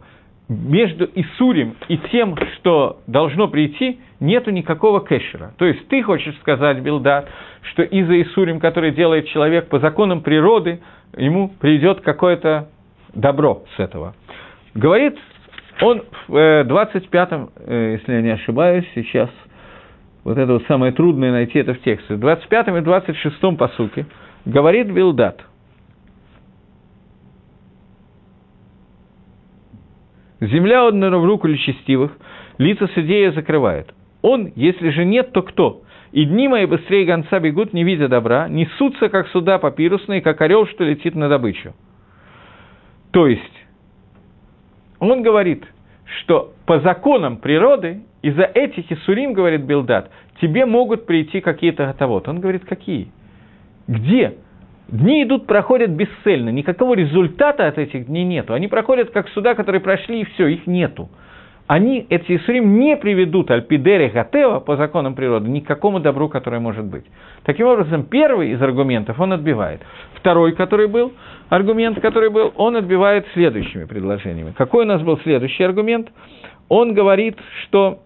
между 0.48 1.08
Исурим 1.14 1.74
и 1.88 1.96
тем, 2.12 2.36
что 2.56 2.98
должно 3.06 3.48
прийти, 3.48 3.98
нету 4.20 4.50
никакого 4.50 5.00
кэшера. 5.00 5.54
То 5.58 5.64
есть 5.64 5.88
ты 5.88 6.02
хочешь 6.02 6.36
сказать, 6.40 6.80
Билдат, 6.80 7.28
что 7.72 7.82
из-за 7.82 8.20
Исурим, 8.22 8.60
который 8.60 8.92
делает 8.92 9.26
человек 9.28 9.68
по 9.68 9.78
законам 9.78 10.20
природы, 10.20 10.80
ему 11.16 11.48
придет 11.48 12.02
какое-то 12.02 12.68
добро 13.14 13.62
с 13.76 13.80
этого. 13.80 14.14
Говорит 14.74 15.18
он 15.80 16.02
в 16.28 16.34
25-м, 16.36 17.50
э, 17.56 17.64
э, 17.66 17.92
если 17.98 18.12
я 18.12 18.20
не 18.22 18.30
ошибаюсь, 18.30 18.84
сейчас, 18.94 19.30
вот 20.22 20.38
это 20.38 20.52
вот 20.52 20.64
самое 20.68 20.92
трудное 20.92 21.32
найти 21.32 21.58
это 21.58 21.74
в 21.74 21.80
тексте, 21.80 22.14
в 22.14 22.20
25-м 22.24 22.76
и 22.76 22.80
26-м 22.80 23.56
посуке, 23.56 24.06
говорит 24.44 24.88
Билдат– 24.90 25.40
Земля 30.40 30.84
отдана 30.86 31.18
в 31.18 31.24
руку 31.24 31.46
лечестивых, 31.46 32.12
лица 32.58 32.88
судея 32.88 33.32
закрывает. 33.32 33.94
Он, 34.22 34.52
если 34.56 34.90
же 34.90 35.04
нет, 35.04 35.32
то 35.32 35.42
кто? 35.42 35.82
И 36.12 36.24
дни 36.24 36.48
мои 36.48 36.66
быстрее 36.66 37.04
гонца 37.04 37.40
бегут, 37.40 37.72
не 37.72 37.84
видя 37.84 38.08
добра, 38.08 38.48
несутся, 38.48 39.08
как 39.08 39.28
суда 39.28 39.58
папирусные, 39.58 40.22
как 40.22 40.40
орел, 40.40 40.66
что 40.66 40.84
летит 40.84 41.14
на 41.14 41.28
добычу. 41.28 41.74
То 43.10 43.26
есть, 43.26 43.42
он 44.98 45.22
говорит, 45.22 45.64
что 46.04 46.52
по 46.66 46.80
законам 46.80 47.36
природы, 47.38 48.02
из-за 48.22 48.44
этих 48.44 48.90
Исурим, 48.90 49.34
говорит 49.34 49.62
Билдат, 49.62 50.10
тебе 50.40 50.66
могут 50.66 51.06
прийти 51.06 51.40
какие-то 51.40 51.86
готовот. 51.86 52.28
Он 52.28 52.40
говорит, 52.40 52.64
какие? 52.64 53.08
Где? 53.86 54.38
Дни 54.88 55.22
идут, 55.22 55.46
проходят 55.46 55.90
бесцельно, 55.90 56.50
никакого 56.50 56.94
результата 56.94 57.66
от 57.66 57.78
этих 57.78 58.06
дней 58.06 58.24
нету. 58.24 58.52
Они 58.52 58.68
проходят 58.68 59.10
как 59.10 59.28
суда, 59.30 59.54
которые 59.54 59.80
прошли, 59.80 60.20
и 60.20 60.24
все, 60.24 60.46
их 60.46 60.66
нету. 60.66 61.08
Они, 61.66 62.06
эти 62.10 62.36
Исурим, 62.36 62.78
не 62.78 62.94
приведут 62.94 63.50
Альпидере 63.50 64.10
Гатева 64.10 64.60
по 64.60 64.76
законам 64.76 65.14
природы 65.14 65.48
ни 65.48 65.60
к 65.60 65.66
какому 65.66 65.98
добру, 65.98 66.28
которое 66.28 66.60
может 66.60 66.84
быть. 66.84 67.04
Таким 67.44 67.66
образом, 67.66 68.04
первый 68.04 68.50
из 68.50 68.60
аргументов 68.60 69.18
он 69.18 69.32
отбивает. 69.32 69.80
Второй, 70.16 70.52
который 70.52 70.88
был, 70.88 71.14
аргумент, 71.48 71.98
который 72.00 72.28
был, 72.28 72.52
он 72.56 72.76
отбивает 72.76 73.26
следующими 73.32 73.86
предложениями. 73.86 74.52
Какой 74.56 74.84
у 74.84 74.88
нас 74.88 75.00
был 75.00 75.18
следующий 75.20 75.64
аргумент? 75.64 76.08
Он 76.68 76.92
говорит, 76.92 77.38
что 77.62 78.00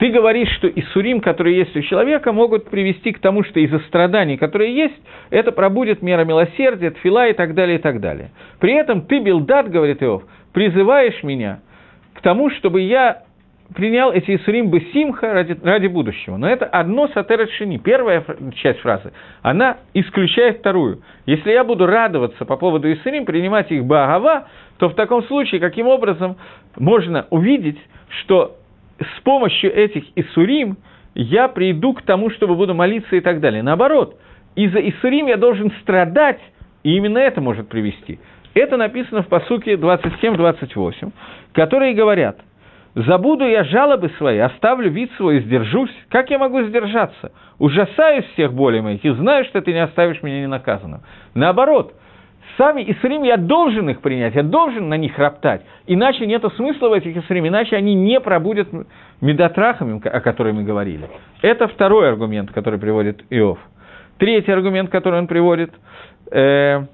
ты 0.00 0.08
говоришь, 0.08 0.48
что 0.56 0.66
Исурим, 0.66 1.20
которые 1.20 1.58
есть 1.58 1.76
у 1.76 1.82
человека, 1.82 2.32
могут 2.32 2.70
привести 2.70 3.12
к 3.12 3.18
тому, 3.18 3.44
что 3.44 3.60
из-за 3.60 3.80
страданий, 3.80 4.38
которые 4.38 4.74
есть, 4.74 4.98
это 5.28 5.52
пробудет 5.52 6.00
мера 6.00 6.24
милосердия, 6.24 6.90
тфила 6.90 7.28
и 7.28 7.34
так 7.34 7.54
далее, 7.54 7.76
и 7.76 7.80
так 7.82 8.00
далее. 8.00 8.30
При 8.60 8.72
этом 8.72 9.02
ты, 9.02 9.18
Билдат, 9.18 9.70
говорит 9.70 10.02
Иов, 10.02 10.22
призываешь 10.54 11.22
меня 11.22 11.60
к 12.14 12.22
тому, 12.22 12.48
чтобы 12.48 12.80
я 12.80 13.24
принял 13.74 14.10
эти 14.10 14.36
Исурим 14.36 14.70
бы 14.70 14.80
симха 14.94 15.34
ради, 15.34 15.54
ради 15.62 15.88
будущего. 15.88 16.38
Но 16.38 16.48
это 16.48 16.64
одно 16.64 17.08
сатерет 17.08 17.50
шини. 17.50 17.76
Первая 17.76 18.24
часть 18.54 18.80
фразы, 18.80 19.12
она 19.42 19.76
исключает 19.92 20.60
вторую. 20.60 21.02
Если 21.26 21.52
я 21.52 21.62
буду 21.62 21.84
радоваться 21.84 22.46
по 22.46 22.56
поводу 22.56 22.90
Исурим, 22.90 23.26
принимать 23.26 23.70
их 23.70 23.84
багава, 23.84 24.48
то 24.78 24.88
в 24.88 24.94
таком 24.94 25.22
случае, 25.24 25.60
каким 25.60 25.88
образом 25.88 26.38
можно 26.78 27.26
увидеть, 27.28 27.78
что 28.22 28.56
с 29.00 29.20
помощью 29.22 29.74
этих 29.74 30.04
Исурим 30.14 30.76
я 31.14 31.48
приду 31.48 31.94
к 31.94 32.02
тому, 32.02 32.30
чтобы 32.30 32.54
буду 32.54 32.74
молиться 32.74 33.16
и 33.16 33.20
так 33.20 33.40
далее. 33.40 33.62
Наоборот, 33.62 34.16
из-за 34.54 34.78
Исурим 34.78 35.26
я 35.26 35.36
должен 35.36 35.72
страдать, 35.82 36.40
и 36.82 36.96
именно 36.96 37.18
это 37.18 37.40
может 37.40 37.68
привести. 37.68 38.18
Это 38.54 38.76
написано 38.76 39.22
в 39.22 39.28
посуке 39.28 39.74
27-28, 39.74 41.12
которые 41.52 41.94
говорят, 41.94 42.38
«Забуду 42.94 43.46
я 43.46 43.62
жалобы 43.62 44.10
свои, 44.18 44.38
оставлю 44.38 44.90
вид 44.90 45.12
свой 45.16 45.40
сдержусь. 45.40 45.92
Как 46.08 46.30
я 46.30 46.38
могу 46.38 46.62
сдержаться? 46.62 47.32
Ужасаюсь 47.58 48.24
всех 48.32 48.52
болей 48.52 48.80
моих 48.80 49.04
и 49.04 49.10
знаю, 49.10 49.44
что 49.44 49.60
ты 49.60 49.72
не 49.72 49.78
оставишь 49.78 50.22
меня 50.22 50.42
ненаказанным». 50.42 51.02
Наоборот, 51.34 51.94
сами 52.56 52.82
Исрим, 52.90 53.22
я 53.22 53.36
должен 53.36 53.88
их 53.90 54.00
принять, 54.00 54.34
я 54.34 54.42
должен 54.42 54.88
на 54.88 54.96
них 54.96 55.18
роптать, 55.18 55.62
иначе 55.86 56.26
нет 56.26 56.44
смысла 56.56 56.88
в 56.88 56.92
этих 56.92 57.16
Исрим, 57.16 57.46
иначе 57.46 57.76
они 57.76 57.94
не 57.94 58.20
пробудят 58.20 58.68
медотрахами, 59.20 60.06
о 60.06 60.20
которых 60.20 60.54
мы 60.54 60.64
говорили. 60.64 61.08
Это 61.42 61.68
второй 61.68 62.08
аргумент, 62.08 62.52
который 62.52 62.78
приводит 62.78 63.22
Иов. 63.30 63.58
Третий 64.18 64.52
аргумент, 64.52 64.90
который 64.90 65.18
он 65.18 65.26
приводит, 65.26 65.72
э, 66.30 66.84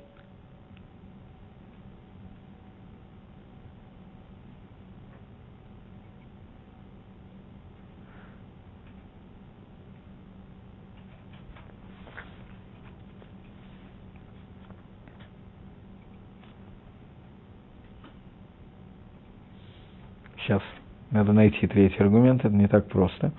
Сейчас 20.46 20.62
надо 21.10 21.32
найти 21.32 21.66
третий 21.66 22.02
аргумент, 22.02 22.44
это 22.44 22.54
не 22.54 22.68
так 22.68 22.88
просто. 22.88 23.32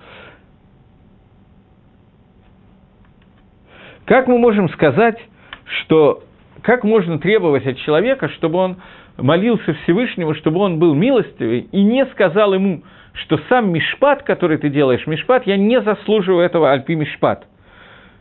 Как 4.04 4.26
мы 4.26 4.38
можем 4.38 4.68
сказать, 4.70 5.18
что 5.64 6.22
как 6.62 6.82
можно 6.82 7.18
требовать 7.18 7.66
от 7.66 7.76
человека, 7.78 8.28
чтобы 8.30 8.58
он 8.58 8.76
молился 9.16 9.74
Всевышнему, 9.74 10.34
чтобы 10.34 10.60
он 10.60 10.78
был 10.78 10.94
милостивый, 10.94 11.68
и 11.70 11.82
не 11.82 12.06
сказал 12.06 12.54
ему, 12.54 12.82
что 13.12 13.38
сам 13.48 13.70
Мишпат, 13.72 14.22
который 14.22 14.58
ты 14.58 14.70
делаешь, 14.70 15.06
Мишпат, 15.06 15.46
я 15.46 15.56
не 15.56 15.80
заслуживаю 15.82 16.44
этого 16.44 16.72
Альпи 16.72 16.94
Мишпат– 16.94 17.46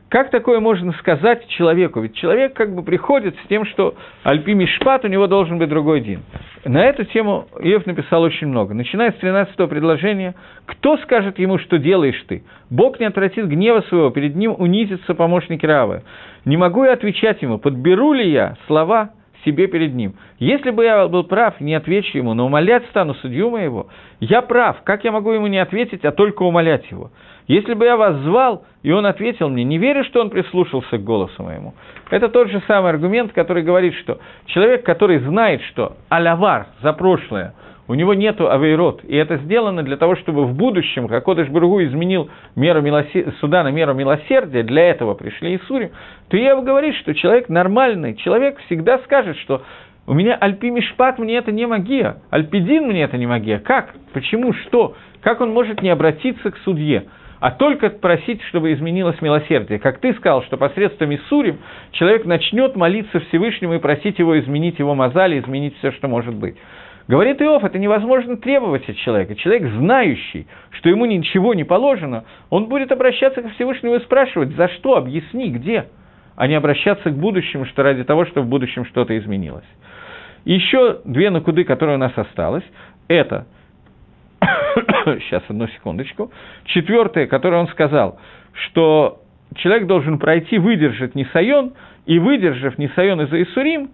как 0.10 0.30
такое 0.30 0.62
можно 0.62 0.94
сказать 0.94 1.46
человеку? 1.50 2.00
Ведь 2.00 2.16
человек 2.16 2.54
как 2.54 2.74
бы 2.74 2.82
приходит 2.82 3.36
с 3.44 3.48
тем, 3.50 3.66
что 3.66 3.96
Альпи 4.24 4.54
Мишпат, 4.54 5.04
у 5.04 5.10
него 5.10 5.28
должен 5.28 5.58
быть 5.58 5.68
другой 5.68 6.00
день. 6.00 6.20
На 6.64 6.86
эту 6.86 7.04
тему 7.06 7.48
Иов 7.60 7.86
написал 7.86 8.22
очень 8.22 8.48
много. 8.48 8.74
Начиная 8.74 9.12
с 9.12 9.16
13 9.16 9.56
предложения, 9.70 10.36
«Кто 10.66 10.98
скажет 11.00 11.40
ему, 11.40 11.58
что 11.58 11.78
делаешь 11.78 12.24
ты? 12.28 12.44
Бог 12.70 13.02
не 13.02 13.06
отвратит 13.06 13.48
гнева 13.48 13.82
своего, 13.90 14.10
перед 14.10 14.36
ним 14.36 14.56
унизится 14.58 15.14
помощник 15.14 15.64
Равы. 15.64 16.04
Не 16.46 16.56
могу 16.56 16.86
я 16.86 16.94
отвечать 16.94 17.42
ему, 17.42 17.58
подберу 17.58 18.14
ли 18.14 18.32
я 18.32 18.56
слова 18.68 19.12
себе 19.44 19.68
перед 19.68 19.94
ним. 19.94 20.16
Если 20.40 20.72
бы 20.72 20.84
я 20.84 21.08
был 21.08 21.24
прав, 21.24 21.60
не 21.60 21.76
отвечу 21.76 22.18
ему, 22.18 22.34
но 22.34 22.46
умолять 22.46 22.86
стану 22.90 23.14
судью 23.16 23.50
моего, 23.50 23.88
я 24.20 24.42
прав, 24.42 24.82
как 24.84 25.04
я 25.04 25.12
могу 25.12 25.32
ему 25.32 25.48
не 25.48 25.58
ответить, 25.58 26.06
а 26.06 26.12
только 26.12 26.44
умолять 26.44 26.90
его? 26.92 27.12
Если 27.48 27.74
бы 27.76 27.86
я 27.86 27.96
вас 27.96 28.16
звал, 28.18 28.66
и 28.84 28.92
он 28.92 29.06
ответил 29.06 29.50
мне, 29.50 29.64
не 29.64 29.78
верю, 29.78 30.04
что 30.04 30.20
он 30.20 30.30
прислушался 30.30 30.98
к 30.98 31.04
голосу 31.04 31.44
моему. 31.44 31.74
Это 32.10 32.28
тот 32.28 32.50
же 32.50 32.62
самый 32.68 32.92
аргумент, 32.92 33.32
который 33.32 33.64
говорит, 33.64 33.94
что 33.96 34.20
человек, 34.48 34.84
который 34.84 35.20
знает, 35.20 35.62
что 35.72 35.96
алявар 36.10 36.68
за 36.82 36.92
прошлое, 36.92 37.54
у 37.88 37.94
него 37.94 38.14
нету 38.14 38.52
авейрот, 38.52 39.06
и 39.06 39.16
это 39.16 39.38
сделано 39.38 39.82
для 39.82 39.96
того, 39.96 40.18
чтобы 40.18 40.46
в 40.46 40.54
будущем, 40.54 41.08
как 41.08 41.24
Кодыш 41.24 41.48
Бургу 41.48 41.82
изменил 41.84 42.30
меру 42.56 42.82
милосер... 42.82 43.34
суда 43.40 43.64
на 43.64 43.72
меру 43.72 43.94
милосердия, 43.94 44.64
для 44.64 44.90
этого 44.90 45.14
пришли 45.14 45.56
Исурим, 45.56 45.92
то 46.28 46.36
я 46.36 46.60
говорит, 46.60 46.96
что 46.96 47.16
человек 47.16 47.48
нормальный, 47.48 48.16
человек 48.16 48.60
всегда 48.66 49.00
скажет, 49.00 49.38
что 49.38 49.64
у 50.06 50.14
меня 50.14 50.36
альпи 50.36 50.70
мишпат, 50.70 51.18
мне 51.18 51.38
это 51.38 51.54
не 51.54 51.66
магия, 51.66 52.18
альпидин 52.30 52.88
мне 52.88 53.04
это 53.04 53.18
не 53.18 53.26
магия. 53.26 53.60
Как? 53.60 53.94
Почему? 54.12 54.52
Что? 54.52 54.96
Как 55.22 55.40
он 55.40 55.52
может 55.52 55.82
не 55.82 55.90
обратиться 55.90 56.52
к 56.52 56.58
судье? 56.60 57.06
А 57.40 57.52
только 57.52 57.90
просить, 57.90 58.42
чтобы 58.44 58.74
изменилось 58.74 59.22
милосердие. 59.22 59.80
Как 59.80 60.00
ты 60.00 60.14
сказал, 60.16 60.44
что 60.44 60.58
посредством 60.58 61.14
Исурим 61.14 61.60
человек 61.92 62.26
начнет 62.26 62.76
молиться 62.76 63.20
Всевышнему 63.20 63.76
и 63.76 63.80
просить 63.80 64.20
его 64.20 64.40
изменить 64.40 64.80
его 64.80 64.96
мозали, 64.96 65.40
изменить 65.40 65.78
все, 65.78 65.92
что 65.92 66.08
может 66.08 66.34
быть. 66.34 66.56
Говорит 67.08 67.42
Иов, 67.42 67.64
это 67.64 67.78
невозможно 67.80 68.36
требовать 68.36 68.90
от 68.90 68.98
человека. 68.98 69.36
Человек, 69.36 69.72
знающий, 69.78 70.48
что 70.72 70.90
ему 70.90 71.06
ничего 71.06 71.54
не 71.54 71.64
положено, 71.64 72.26
он 72.50 72.66
будет 72.66 72.92
обращаться 72.92 73.42
к 73.42 73.54
Всевышнему 73.54 73.96
и 73.96 74.00
спрашивать, 74.00 74.50
за 74.56 74.68
что, 74.70 74.98
объясни, 74.98 75.50
где, 75.50 75.88
а 76.36 76.48
не 76.48 76.56
обращаться 76.56 77.10
к 77.10 77.14
будущему, 77.14 77.66
что 77.66 77.84
ради 77.84 78.04
того, 78.04 78.26
чтобы 78.26 78.48
в 78.48 78.50
будущем 78.50 78.84
что-то 78.86 79.18
изменилось. 79.18 79.64
Еще 80.44 81.00
две 81.06 81.30
накуды, 81.30 81.64
которые 81.64 81.96
у 81.96 82.00
нас 82.00 82.14
осталось, 82.16 82.64
это– 83.08 83.46
сейчас, 85.22 85.44
одну 85.48 85.68
секундочку. 85.68 86.32
Четвертое, 86.66 87.28
которое 87.28 87.58
он 87.58 87.68
сказал, 87.70 88.20
что 88.54 89.22
человек 89.56 89.88
должен 89.88 90.20
пройти, 90.20 90.58
выдержать 90.58 91.16
Нисайон, 91.16 91.74
и 92.06 92.20
выдержав 92.20 92.78
Нисайон 92.78 93.22
из-за 93.22 93.44
Исурим, 93.44 93.92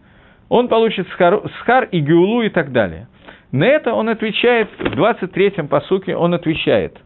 он 0.49 0.68
получит 0.68 1.08
схар, 1.10 1.41
схар 1.60 1.86
и 1.91 1.99
геулу 1.99 2.43
и 2.43 2.49
так 2.49 2.72
далее. 2.72 3.08
На 3.51 3.66
это 3.66 3.93
он 3.93 4.10
отвечает, 4.10 4.70
в 4.78 4.84
23-м 4.84 5.68
посуке 5.68 6.16
он 6.16 6.34
отвечает. 6.34 6.97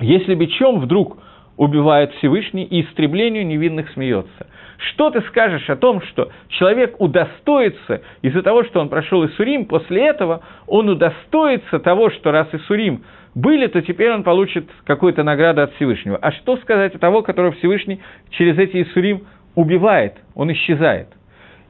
Если 0.00 0.34
бичом 0.34 0.80
вдруг 0.80 1.18
убивает 1.58 2.12
Всевышний, 2.14 2.64
и 2.64 2.80
истреблению 2.82 3.46
невинных 3.46 3.90
смеется. 3.90 4.46
Что 4.78 5.10
ты 5.10 5.20
скажешь 5.22 5.68
о 5.68 5.76
том, 5.76 6.00
что 6.02 6.30
человек 6.48 6.94
удостоится 7.00 8.00
из-за 8.22 8.42
того, 8.42 8.62
что 8.62 8.80
он 8.80 8.88
прошел 8.88 9.26
Исурим, 9.26 9.66
после 9.66 10.06
этого 10.06 10.40
он 10.68 10.88
удостоится 10.88 11.80
того, 11.80 12.10
что 12.10 12.30
раз 12.30 12.48
Исурим 12.52 13.02
были, 13.34 13.66
то 13.66 13.82
теперь 13.82 14.12
он 14.12 14.22
получит 14.22 14.68
какую-то 14.84 15.24
награду 15.24 15.62
от 15.62 15.74
Всевышнего. 15.74 16.16
А 16.16 16.30
что 16.30 16.56
сказать 16.58 16.94
о 16.94 16.98
того, 16.98 17.22
которого 17.22 17.52
Всевышний 17.52 18.00
через 18.30 18.56
эти 18.56 18.82
Исурим 18.82 19.26
убивает, 19.56 20.14
он 20.36 20.52
исчезает? 20.52 21.08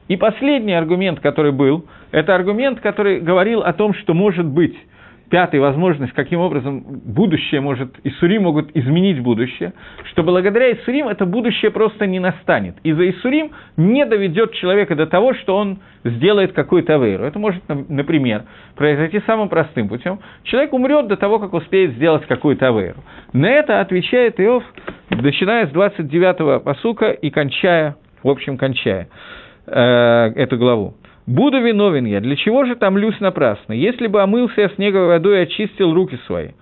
И 0.07 0.17
последний 0.17 0.73
аргумент, 0.73 1.19
который 1.19 1.51
был, 1.51 1.85
это 2.11 2.35
аргумент, 2.35 2.79
который 2.79 3.19
говорил 3.19 3.61
о 3.61 3.73
том, 3.73 3.95
что 3.95 4.13
может 4.13 4.45
быть 4.45 4.75
пятая 5.29 5.61
возможность, 5.61 6.13
каким 6.13 6.39
образом 6.39 6.83
будущее 7.05 7.61
может, 7.61 7.95
Исурим 8.03 8.43
могут 8.43 8.75
изменить 8.75 9.21
будущее, 9.21 9.73
что 10.11 10.23
благодаря 10.23 10.71
Исурим 10.73 11.07
это 11.07 11.25
будущее 11.25 11.71
просто 11.71 12.07
не 12.07 12.19
настанет. 12.19 12.75
И 12.83 12.91
за 12.91 13.09
Исурим 13.09 13.51
не 13.77 14.05
доведет 14.05 14.53
человека 14.53 14.95
до 14.95 15.05
того, 15.05 15.33
что 15.33 15.55
он 15.55 15.79
сделает 16.03 16.53
какую-то 16.53 16.95
авейру. 16.95 17.23
Это 17.23 17.39
может, 17.39 17.61
например, 17.67 18.43
произойти 18.75 19.21
самым 19.25 19.49
простым 19.49 19.87
путем. 19.89 20.19
Человек 20.43 20.73
умрет 20.73 21.07
до 21.07 21.17
того, 21.17 21.39
как 21.39 21.53
успеет 21.53 21.91
сделать 21.93 22.25
какую-то 22.25 22.69
авейру. 22.69 23.03
На 23.33 23.49
это 23.49 23.81
отвечает 23.81 24.39
Иов, 24.39 24.63
начиная 25.09 25.67
с 25.67 25.71
29-го 25.71 26.59
посука 26.61 27.11
и 27.11 27.29
кончая, 27.29 27.95
в 28.23 28.29
общем, 28.29 28.57
кончая 28.57 29.07
э, 29.67 30.31
эту 30.35 30.57
главу. 30.57 30.95
Буду 31.29 31.61
виновен 31.61 32.05
я, 32.05 32.21
для 32.21 32.35
чего 32.35 32.65
же 32.65 32.75
томлюсь 32.75 33.19
напрасно? 33.19 33.73
Если 33.73 34.07
бы 34.07 34.19
омылся 34.23 34.61
я 34.61 34.69
снеговой 34.69 35.09
водой 35.09 35.37
и 35.37 35.41
очистил 35.43 35.93
руки 35.93 36.17
свои. 36.25 36.53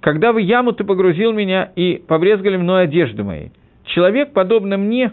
Когда 0.00 0.32
в 0.32 0.38
яму 0.38 0.72
ты 0.72 0.82
погрузил 0.82 1.34
меня 1.34 1.72
и 1.76 2.02
побрезгали 2.08 2.56
мной 2.56 2.84
одежды 2.84 3.22
мои. 3.22 3.48
Человек, 3.84 4.32
подобно 4.32 4.78
мне, 4.78 5.12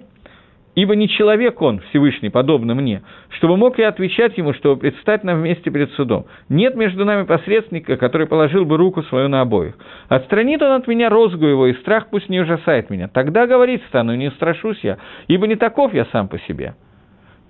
ибо 0.76 0.96
не 0.96 1.10
человек 1.10 1.62
он, 1.62 1.82
Всевышний, 1.90 2.30
подобно 2.30 2.74
мне, 2.74 3.02
чтобы 3.32 3.58
мог 3.58 3.78
я 3.80 3.90
отвечать 3.90 4.38
ему, 4.38 4.54
чтобы 4.54 4.80
предстать 4.80 5.26
нам 5.26 5.42
вместе 5.42 5.70
перед 5.72 5.92
судом. 5.92 6.28
Нет 6.48 6.76
между 6.76 7.04
нами 7.04 7.26
посредника, 7.26 7.98
который 7.98 8.28
положил 8.28 8.64
бы 8.64 8.78
руку 8.78 9.04
свою 9.04 9.28
на 9.28 9.42
обоих. 9.42 9.74
Отстранит 10.08 10.62
он 10.62 10.72
от 10.72 10.88
меня 10.88 11.10
розгу 11.10 11.48
его, 11.48 11.68
и 11.68 11.74
страх 11.74 12.08
пусть 12.10 12.30
не 12.30 12.40
ужасает 12.40 12.90
меня. 12.90 13.10
Тогда 13.10 13.46
говорить 13.46 13.84
стану, 13.90 14.16
не 14.16 14.32
страшусь 14.32 14.80
я, 14.84 15.00
ибо 15.28 15.48
не 15.48 15.58
таков 15.58 15.94
я 15.94 16.06
сам 16.14 16.30
по 16.30 16.40
себе». 16.40 16.76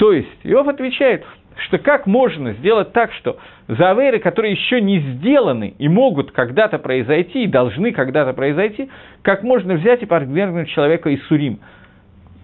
То 0.01 0.13
есть, 0.13 0.39
Иов 0.43 0.67
отвечает, 0.67 1.23
что 1.57 1.77
как 1.77 2.07
можно 2.07 2.53
сделать 2.53 2.93
так, 2.93 3.11
что 3.13 3.37
за 3.67 3.91
авейры, 3.91 4.19
которые 4.19 4.53
еще 4.53 4.81
не 4.81 4.99
сделаны 4.99 5.73
и 5.77 5.87
могут 5.87 6.31
когда-то 6.31 6.79
произойти, 6.79 7.43
и 7.43 7.47
должны 7.47 7.91
когда-то 7.91 8.33
произойти, 8.33 8.89
как 9.21 9.43
можно 9.43 9.75
взять 9.75 10.01
и 10.01 10.05
подвергнуть 10.05 10.69
человека 10.69 11.09
и 11.09 11.17
сурим. 11.27 11.59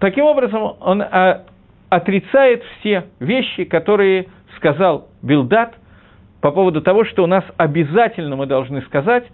Таким 0.00 0.24
образом, 0.24 0.76
он 0.80 1.02
а, 1.02 1.44
отрицает 1.88 2.62
все 2.78 3.06
вещи, 3.18 3.64
которые 3.64 4.28
сказал 4.56 5.08
Билдат 5.22 5.74
по 6.40 6.52
поводу 6.52 6.80
того, 6.82 7.04
что 7.04 7.24
у 7.24 7.26
нас 7.26 7.44
обязательно 7.56 8.36
мы 8.36 8.46
должны 8.46 8.82
сказать, 8.82 9.24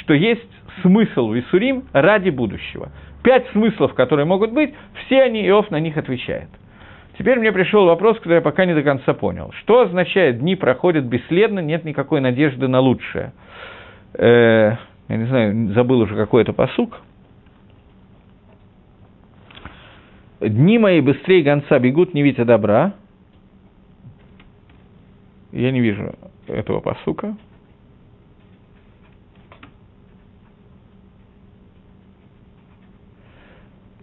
что 0.00 0.14
есть 0.14 0.48
смысл 0.82 1.28
в 1.28 1.38
Исурим 1.38 1.84
ради 1.92 2.30
будущего. 2.30 2.90
Пять 3.22 3.46
смыслов, 3.52 3.94
которые 3.94 4.26
могут 4.26 4.52
быть, 4.52 4.74
все 5.04 5.22
они, 5.22 5.46
Иов 5.46 5.70
на 5.70 5.80
них 5.80 5.96
отвечает. 5.96 6.48
Теперь 7.16 7.38
мне 7.38 7.52
пришел 7.52 7.86
вопрос, 7.86 8.18
который 8.18 8.36
я 8.36 8.40
пока 8.40 8.64
не 8.64 8.74
до 8.74 8.82
конца 8.82 9.14
понял. 9.14 9.52
Что 9.60 9.82
означает 9.82 10.40
«дни 10.40 10.56
проходят 10.56 11.04
бесследно, 11.04 11.60
нет 11.60 11.84
никакой 11.84 12.20
надежды 12.20 12.66
на 12.66 12.80
лучшее»? 12.80 13.32
Э, 14.14 14.76
я 15.08 15.16
не 15.16 15.24
знаю, 15.26 15.72
забыл 15.74 16.00
уже 16.00 16.16
какой-то 16.16 16.52
посук. 16.52 17.00
«Дни 20.40 20.78
мои 20.78 21.00
быстрее 21.00 21.42
гонца 21.42 21.78
бегут, 21.78 22.14
не 22.14 22.22
видя 22.22 22.44
добра». 22.44 22.94
Я 25.52 25.70
не 25.70 25.80
вижу 25.80 26.14
этого 26.48 26.80
посука. 26.80 27.36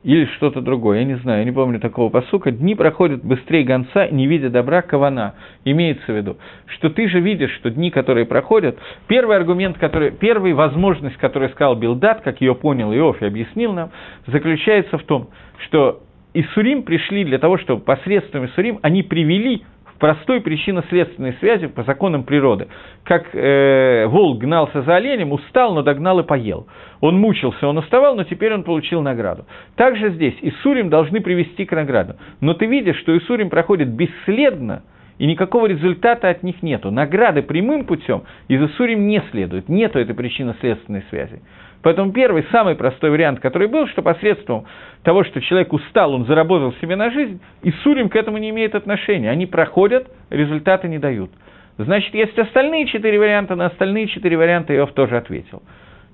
Или 0.03 0.25
что-то 0.37 0.61
другое, 0.61 0.99
я 0.99 1.05
не 1.05 1.17
знаю, 1.17 1.39
я 1.39 1.45
не 1.45 1.51
помню 1.51 1.79
такого 1.79 2.09
посука, 2.09 2.51
дни 2.51 2.73
проходят 2.73 3.23
быстрее 3.23 3.63
гонца, 3.63 4.07
не 4.07 4.25
видя 4.25 4.49
добра 4.49 4.81
кавана. 4.81 5.35
Имеется 5.63 6.11
в 6.11 6.15
виду, 6.15 6.37
что 6.65 6.89
ты 6.89 7.07
же 7.07 7.19
видишь, 7.19 7.51
что 7.55 7.69
дни, 7.69 7.91
которые 7.91 8.25
проходят, 8.25 8.79
первый 9.07 9.37
аргумент, 9.37 9.77
который, 9.77 10.11
первая 10.11 10.55
возможность, 10.55 11.17
которую 11.17 11.49
сказал 11.51 11.75
Билдат, 11.75 12.21
как 12.21 12.41
ее 12.41 12.55
понял 12.55 12.91
Иов 12.93 13.21
и 13.21 13.25
объяснил 13.25 13.73
нам, 13.73 13.91
заключается 14.25 14.97
в 14.97 15.03
том, 15.03 15.29
что 15.65 16.01
Исурим 16.33 16.83
пришли 16.83 17.23
для 17.25 17.37
того, 17.37 17.57
чтобы 17.57 17.81
посредством 17.81 18.45
Исурим 18.45 18.79
они 18.81 19.03
привели 19.03 19.63
простой 20.01 20.41
причинно-следственной 20.41 21.33
связи 21.39 21.67
по 21.67 21.83
законам 21.83 22.23
природы. 22.23 22.67
Как 23.03 23.35
э, 23.35 24.07
волк 24.07 24.39
гнался 24.39 24.81
за 24.81 24.95
оленем, 24.95 25.31
устал, 25.31 25.75
но 25.75 25.83
догнал 25.83 26.19
и 26.19 26.23
поел. 26.23 26.65
Он 27.01 27.19
мучился, 27.19 27.67
он 27.67 27.77
уставал, 27.77 28.15
но 28.15 28.23
теперь 28.23 28.51
он 28.51 28.63
получил 28.63 29.03
награду. 29.03 29.45
Также 29.75 30.09
здесь 30.09 30.33
Исурим 30.41 30.89
должны 30.89 31.21
привести 31.21 31.65
к 31.65 31.71
награду. 31.73 32.15
Но 32.41 32.55
ты 32.55 32.65
видишь, 32.65 32.97
что 32.97 33.15
Исурим 33.15 33.51
проходит 33.51 33.89
бесследно, 33.89 34.81
и 35.21 35.27
никакого 35.27 35.67
результата 35.67 36.29
от 36.29 36.41
них 36.41 36.63
нету. 36.63 36.89
Награды 36.89 37.43
прямым 37.43 37.85
путем 37.85 38.23
из 38.47 38.59
Исурим 38.59 39.05
не 39.05 39.21
следует, 39.29 39.69
нету 39.69 39.99
этой 39.99 40.15
причинно-следственной 40.15 41.03
связи. 41.11 41.43
Поэтому 41.83 42.11
первый, 42.11 42.43
самый 42.51 42.73
простой 42.73 43.11
вариант, 43.11 43.39
который 43.39 43.67
был, 43.67 43.87
что 43.89 44.01
посредством 44.01 44.65
того, 45.03 45.23
что 45.23 45.39
человек 45.39 45.73
устал, 45.73 46.15
он 46.15 46.25
заработал 46.25 46.73
себе 46.81 46.95
на 46.95 47.11
жизнь, 47.11 47.39
и 47.61 47.69
Сурим 47.83 48.09
к 48.09 48.15
этому 48.15 48.39
не 48.39 48.49
имеет 48.49 48.73
отношения. 48.73 49.29
Они 49.29 49.45
проходят, 49.45 50.07
результаты 50.31 50.87
не 50.87 50.97
дают. 50.97 51.29
Значит, 51.77 52.15
есть 52.15 52.39
остальные 52.39 52.87
четыре 52.87 53.19
варианта, 53.19 53.55
на 53.55 53.67
остальные 53.67 54.07
четыре 54.07 54.37
варианта 54.37 54.75
Иов 54.75 54.91
тоже 54.93 55.17
ответил. 55.17 55.61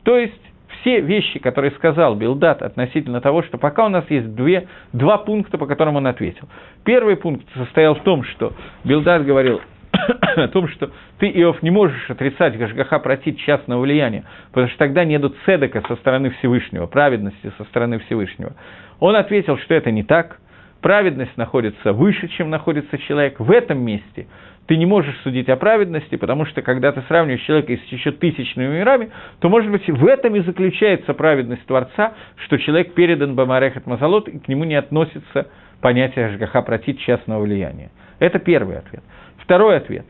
То 0.03 0.17
есть, 0.17 0.41
все 0.68 0.99
вещи, 1.01 1.39
которые 1.39 1.72
сказал 1.72 2.15
Билдат 2.15 2.61
относительно 2.61 3.22
того, 3.22 3.43
что 3.43 3.57
пока 3.57 3.86
у 3.86 3.89
нас 3.89 4.05
есть 4.09 4.36
две, 4.36 4.68
два 4.93 5.18
пункта, 5.18 5.57
по 5.57 5.65
которым 5.65 5.95
он 5.95 6.07
ответил. 6.07 6.47
Первый 6.84 7.15
пункт 7.15 7.45
состоял 7.55 7.95
в 7.95 8.03
том, 8.03 8.24
что 8.24 8.53
Билдат 8.84 9.26
говорил, 9.26 9.61
о 10.36 10.47
том, 10.47 10.68
что 10.68 10.91
ты, 11.20 11.28
Иов, 11.30 11.61
не 11.63 11.72
можешь 11.72 12.09
отрицать 12.09 12.57
Гашгаха 12.57 12.99
протить 12.99 13.39
частного 13.39 13.82
влияния, 13.82 14.24
потому 14.49 14.68
что 14.68 14.78
тогда 14.78 15.03
нету 15.05 15.34
цедека 15.45 15.84
со 15.88 15.95
стороны 15.97 16.32
Всевышнего, 16.32 16.88
праведности 16.88 17.51
со 17.57 17.63
стороны 17.65 17.99
Всевышнего. 17.99 18.53
Он 18.99 19.15
ответил, 19.15 19.57
что 19.57 19.74
это 19.74 19.91
не 19.91 20.03
так, 20.03 20.39
праведность 20.82 21.36
находится 21.38 21.93
выше, 21.93 22.28
чем 22.30 22.49
находится 22.49 22.97
человек. 22.97 23.39
В 23.39 23.51
этом 23.51 23.80
месте 23.80 24.28
ты 24.68 24.76
не 24.76 24.86
можешь 24.86 25.18
судить 25.24 25.49
о 25.49 25.55
праведности, 25.55 26.15
потому 26.18 26.45
что 26.45 26.61
когда 26.61 26.91
ты 26.91 27.01
сравниваешь 27.07 27.41
человека 27.41 27.74
с 27.74 27.91
еще 27.91 28.11
тысячными 28.11 28.78
мирами, 28.78 29.09
то, 29.39 29.49
может 29.49 29.72
быть, 29.72 29.88
в 29.88 30.05
этом 30.05 30.36
и 30.36 30.41
заключается 30.41 31.13
праведность 31.13 31.65
Творца, 31.65 32.13
что 32.45 32.57
человек 32.57 32.93
передан 32.93 33.36
Бамарехат 33.36 33.86
Мазалот, 33.86 34.28
и 34.28 34.39
к 34.39 34.47
нему 34.47 34.65
не 34.65 34.76
относится 34.76 35.47
понятие 35.82 36.28
Ашгаха 36.28 36.61
протить 36.61 36.99
частного 36.99 37.43
влияния. 37.43 37.91
Это 38.20 38.39
первый 38.39 38.78
ответ. 38.78 39.03
Второй 39.38 39.78
ответ. 39.78 40.05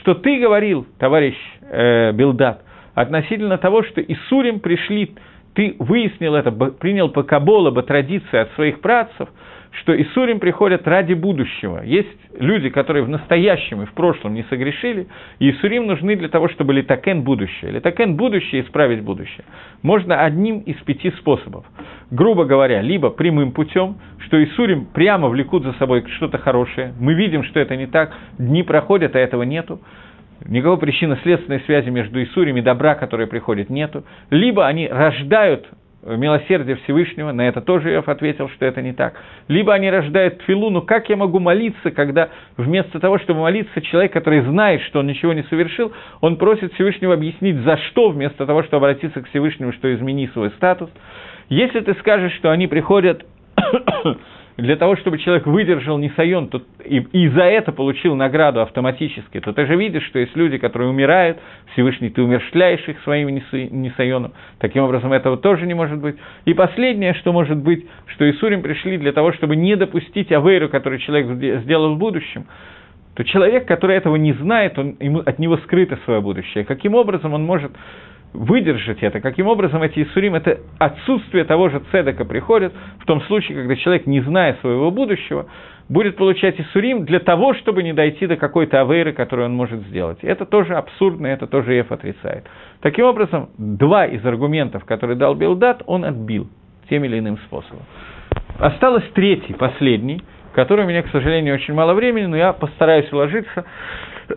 Что 0.00 0.14
ты 0.14 0.40
говорил, 0.40 0.86
товарищ 0.98 1.36
э, 1.62 2.12
Билдат, 2.12 2.62
относительно 2.94 3.58
того, 3.58 3.84
что 3.84 4.00
Исурим 4.00 4.58
пришли, 4.58 5.14
ты 5.54 5.76
выяснил 5.78 6.34
это, 6.34 6.50
принял 6.50 7.10
по 7.10 7.22
Кабола, 7.22 7.70
по 7.70 7.82
традиции 7.82 8.38
от 8.38 8.50
своих 8.54 8.80
працев– 8.80 9.28
что 9.72 10.00
Исурим 10.00 10.40
приходят 10.40 10.86
ради 10.86 11.14
будущего. 11.14 11.82
Есть 11.84 12.08
люди, 12.38 12.70
которые 12.70 13.04
в 13.04 13.08
настоящем 13.08 13.82
и 13.82 13.86
в 13.86 13.92
прошлом 13.92 14.34
не 14.34 14.42
согрешили, 14.44 15.06
и 15.38 15.50
Исурим 15.50 15.86
нужны 15.86 16.16
для 16.16 16.28
того, 16.28 16.48
чтобы 16.48 16.74
литакен 16.74 17.22
будущее. 17.22 17.70
Литакен 17.70 18.16
будущее, 18.16 18.62
исправить 18.62 19.02
будущее. 19.02 19.44
Можно 19.82 20.24
одним 20.24 20.60
из 20.60 20.76
пяти 20.82 21.10
способов. 21.12 21.64
Грубо 22.10 22.44
говоря, 22.44 22.82
либо 22.82 23.10
прямым 23.10 23.52
путем, 23.52 23.98
что 24.26 24.42
Исурим 24.42 24.86
прямо 24.86 25.28
влекут 25.28 25.62
за 25.62 25.72
собой 25.74 26.04
что-то 26.16 26.38
хорошее, 26.38 26.92
мы 26.98 27.14
видим, 27.14 27.44
что 27.44 27.60
это 27.60 27.76
не 27.76 27.86
так, 27.86 28.12
дни 28.38 28.62
проходят, 28.62 29.14
а 29.14 29.20
этого 29.20 29.44
нету, 29.44 29.80
никакой 30.46 30.78
причинно-следственной 30.78 31.60
связи 31.60 31.90
между 31.90 32.22
Исурим 32.22 32.56
и 32.56 32.60
добра, 32.60 32.94
которая 32.96 33.28
приходит, 33.28 33.70
нету. 33.70 34.04
Либо 34.30 34.66
они 34.66 34.88
рождают 34.88 35.68
милосердие 36.02 36.76
Всевышнего, 36.76 37.32
на 37.32 37.46
это 37.48 37.60
тоже 37.60 37.92
Иов 37.94 38.08
ответил, 38.08 38.48
что 38.50 38.64
это 38.64 38.80
не 38.80 38.92
так. 38.92 39.14
Либо 39.48 39.74
они 39.74 39.90
рождают 39.90 40.38
тфилу, 40.38 40.70
ну 40.70 40.82
как 40.82 41.08
я 41.08 41.16
могу 41.16 41.38
молиться, 41.38 41.90
когда 41.90 42.30
вместо 42.56 43.00
того, 43.00 43.18
чтобы 43.18 43.40
молиться, 43.40 43.80
человек, 43.82 44.12
который 44.12 44.40
знает, 44.40 44.80
что 44.82 45.00
он 45.00 45.06
ничего 45.06 45.32
не 45.32 45.42
совершил, 45.44 45.92
он 46.20 46.36
просит 46.36 46.72
Всевышнего 46.74 47.14
объяснить, 47.14 47.56
за 47.56 47.76
что, 47.76 48.10
вместо 48.10 48.46
того, 48.46 48.62
чтобы 48.62 48.88
обратиться 48.88 49.20
к 49.20 49.28
Всевышнему, 49.28 49.72
что 49.72 49.92
измени 49.94 50.28
свой 50.28 50.50
статус. 50.50 50.90
Если 51.48 51.80
ты 51.80 51.94
скажешь, 51.94 52.34
что 52.34 52.50
они 52.50 52.66
приходят 52.66 53.26
для 54.60 54.76
того, 54.76 54.96
чтобы 54.96 55.18
человек 55.18 55.46
выдержал 55.46 55.98
Нисайон 55.98 56.48
то, 56.48 56.62
и, 56.84 56.98
и 56.98 57.28
за 57.28 57.42
это 57.42 57.72
получил 57.72 58.14
награду 58.14 58.60
автоматически, 58.60 59.40
то 59.40 59.52
ты 59.52 59.66
же 59.66 59.76
видишь, 59.76 60.04
что 60.06 60.18
есть 60.18 60.36
люди, 60.36 60.58
которые 60.58 60.90
умирают, 60.90 61.38
Всевышний, 61.72 62.10
ты 62.10 62.22
умершляешь 62.22 62.86
их 62.88 63.00
своим 63.02 63.28
Нисайоном. 63.28 64.32
Таким 64.58 64.84
образом, 64.84 65.12
этого 65.12 65.36
тоже 65.36 65.66
не 65.66 65.74
может 65.74 65.98
быть. 65.98 66.16
И 66.44 66.54
последнее, 66.54 67.14
что 67.14 67.32
может 67.32 67.58
быть, 67.58 67.86
что 68.06 68.28
Исурим 68.30 68.62
пришли 68.62 68.98
для 68.98 69.12
того, 69.12 69.32
чтобы 69.32 69.56
не 69.56 69.76
допустить 69.76 70.32
авейру, 70.32 70.68
который 70.68 70.98
человек 70.98 71.62
сделал 71.62 71.94
в 71.94 71.98
будущем, 71.98 72.46
то 73.14 73.24
человек, 73.24 73.66
который 73.66 73.96
этого 73.96 74.16
не 74.16 74.32
знает, 74.32 74.78
он, 74.78 74.96
ему, 75.00 75.20
от 75.20 75.38
него 75.38 75.58
скрыто 75.58 75.98
свое 76.04 76.20
будущее. 76.20 76.64
Каким 76.64 76.94
образом 76.94 77.34
он 77.34 77.44
может 77.44 77.72
выдержать 78.32 79.02
это. 79.02 79.20
Каким 79.20 79.46
образом 79.46 79.82
эти 79.82 80.02
Исурим, 80.02 80.34
это 80.34 80.60
отсутствие 80.78 81.44
того 81.44 81.68
же 81.68 81.80
цедека 81.90 82.24
приходит 82.24 82.72
в 83.00 83.06
том 83.06 83.20
случае, 83.22 83.58
когда 83.58 83.76
человек, 83.76 84.06
не 84.06 84.20
зная 84.20 84.56
своего 84.60 84.90
будущего, 84.90 85.46
будет 85.88 86.16
получать 86.16 86.60
Исурим 86.60 87.04
для 87.04 87.18
того, 87.18 87.54
чтобы 87.54 87.82
не 87.82 87.92
дойти 87.92 88.26
до 88.26 88.36
какой-то 88.36 88.80
авейры, 88.80 89.12
которую 89.12 89.46
он 89.46 89.54
может 89.54 89.80
сделать. 89.88 90.18
Это 90.22 90.46
тоже 90.46 90.74
абсурдно, 90.74 91.26
это 91.26 91.48
тоже 91.48 91.74
Еф 91.74 91.90
отрицает. 91.90 92.46
Таким 92.80 93.06
образом, 93.06 93.50
два 93.58 94.06
из 94.06 94.24
аргументов, 94.24 94.84
которые 94.84 95.16
дал 95.16 95.34
Билдат, 95.34 95.82
он 95.86 96.04
отбил 96.04 96.48
тем 96.88 97.04
или 97.04 97.18
иным 97.18 97.38
способом. 97.38 97.82
Осталось 98.58 99.04
третий, 99.14 99.54
последний, 99.54 100.22
который 100.54 100.84
у 100.84 100.88
меня, 100.88 101.02
к 101.02 101.08
сожалению, 101.10 101.54
очень 101.54 101.74
мало 101.74 101.94
времени, 101.94 102.26
но 102.26 102.36
я 102.36 102.52
постараюсь 102.52 103.10
уложиться 103.12 103.64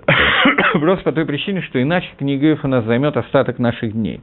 Просто 0.74 1.04
по 1.04 1.12
той 1.12 1.26
причине, 1.26 1.62
что 1.62 1.82
иначе 1.82 2.10
книга 2.18 2.50
Иов 2.50 2.64
нас 2.64 2.86
займет 2.86 3.18
остаток 3.18 3.60
наших 3.60 3.94
дней. 3.94 4.22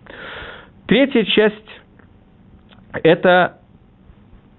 Третья 0.86 1.24
часть– 1.24 1.80
это 3.02 3.58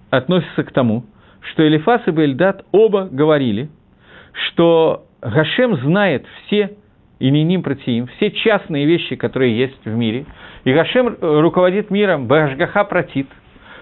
относится 0.10 0.64
к 0.64 0.72
тому, 0.72 1.06
что 1.52 1.68
Элифас 1.68 2.02
и 2.08 2.12
Бельдат 2.12 2.66
оба 2.72 3.08
говорили, 3.12 3.70
что 4.32 5.06
Гашем 5.22 5.76
знает 5.78 6.26
все 6.46 6.78
и 7.20 7.30
не 7.30 7.44
ним 7.44 7.64
протеим, 7.64 8.08
все 8.08 8.32
частные 8.32 8.86
вещи, 8.86 9.16
которые 9.16 9.58
есть 9.58 9.86
в 9.86 9.96
мире, 9.96 10.26
и 10.64 10.74
Гашем 10.74 11.18
руководит 11.22 11.92
миром 11.92 12.28
Башгаха 12.28 12.84
протит– 12.84 13.28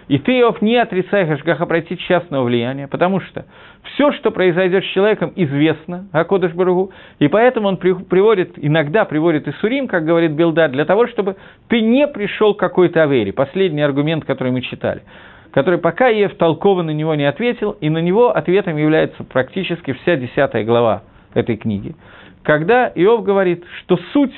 и 0.10 0.18
ты, 0.18 0.40
Иов, 0.40 0.62
не 0.62 0.76
отрицай 0.76 1.28
Хашгаха 1.28 1.68
пройти 1.68 1.96
частного 1.98 2.44
влияния, 2.44 2.88
потому 2.88 3.22
что 3.22 3.46
все, 3.84 4.12
что 4.14 4.32
произойдет 4.32 4.84
с 4.84 4.88
человеком, 4.88 5.32
известно 5.36 6.08
Акодыш 6.12 6.52
Баругу, 6.54 6.92
и 7.20 7.28
поэтому 7.28 7.68
он 7.68 7.78
при, 7.78 7.94
приводит, 7.94 8.54
иногда 8.58 9.06
приводит 9.06 9.48
Исурим, 9.48 9.88
как 9.88 10.06
говорит 10.06 10.32
Билдад, 10.32 10.72
для 10.72 10.86
того, 10.86 11.08
чтобы 11.08 11.36
ты 11.68 11.82
не 11.82 12.08
пришел 12.08 12.56
к 12.56 12.60
какой-то 12.60 13.04
авере. 13.04 13.32
Последний 13.32 13.84
аргумент, 13.84 14.26
который 14.26 14.52
мы 14.52 14.62
читали 14.62 15.04
который 15.52 15.80
пока 15.80 16.10
Ев 16.10 16.36
толково 16.36 16.84
на 16.84 16.92
него 16.92 17.16
не 17.16 17.26
ответил, 17.26 17.72
и 17.72 17.90
на 17.90 17.98
него 17.98 18.30
ответом 18.30 18.78
является 18.78 19.24
практически 19.24 19.94
вся 19.94 20.16
десятая 20.16 20.64
глава 20.64 21.02
этой 21.34 21.58
книги, 21.58 21.96
когда 22.44 22.92
Иов 22.94 23.24
говорит, 23.24 23.64
что 23.80 23.98
суть 24.14 24.36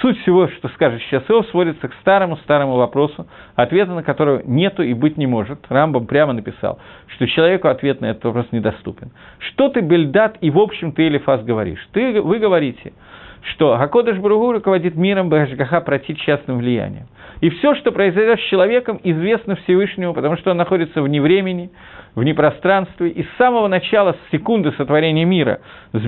Суть 0.00 0.18
всего, 0.22 0.48
что 0.48 0.68
скажет 0.68 1.02
сейчас 1.02 1.24
Иов, 1.28 1.46
сводится 1.48 1.88
к 1.88 1.94
старому-старому 2.00 2.76
вопросу, 2.76 3.26
ответа 3.54 3.92
на 3.92 4.02
который 4.02 4.42
нету 4.46 4.82
и 4.82 4.94
быть 4.94 5.18
не 5.18 5.26
может. 5.26 5.58
Рамбам 5.68 6.06
прямо 6.06 6.32
написал, 6.32 6.78
что 7.08 7.26
человеку 7.26 7.68
ответ 7.68 8.00
на 8.00 8.06
этот 8.06 8.24
вопрос 8.24 8.46
недоступен. 8.50 9.10
Что 9.38 9.68
ты, 9.68 9.80
Бельдат, 9.80 10.38
и 10.40 10.50
в 10.50 10.58
общем 10.58 10.92
ты, 10.92 11.08
Элифас, 11.08 11.44
говоришь? 11.44 11.86
Ты, 11.92 12.22
вы 12.22 12.38
говорите, 12.38 12.94
что 13.42 13.76
Гакодыш 13.76 14.18
Бругу 14.18 14.52
руководит 14.52 14.96
миром 14.96 15.28
Бхашгаха 15.28 15.82
против 15.82 16.18
частным 16.18 16.58
влиянием. 16.58 17.06
И 17.40 17.50
все, 17.50 17.74
что 17.74 17.92
произойдет 17.92 18.38
с 18.38 18.44
человеком, 18.44 19.00
известно 19.02 19.56
Всевышнему, 19.56 20.14
потому 20.14 20.36
что 20.36 20.50
он 20.50 20.56
находится 20.56 21.00
вне 21.02 21.22
времени, 21.22 21.70
вне 22.14 22.34
пространстве, 22.34 23.08
и 23.08 23.22
с 23.22 23.28
самого 23.38 23.68
начала, 23.68 24.12
с 24.12 24.30
секунды 24.32 24.72
сотворения 24.72 25.24
мира, 25.24 25.60
с 25.92 26.00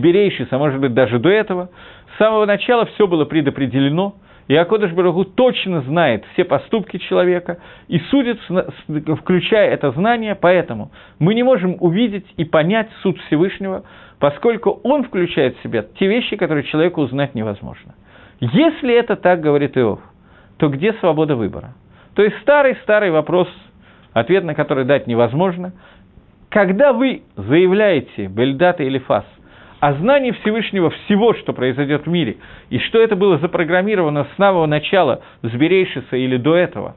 может 0.58 0.80
быть, 0.80 0.94
даже 0.94 1.18
до 1.18 1.30
этого, 1.30 1.70
самого 2.22 2.46
начала 2.46 2.86
все 2.86 3.08
было 3.08 3.24
предопределено, 3.24 4.14
и 4.46 4.54
Акодыш 4.54 4.92
Барагу 4.92 5.24
точно 5.24 5.80
знает 5.82 6.24
все 6.32 6.44
поступки 6.44 6.98
человека 6.98 7.58
и 7.88 7.98
судит, 7.98 8.38
включая 9.20 9.70
это 9.70 9.90
знание, 9.90 10.36
поэтому 10.36 10.92
мы 11.18 11.34
не 11.34 11.42
можем 11.42 11.76
увидеть 11.80 12.26
и 12.36 12.44
понять 12.44 12.88
суд 13.02 13.18
Всевышнего, 13.22 13.82
поскольку 14.20 14.80
он 14.84 15.02
включает 15.02 15.56
в 15.56 15.62
себя 15.64 15.84
те 15.98 16.06
вещи, 16.06 16.36
которые 16.36 16.62
человеку 16.64 17.00
узнать 17.00 17.34
невозможно. 17.34 17.94
Если 18.38 18.94
это 18.94 19.16
так, 19.16 19.40
говорит 19.40 19.76
Иов, 19.76 19.98
то 20.58 20.68
где 20.68 20.92
свобода 20.94 21.34
выбора? 21.34 21.74
То 22.14 22.22
есть 22.22 22.36
старый-старый 22.42 23.10
вопрос, 23.10 23.48
ответ 24.12 24.44
на 24.44 24.54
который 24.54 24.84
дать 24.84 25.08
невозможно. 25.08 25.72
Когда 26.50 26.92
вы 26.92 27.22
заявляете 27.36 28.26
Бельдата 28.26 28.84
или 28.84 28.98
Фас– 28.98 29.24
а 29.82 29.94
знание 29.94 30.32
Всевышнего 30.32 30.90
всего, 30.90 31.34
что 31.34 31.52
произойдет 31.52 32.06
в 32.06 32.08
мире, 32.08 32.36
и 32.70 32.78
что 32.78 33.02
это 33.02 33.16
было 33.16 33.38
запрограммировано 33.38 34.28
с 34.32 34.36
самого 34.36 34.66
начала, 34.66 35.22
с 35.42 35.50
Берейшиса 35.50 36.16
или 36.16 36.36
до 36.36 36.54
этого, 36.54 36.94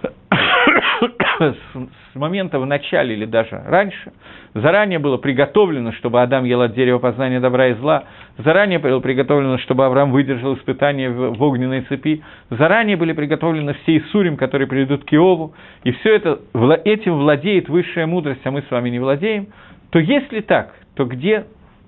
с 1.38 2.16
момента 2.16 2.58
в 2.58 2.66
начале 2.66 3.14
или 3.14 3.24
даже 3.24 3.62
раньше, 3.64 4.12
заранее 4.52 4.98
было 4.98 5.16
приготовлено, 5.16 5.92
чтобы 5.92 6.22
Адам 6.22 6.42
ел 6.42 6.60
от 6.60 6.74
дерева 6.74 6.98
познания 6.98 7.38
добра 7.38 7.68
и 7.68 7.74
зла, 7.74 8.02
заранее 8.38 8.80
было 8.80 8.98
приготовлено, 8.98 9.58
чтобы 9.58 9.86
Авраам 9.86 10.10
выдержал 10.10 10.56
испытания 10.56 11.10
в 11.10 11.40
огненной 11.40 11.82
цепи, 11.82 12.24
заранее 12.50 12.96
были 12.96 13.12
приготовлены 13.12 13.76
все 13.84 13.98
Исурим, 13.98 14.36
которые 14.36 14.66
приведут 14.66 15.04
к 15.04 15.12
Иову, 15.12 15.54
и 15.84 15.92
все 15.92 16.16
это, 16.16 16.40
этим 16.84 17.14
владеет 17.14 17.68
высшая 17.68 18.06
мудрость, 18.06 18.40
а 18.42 18.50
мы 18.50 18.62
с 18.62 18.70
вами 18.72 18.90
не 18.90 18.98
владеем, 18.98 19.50
то 19.90 20.00
если 20.00 20.40
так, 20.40 20.74
то 20.96 21.04
где 21.04 21.44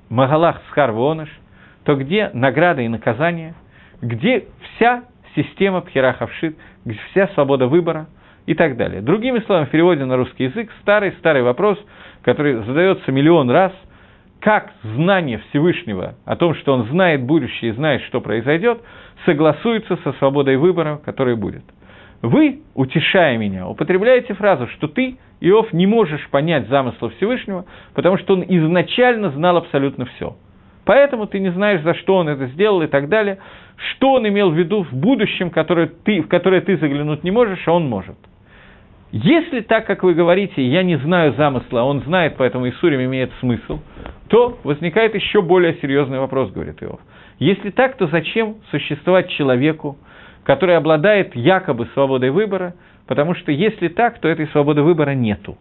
Магалах 0.09 0.61
Схар 0.71 0.93
Воныш, 0.93 1.29
то 1.85 1.95
где 1.97 2.31
награда 2.33 2.83
и 2.83 2.89
наказание, 2.89 3.55
где 4.01 4.47
вся 4.63 5.05
система 5.35 5.81
Пхерахавшит, 5.83 6.57
где 6.85 6.99
вся 7.11 7.29
свобода 7.29 7.67
выбора 7.67 8.07
и 8.47 8.55
так 8.55 8.77
далее. 8.77 9.03
Другими 9.03 9.41
словами, 9.41 9.67
в 9.67 9.71
переводе 9.71 10.05
на 10.05 10.17
русский 10.17 10.45
язык, 10.45 10.71
старый-старый 10.83 11.43
вопрос, 11.43 11.79
который 12.23 12.63
задается 12.65 13.13
миллион 13.13 13.51
раз, 13.51 13.73
как 14.41 14.73
знание 14.83 15.39
Всевышнего 15.51 16.15
о 16.25 16.37
том, 16.37 16.55
что 16.55 16.75
он 16.75 16.85
знает 16.89 17.23
будущее 17.23 17.73
и 17.73 17.75
знает, 17.75 18.03
что 18.03 18.21
произойдет, 18.21 18.81
согласуется 19.25 19.97
со 20.05 20.13
свободой 20.15 20.57
выбора, 20.57 21.01
который 21.05 21.37
будет. 21.37 21.65
Вы, 22.27 22.63
утешая 22.75 23.39
меня, 23.39 23.69
употребляете 23.69 24.35
фразу, 24.35 24.67
что 24.69 24.89
ты 24.89 25.17
Иов 25.41 25.73
не 25.73 25.87
можешь 25.87 26.29
понять 26.31 26.67
замысла 26.69 27.11
Всевышнего, 27.11 27.67
потому 27.95 28.19
что 28.19 28.35
он 28.35 28.43
изначально 28.49 29.31
знал 29.31 29.59
абсолютно 29.59 30.07
все. 30.07 30.37
Поэтому 30.85 31.29
ты 31.29 31.39
не 31.39 31.53
знаешь, 31.53 31.83
за 31.83 31.95
что 31.95 32.17
он 32.17 32.29
это 32.29 32.47
сделал 32.49 32.83
и 32.83 32.89
так 32.89 33.09
далее, 33.09 33.39
что 33.77 34.15
он 34.15 34.27
имел 34.27 34.51
в 34.51 34.59
виду 34.59 34.83
в 34.83 34.93
будущем, 34.93 35.51
которое 35.51 35.87
ты, 35.87 36.21
в 36.21 36.27
которое 36.27 36.61
ты 36.63 36.77
заглянуть 36.79 37.23
не 37.23 37.31
можешь, 37.31 37.63
а 37.67 37.73
он 37.73 37.89
может. 37.89 38.17
Если 39.13 39.61
так, 39.61 39.87
как 39.87 40.03
вы 40.03 40.15
говорите, 40.15 40.67
я 40.67 40.83
не 40.83 40.99
знаю 40.99 41.33
замысла, 41.35 41.83
а 41.83 41.85
он 41.85 42.01
знает, 42.03 42.35
поэтому 42.37 42.69
Исурим 42.69 43.03
имеет 43.03 43.31
смысл, 43.39 43.79
то 44.27 44.59
возникает 44.65 45.15
еще 45.15 45.43
более 45.43 45.75
серьезный 45.75 46.19
вопрос, 46.19 46.51
говорит 46.51 46.83
Иов. 46.83 46.99
Если 47.39 47.71
так, 47.71 47.97
то 47.97 48.09
зачем 48.09 48.57
существовать 48.73 49.29
человеку, 49.31 49.97
который 50.47 50.77
обладает 50.77 51.37
якобы 51.37 51.87
свободой 51.93 52.31
выбора, 52.31 52.75
Потому 53.07 53.35
что 53.35 53.53
если 53.53 53.89
так, 53.89 54.19
то 54.19 54.29
этой 54.29 54.49
свободы 54.49 54.83
выбора 54.83 55.13
нету. 55.13 55.57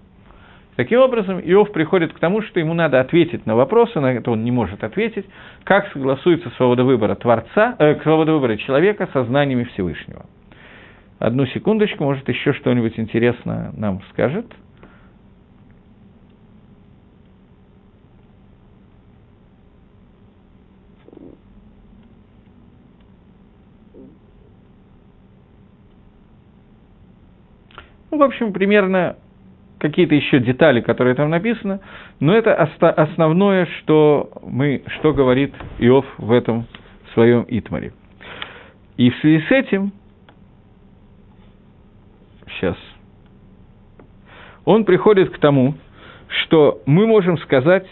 Таким 0.75 0.99
образом, 0.99 1.39
Иов 1.39 1.71
приходит 1.71 2.11
к 2.11 2.19
тому, 2.19 2.41
что 2.41 2.59
ему 2.59 2.73
надо 2.73 2.99
ответить 2.99 3.45
на 3.45 3.55
вопросы, 3.55 3.99
на 4.01 4.11
это 4.13 4.31
он 4.31 4.43
не 4.43 4.51
может 4.51 4.83
ответить, 4.83 5.25
как 5.63 5.89
согласуется 5.93 6.49
свобода 6.57 6.83
выбора 6.83 7.15
Творца, 7.15 7.75
э, 7.79 8.01
свобода 8.01 8.33
выбора 8.33 8.57
человека 8.57 9.07
со 9.13 9.23
знаниями 9.23 9.63
Всевышнего. 9.63 10.25
Одну 11.17 11.45
секундочку, 11.45 12.03
может, 12.03 12.27
еще 12.27 12.51
что-нибудь 12.53 12.99
интересное 12.99 13.71
нам 13.77 14.01
скажет– 14.11 14.47
Ну, 28.15 28.19
в 28.19 28.23
общем, 28.23 28.53
примерно 28.53 29.17
какие-то 29.77 30.15
еще 30.15 30.39
детали, 30.39 30.79
которые 30.79 31.15
там 31.15 31.29
написаны, 31.29 31.81
но 32.21 32.33
это 32.33 32.55
основное, 32.55 33.65
что, 33.65 34.31
мы, 34.41 34.83
что 34.87 35.11
говорит 35.11 35.53
Иов 35.79 36.05
в 36.17 36.31
этом 36.31 36.65
своем 37.13 37.45
Итмаре. 37.49 37.91
И 38.95 39.09
в 39.09 39.17
связи 39.17 39.43
с 39.45 39.51
этим, 39.51 39.91
сейчас, 42.47 42.77
он 44.63 44.85
приходит 44.85 45.31
к 45.31 45.37
тому, 45.39 45.73
что 46.45 46.81
мы 46.85 47.07
можем 47.07 47.37
сказать, 47.39 47.85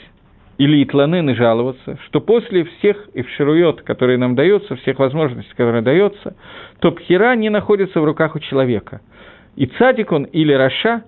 или 0.58 0.82
итланен 0.86 1.32
и 1.32 1.34
жаловаться, 1.34 2.00
что 2.06 2.22
после 2.22 2.64
всех 2.64 3.10
эвширует, 3.14 3.82
которые 3.82 4.18
нам 4.18 4.36
даются, 4.36 4.78
всех 4.78 5.00
возможностей, 5.00 5.54
которые 5.58 5.82
даются, 5.82 6.38
то 6.80 6.94
пхера 6.94 7.36
не 7.36 7.50
находится 7.50 8.00
в 8.00 8.06
руках 8.06 8.38
у 8.38 8.40
человека– 8.40 9.02
и 9.56 9.66
цадик 9.66 10.12
он 10.12 10.24
или 10.26 10.54
раша, 10.54 11.04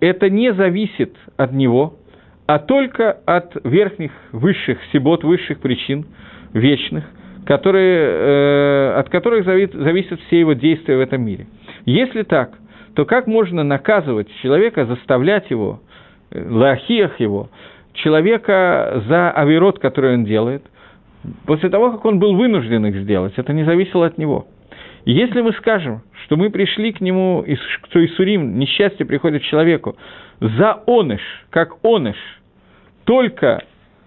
это 0.00 0.30
не 0.30 0.52
зависит 0.52 1.14
от 1.36 1.52
него, 1.52 1.94
а 2.46 2.58
только 2.58 3.12
от 3.26 3.54
верхних, 3.64 4.12
высших 4.32 4.78
сибот, 4.92 5.24
высших 5.24 5.60
причин, 5.60 6.06
вечных, 6.52 7.04
которые, 7.46 8.00
э, 8.00 8.94
от 8.98 9.08
которых 9.08 9.44
зависят, 9.44 9.74
зависят 9.74 10.20
все 10.22 10.40
его 10.40 10.54
действия 10.54 10.96
в 10.96 11.00
этом 11.00 11.22
мире. 11.22 11.46
Если 11.84 12.22
так, 12.22 12.52
то 12.94 13.04
как 13.04 13.26
можно 13.26 13.62
наказывать 13.62 14.28
человека, 14.42 14.84
заставлять 14.86 15.50
его, 15.50 15.80
э, 16.30 16.44
лахиях 16.48 17.20
его, 17.20 17.50
человека 17.92 19.02
за 19.06 19.30
авирот, 19.30 19.78
который 19.78 20.14
он 20.14 20.24
делает, 20.24 20.62
после 21.46 21.68
того, 21.68 21.92
как 21.92 22.04
он 22.04 22.18
был 22.18 22.34
вынужден 22.34 22.86
их 22.86 22.96
сделать, 23.02 23.34
это 23.36 23.52
не 23.52 23.64
зависело 23.64 24.06
от 24.06 24.16
него– 24.18 24.46
если 25.04 25.40
мы 25.40 25.52
скажем, 25.54 26.02
что 26.30 26.36
мы 26.36 26.48
пришли 26.50 26.92
к 26.92 27.00
нему, 27.00 27.44
что 27.88 28.04
Исурим, 28.06 28.56
несчастье 28.56 29.04
приходит 29.04 29.42
человеку, 29.42 29.96
за 30.38 30.80
оныш, 30.86 31.20
как 31.50 31.72
оныш, 31.82 32.14
только 33.02 33.64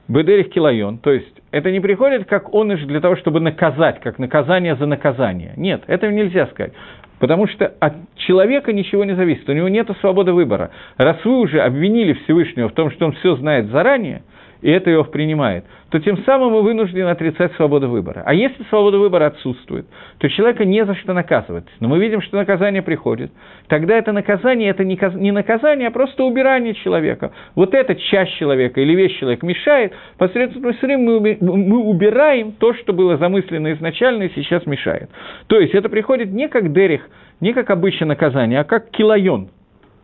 Бедерих 0.07 0.49
Килайон, 0.49 0.99
то 0.99 1.11
есть 1.11 1.41
это 1.51 1.69
не 1.69 1.81
приходит 1.81 2.25
как 2.29 2.53
оныш 2.53 2.79
для 2.83 3.01
того, 3.01 3.17
чтобы 3.17 3.41
наказать, 3.41 3.99
как 3.99 4.19
наказание 4.19 4.77
за 4.77 4.85
наказание. 4.85 5.51
Нет, 5.57 5.83
этого 5.87 6.11
нельзя 6.11 6.47
сказать. 6.47 6.71
Потому 7.19 7.45
что 7.45 7.73
от 7.81 7.95
человека 8.15 8.71
ничего 8.71 9.03
не 9.03 9.15
зависит, 9.15 9.49
у 9.49 9.53
него 9.53 9.67
нет 9.67 9.89
свободы 9.99 10.31
выбора. 10.31 10.71
Раз 10.95 11.17
вы 11.25 11.39
уже 11.39 11.59
обвинили 11.59 12.13
Всевышнего 12.13 12.69
в 12.69 12.73
том, 12.73 12.89
что 12.91 13.05
он 13.05 13.11
все 13.13 13.35
знает 13.35 13.65
заранее, 13.67 14.23
и 14.63 14.71
это 14.71 14.89
его 14.89 15.03
принимает, 15.03 15.65
то 15.89 15.99
тем 15.99 16.23
самым 16.23 16.53
мы 16.53 16.61
вынуждены 16.61 17.09
отрицать 17.09 17.53
свободу 17.55 17.89
выбора. 17.89 18.23
А 18.25 18.33
если 18.33 18.63
свобода 18.69 18.97
выбора 18.97 19.27
отсутствует, 19.27 19.85
то 20.19 20.29
человека 20.29 20.63
не 20.63 20.85
за 20.85 20.95
что 20.95 21.13
наказывать. 21.13 21.65
Но 21.81 21.89
мы 21.89 21.99
видим, 21.99 22.21
что 22.21 22.37
наказание 22.37 22.81
приходит. 22.81 23.31
Тогда 23.67 23.97
это 23.97 24.13
наказание, 24.13 24.69
это 24.69 24.85
не 24.85 25.31
наказание, 25.31 25.89
а 25.89 25.91
просто 25.91 26.23
убирание 26.23 26.73
человека. 26.75 27.33
Вот 27.55 27.73
эта 27.73 27.93
часть 27.95 28.35
человека 28.35 28.79
или 28.79 28.95
вещь 28.95 29.19
человека 29.19 29.45
мешает, 29.45 29.93
посредством 30.17 30.71
Исрим 30.71 31.03
мы 31.03 31.83
убираем 31.83 32.53
то, 32.53 32.73
что 32.73 32.93
было 32.93 33.17
замыслено 33.17 33.73
изначально 33.73 34.23
и 34.23 34.33
сейчас 34.33 34.65
мешает. 34.65 35.09
То 35.47 35.59
есть 35.59 35.75
это 35.75 35.89
приходит 35.89 36.31
не 36.31 36.47
как 36.47 36.71
дерих, 36.71 37.01
не 37.41 37.51
как 37.51 37.69
обычное 37.69 38.07
наказание, 38.07 38.61
а 38.61 38.63
как 38.63 38.89
килайон. 38.91 39.49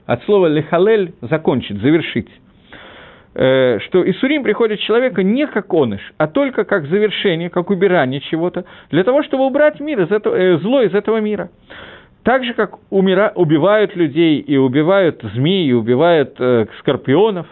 От 0.05 0.21
слова 0.23 0.47
лехалель– 0.47 1.13
закончить, 1.21 1.79
завершить. 1.79 2.27
Э, 3.35 3.79
что 3.85 4.09
Исурим 4.09 4.43
приходит 4.43 4.79
человека 4.79 5.21
не 5.21 5.45
как 5.45 5.71
оныш, 5.71 6.01
а 6.17 6.27
только 6.27 6.63
как 6.63 6.87
завершение, 6.87 7.49
как 7.49 7.69
убирание 7.69 8.21
чего-то, 8.21 8.65
для 8.89 9.03
того, 9.03 9.21
чтобы 9.21 9.45
убрать 9.45 9.79
мир 9.79 10.01
из 10.01 10.11
этого, 10.11 10.35
э, 10.35 10.57
зло 10.57 10.81
из 10.81 10.95
этого 10.95 11.17
мира. 11.17 11.49
Так 12.23 12.43
же, 12.43 12.53
как 12.53 12.79
умира, 12.89 13.31
убивают 13.35 13.95
людей, 13.95 14.39
и 14.39 14.57
убивают 14.57 15.21
змеи, 15.35 15.67
и 15.67 15.73
убивают 15.73 16.35
э, 16.39 16.65
скорпионов, 16.79 17.45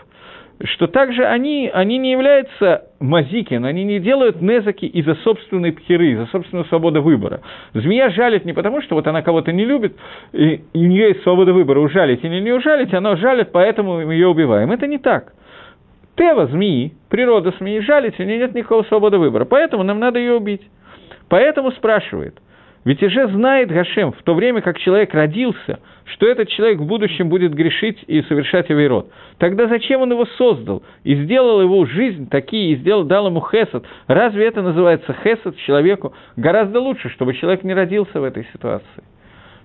что 0.64 0.88
также 0.88 1.24
они, 1.24 1.70
они 1.72 2.00
не 2.00 2.12
являются 2.12 2.86
мазикин, 3.00 3.64
они 3.64 3.84
не 3.84 4.00
делают 4.00 4.42
незаки 4.42 4.86
из-за 4.86 5.14
собственной 5.18 5.72
пхеры, 5.74 6.14
из-за 6.14 6.26
собственной 6.28 6.66
свободы 6.66 7.02
выбора. 7.02 7.42
Змея 7.76 8.10
жалит 8.10 8.46
не 8.46 8.54
потому, 8.54 8.82
что 8.82 8.96
вот 8.96 9.06
она 9.06 9.22
кого-то 9.22 9.52
не 9.52 9.66
любит, 9.66 9.96
и, 10.34 10.64
и 10.74 10.86
у 10.86 10.88
нее 10.88 11.10
есть 11.10 11.22
свобода 11.22 11.54
выбора, 11.54 11.80
ужалить 11.80 12.24
или 12.24 12.40
не 12.40 12.52
ужалить, 12.52 12.94
она 12.96 13.16
жалит, 13.16 13.50
поэтому 13.52 14.04
мы 14.04 14.16
ее 14.16 14.28
убиваем. 14.28 14.72
Это 14.72 14.88
не 14.88 14.98
так. 14.98 15.34
Тева 16.18 16.48
змеи, 16.48 16.94
природа 17.10 17.54
змеи 17.58 17.80
жалить, 17.80 18.20
у 18.20 18.24
нее 18.24 18.40
нет 18.40 18.56
никакого 18.56 18.84
свободы 18.84 19.18
выбора, 19.18 19.46
поэтому 19.46 19.84
нам 19.84 20.00
надо 20.00 20.20
ее 20.20 20.34
убить. 20.34 20.62
Поэтому 21.30 21.72
спрашивает– 21.72 22.40
ведь 22.88 23.04
уже 23.04 23.28
знает 23.28 23.70
Гашем 23.70 24.14
в 24.14 24.24
то 24.24 24.34
время, 24.34 24.62
как 24.62 24.80
человек 24.80 25.14
родился, 25.14 25.80
что 26.06 26.26
этот 26.26 26.48
человек 26.48 26.80
в 26.80 26.86
будущем 26.86 27.28
будет 27.28 27.54
грешить 27.54 28.02
и 28.08 28.22
совершать 28.22 28.70
авейрот. 28.70 29.12
Тогда 29.40 29.68
зачем 29.68 30.00
он 30.00 30.12
его 30.14 30.26
создал 30.38 30.84
и 31.04 31.14
сделал 31.16 31.62
его 31.62 31.84
жизнь 31.84 32.30
такие, 32.30 32.72
и 32.72 32.76
сделал, 32.78 33.04
дал 33.04 33.28
ему 33.28 33.42
хесед? 33.42 33.84
Разве 34.08 34.46
это 34.46 34.62
называется 34.62 35.14
хесед 35.22 35.58
человеку? 35.66 36.14
Гораздо 36.38 36.80
лучше, 36.80 37.10
чтобы 37.10 37.34
человек 37.34 37.66
не 37.66 37.74
родился 37.74 38.22
в 38.22 38.24
этой 38.24 38.48
ситуации. 38.54 39.04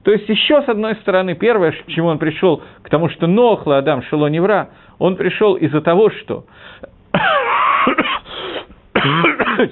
То 0.05 0.11
есть 0.11 0.29
еще 0.29 0.63
с 0.63 0.69
одной 0.69 0.97
стороны, 0.97 1.35
первое, 1.35 1.73
к 1.73 1.87
чему 1.87 2.09
он 2.09 2.19
пришел, 2.19 2.63
к 2.83 2.91
тому, 2.91 3.09
что 3.09 3.27
Нохла 3.27 3.79
Адам 3.79 4.03
Шело 4.03 4.27
Невра, 4.27 4.71
он 4.99 5.17
пришел 5.17 5.55
из-за 5.55 5.81
того, 5.81 6.11
что 6.11 6.45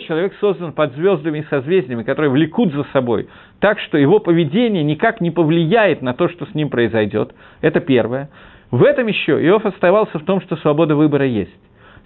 человек 0.06 0.34
создан 0.40 0.72
под 0.72 0.94
звездами 0.94 1.40
и 1.40 1.44
созвездиями, 1.50 2.04
которые 2.04 2.30
влекут 2.30 2.72
за 2.72 2.84
собой, 2.92 3.28
так 3.58 3.80
что 3.80 3.98
его 3.98 4.20
поведение 4.20 4.84
никак 4.84 5.20
не 5.20 5.30
повлияет 5.30 6.02
на 6.02 6.14
то, 6.14 6.28
что 6.28 6.46
с 6.46 6.54
ним 6.54 6.70
произойдет. 6.70 7.34
Это 7.60 7.80
первое. 7.80 8.30
В 8.70 8.84
этом 8.84 9.08
еще 9.08 9.32
Иов 9.44 9.66
оставался 9.66 10.20
в 10.20 10.24
том, 10.24 10.40
что 10.42 10.56
свобода 10.56 10.94
выбора 10.94 11.26
есть. 11.26 11.50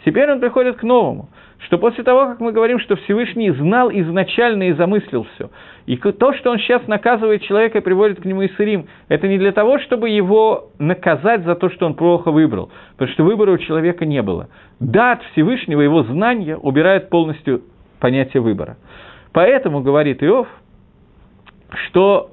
Теперь 0.04 0.30
он 0.30 0.40
приходит 0.40 0.76
к 0.76 0.82
новому, 0.82 1.30
что 1.60 1.78
после 1.78 2.04
того, 2.04 2.26
как 2.26 2.40
мы 2.40 2.52
говорим, 2.52 2.78
что 2.78 2.96
Всевышний 2.96 3.50
знал 3.50 3.90
изначально 3.90 4.64
и 4.64 4.72
замыслил 4.72 5.26
все, 5.34 5.50
и 5.86 5.96
то, 5.96 6.34
что 6.34 6.50
он 6.50 6.58
сейчас 6.58 6.86
наказывает 6.86 7.42
человека 7.42 7.78
и 7.78 7.80
приводит 7.80 8.20
к 8.20 8.24
нему 8.26 8.44
Исырим, 8.44 8.86
это 9.08 9.26
не 9.28 9.38
для 9.38 9.52
того, 9.52 9.78
чтобы 9.78 10.10
его 10.10 10.68
наказать 10.78 11.44
за 11.44 11.54
то, 11.54 11.70
что 11.70 11.86
он 11.86 11.94
плохо 11.94 12.30
выбрал, 12.30 12.70
потому 12.92 13.12
что 13.12 13.24
выбора 13.24 13.52
у 13.52 13.58
человека 13.58 14.04
не 14.04 14.20
было. 14.20 14.48
Да, 14.78 15.12
от 15.12 15.22
Всевышнего 15.32 15.80
его 15.80 16.02
знания 16.02 16.56
убирает 16.56 17.08
полностью 17.08 17.62
понятие 17.98 18.42
выбора. 18.42 18.76
Поэтому, 19.32 19.80
говорит 19.80 20.22
Иов, 20.22 20.48
что 21.86 22.30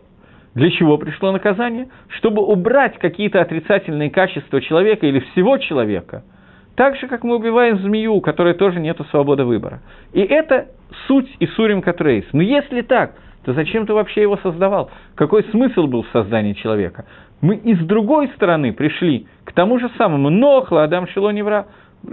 для 0.55 0.69
чего 0.71 0.97
пришло 0.97 1.31
наказание? 1.31 1.87
Чтобы 2.09 2.43
убрать 2.43 2.97
какие-то 2.99 3.39
отрицательные 3.39 4.09
качества 4.09 4.59
человека 4.59 5.07
или 5.07 5.19
всего 5.19 5.57
человека– 5.57 6.25
так 6.81 6.95
же, 6.95 7.07
как 7.07 7.23
мы 7.23 7.35
убиваем 7.35 7.77
змею, 7.77 8.15
у 8.15 8.21
которой 8.21 8.55
тоже 8.55 8.79
нет 8.79 8.97
свободы 9.11 9.43
выбора. 9.43 9.81
И 10.13 10.21
это 10.21 10.69
суть 11.05 11.29
Исурим 11.39 11.83
Катрейс. 11.83 12.25
Но 12.31 12.41
если 12.41 12.81
так, 12.81 13.13
то 13.45 13.53
зачем 13.53 13.85
ты 13.85 13.93
вообще 13.93 14.23
его 14.23 14.37
создавал? 14.37 14.89
Какой 15.13 15.43
смысл 15.51 15.85
был 15.85 16.01
в 16.01 16.07
создании 16.11 16.53
человека? 16.53 17.05
Мы 17.39 17.57
и 17.57 17.75
с 17.75 17.85
другой 17.85 18.29
стороны 18.29 18.73
пришли 18.73 19.27
к 19.45 19.53
тому 19.53 19.77
же 19.77 19.91
самому. 19.95 20.31
Нохла, 20.31 20.85
Адам 20.85 21.05
Шило. 21.09 21.67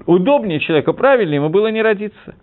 Удобнее 0.04 0.60
человека, 0.60 0.92
правильнее 0.92 1.36
ему 1.36 1.48
было 1.48 1.68
не 1.68 1.80
родиться. 1.80 2.34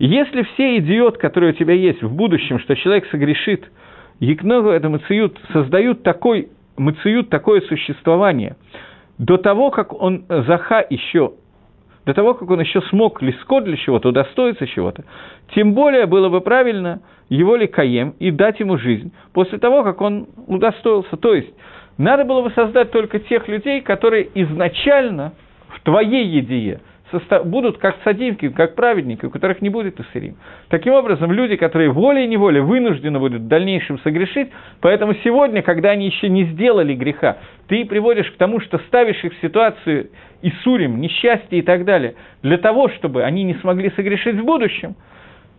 Если 0.00 0.42
все 0.42 0.78
идиот, 0.78 1.16
которые 1.18 1.52
у 1.52 1.56
тебя 1.56 1.74
есть 1.74 2.02
в 2.02 2.12
будущем, 2.12 2.58
что 2.58 2.74
человек 2.74 3.06
согрешит, 3.12 3.70
Якногу 4.18 4.70
это 4.70 4.88
мациют, 4.88 5.38
создают 5.52 6.02
такой, 6.02 6.48
мациют 6.76 7.28
такое 7.28 7.60
существование– 7.60 8.56
до 9.18 9.36
того, 9.36 9.70
как 9.70 9.92
он 9.92 10.24
э, 10.28 10.42
Заха 10.46 10.84
еще, 10.88 11.32
до 12.04 12.14
того, 12.14 12.34
как 12.34 12.50
он 12.50 12.60
еще 12.60 12.80
смог 12.82 13.22
лиско 13.22 13.60
для 13.60 13.76
чего-то, 13.76 14.10
удостоиться 14.10 14.66
чего-то, 14.66 15.04
тем 15.54 15.74
более 15.74 16.06
было 16.06 16.28
бы 16.28 16.40
правильно 16.40 17.00
его 17.28 17.56
ли 17.56 17.66
каем 17.66 18.14
и 18.18 18.30
дать 18.30 18.60
ему 18.60 18.78
жизнь 18.78 19.12
после 19.32 19.58
того, 19.58 19.82
как 19.82 20.00
он 20.00 20.28
удостоился. 20.46 21.16
То 21.16 21.34
есть, 21.34 21.52
надо 21.98 22.24
было 22.24 22.42
бы 22.42 22.50
создать 22.50 22.90
только 22.90 23.18
тех 23.18 23.48
людей, 23.48 23.80
которые 23.80 24.28
изначально 24.34 25.32
в 25.68 25.80
твоей 25.82 26.26
едие– 26.26 26.80
будут 27.44 27.78
как 27.78 27.96
садимки, 28.04 28.48
как 28.48 28.74
праведники, 28.74 29.24
у 29.26 29.30
которых 29.30 29.62
не 29.62 29.68
будет 29.68 30.00
Иссирим. 30.00 30.36
Таким 30.68 30.92
образом, 30.92 31.30
люди, 31.32 31.56
которые 31.56 31.90
волей-неволей 31.90 32.60
вынуждены 32.60 33.18
будут 33.18 33.42
в 33.42 33.48
дальнейшем 33.48 33.98
согрешить, 34.00 34.48
поэтому 34.80 35.14
сегодня, 35.22 35.62
когда 35.62 35.90
они 35.90 36.06
еще 36.06 36.28
не 36.28 36.44
сделали 36.44 36.94
греха, 36.94 37.38
ты 37.68 37.84
приводишь 37.84 38.30
к 38.30 38.36
тому, 38.36 38.60
что 38.60 38.78
ставишь 38.88 39.22
их 39.24 39.32
в 39.34 39.40
ситуацию 39.40 40.10
Исурим, 40.42 41.00
несчастье 41.00 41.58
и 41.58 41.62
так 41.62 41.84
далее, 41.84 42.14
для 42.42 42.58
того, 42.58 42.88
чтобы 42.88 43.22
они 43.22 43.44
не 43.44 43.54
смогли 43.54 43.90
согрешить 43.96 44.36
в 44.36 44.44
будущем, 44.44 44.96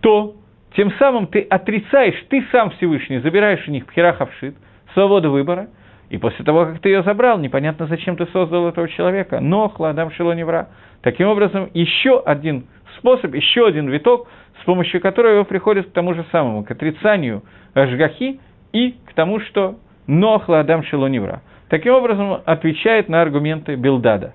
то 0.02 0.36
тем 0.76 0.92
самым 1.00 1.28
ты 1.28 1.42
отрицаешь, 1.42 2.24
ты 2.30 2.46
сам 2.52 2.72
Всевышний, 2.72 3.20
забираешь 3.20 3.68
у 3.68 3.72
них 3.72 3.86
пхерахавшит, 3.86 4.56
свободу 4.94 5.32
выбора, 5.32 5.70
и 6.10 6.18
после 6.18 6.46
того, 6.46 6.66
как 6.66 6.80
ты 6.80 6.90
ее 6.90 7.04
забрал, 7.04 7.38
непонятно, 7.38 7.88
зачем 7.88 8.16
ты 8.16 8.26
создал 8.28 8.68
этого 8.68 8.88
человека. 8.88 9.40
Но 9.42 9.68
хладам 9.68 10.12
шило 10.12 10.32
невра. 10.32 10.70
Таким 11.02 11.28
образом, 11.28 11.70
еще 11.74 12.22
один 12.26 12.66
способ, 12.98 13.34
еще 13.34 13.68
один 13.68 13.90
виток, 13.90 14.28
с 14.62 14.66
помощью 14.66 15.02
которого 15.02 15.34
его 15.34 15.44
приходит 15.44 15.88
к 15.88 15.92
тому 15.92 16.14
же 16.14 16.26
самому, 16.32 16.64
к 16.64 16.72
отрицанию 16.72 17.44
Ашгахи 17.74 18.40
и 18.72 18.96
к 19.06 19.14
тому, 19.14 19.40
что 19.42 19.76
Нохла 20.08 20.62
Адам 20.62 20.84
Шелонивра. 20.84 21.42
Таким 21.70 21.94
образом, 21.94 22.42
отвечает 22.46 23.10
на 23.10 23.22
аргументы 23.22 23.76
Билдада. 23.76 24.34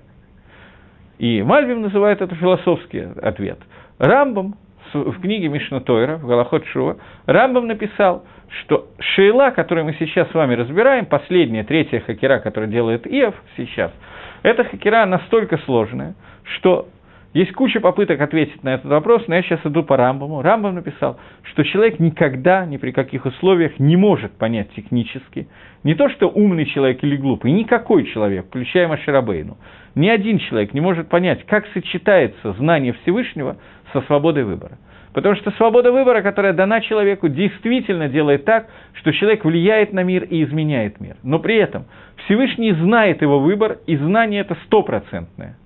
И 1.17 1.41
Мальбим 1.41 1.81
называет 1.81 2.21
это 2.21 2.35
философский 2.35 3.07
ответ. 3.21 3.57
Рамбам 3.97 4.55
в 4.93 5.19
книге 5.21 5.47
Мишна 5.47 5.79
Тойра, 5.79 6.17
в 6.17 6.27
Галахот 6.27 6.65
Шува, 6.67 6.97
Рамбам 7.25 7.65
написал, 7.65 8.23
что 8.49 8.87
Шейла, 8.99 9.51
которую 9.51 9.85
мы 9.85 9.95
сейчас 9.99 10.29
с 10.29 10.33
вами 10.33 10.55
разбираем, 10.55 11.05
последняя, 11.05 11.63
третья 11.63 11.99
хакера, 11.99 12.39
которую 12.39 12.71
делает 12.71 13.07
Иов 13.07 13.35
сейчас, 13.57 13.91
эта 14.43 14.63
хакера 14.63 15.05
настолько 15.05 15.57
сложная, 15.59 16.15
что 16.55 16.87
есть 17.33 17.51
куча 17.53 17.79
попыток 17.79 18.21
ответить 18.21 18.63
на 18.63 18.75
этот 18.75 18.85
вопрос, 18.85 19.23
но 19.27 19.35
я 19.35 19.41
сейчас 19.41 19.59
иду 19.65 19.81
по 19.81 19.97
Рамбаму. 19.97 20.43
Рамбам 20.43 20.75
написал, 20.75 21.19
что 21.41 21.63
человек 21.63 21.99
никогда, 21.99 22.63
ни 22.65 22.77
при 22.77 22.91
каких 22.91 23.25
условиях 23.25 23.79
не 23.79 23.95
может 23.97 24.33
понять 24.33 24.69
технически, 24.75 25.47
не 25.83 25.95
то 25.95 26.09
что 26.09 26.29
умный 26.29 26.67
человек 26.67 27.03
или 27.03 27.17
глупый, 27.17 27.51
никакой 27.51 28.05
человек, 28.05 28.45
включая 28.45 28.87
Маширабейну, 28.87 29.57
ни 29.95 30.09
один 30.09 30.37
человек 30.37 30.75
не 30.75 30.81
может 30.81 31.09
понять, 31.09 31.43
как 31.47 31.65
сочетается 31.73 32.53
знание 32.53 32.93
Всевышнего 33.01 33.57
со 33.93 34.01
свободой 34.01 34.43
выбора. 34.43 34.77
Потому 35.13 35.35
что 35.35 35.51
свобода 35.51 35.91
выбора, 35.91 36.21
которая 36.21 36.53
дана 36.53 36.81
человеку, 36.81 37.29
действительно 37.29 38.09
делает 38.09 38.45
так, 38.45 38.67
что 38.93 39.11
человек 39.13 39.45
влияет 39.45 39.93
на 39.93 40.03
мир 40.03 40.23
и 40.23 40.43
изменяет 40.43 40.99
мир. 40.99 41.17
Но 41.23 41.39
при 41.39 41.55
этом 41.55 41.85
Всевышний 42.25 42.73
знает 42.73 43.21
его 43.21 43.39
выбор, 43.39 43.77
и 43.85 43.95
знание 43.95 44.41
это 44.41 44.57
стопроцентное. 44.65 45.57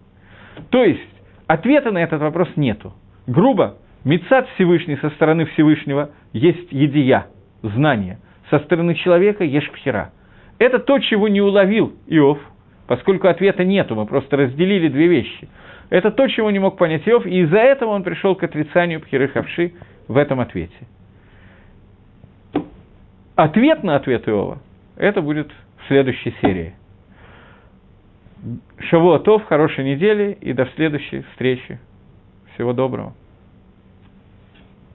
То 0.69 0.83
есть, 0.83 1.09
ответа 1.47 1.91
на 1.91 1.99
этот 1.99 2.21
вопрос 2.21 2.49
нету. 2.57 2.93
Грубо, 3.25 3.77
Мецад 4.03 4.47
Всевышний 4.55 4.97
со 4.97 5.09
стороны 5.11 5.45
Всевышнего 5.45 6.11
есть 6.33 6.71
едия, 6.71 7.27
знание. 7.61 8.19
Со 8.49 8.59
стороны 8.59 8.95
человека 8.95 9.43
есть 9.43 9.71
пхера. 9.71 10.11
Это 10.59 10.79
то, 10.79 10.99
чего 10.99 11.27
не 11.27 11.41
уловил 11.41 11.93
Иов, 12.07 12.39
поскольку 12.87 13.27
ответа 13.27 13.63
нету, 13.63 13.95
мы 13.95 14.05
просто 14.05 14.37
разделили 14.37 14.87
две 14.87 15.07
вещи. 15.07 15.47
Это 15.89 16.11
то, 16.11 16.27
чего 16.27 16.51
не 16.51 16.59
мог 16.59 16.77
понять 16.77 17.07
Иов, 17.07 17.25
и 17.25 17.41
из-за 17.41 17.59
этого 17.59 17.91
он 17.91 18.03
пришел 18.03 18.35
к 18.35 18.43
отрицанию 18.43 18.99
пхеры 18.99 19.29
хавши 19.29 19.73
в 20.07 20.17
этом 20.17 20.39
ответе. 20.39 20.75
Ответ 23.35 23.83
на 23.83 23.95
ответ 23.95 24.27
Иова– 24.27 24.59
это 24.97 25.21
будет 25.21 25.51
в 25.77 25.87
следующей 25.87 26.35
серии. 26.41 26.73
Шавуатов, 28.79 29.43
хорошей 29.45 29.83
недели 29.83 30.37
и 30.41 30.53
до 30.53 30.65
следующей 30.75 31.21
встречи. 31.31 31.79
Всего 32.53 32.73
доброго. 32.73 33.13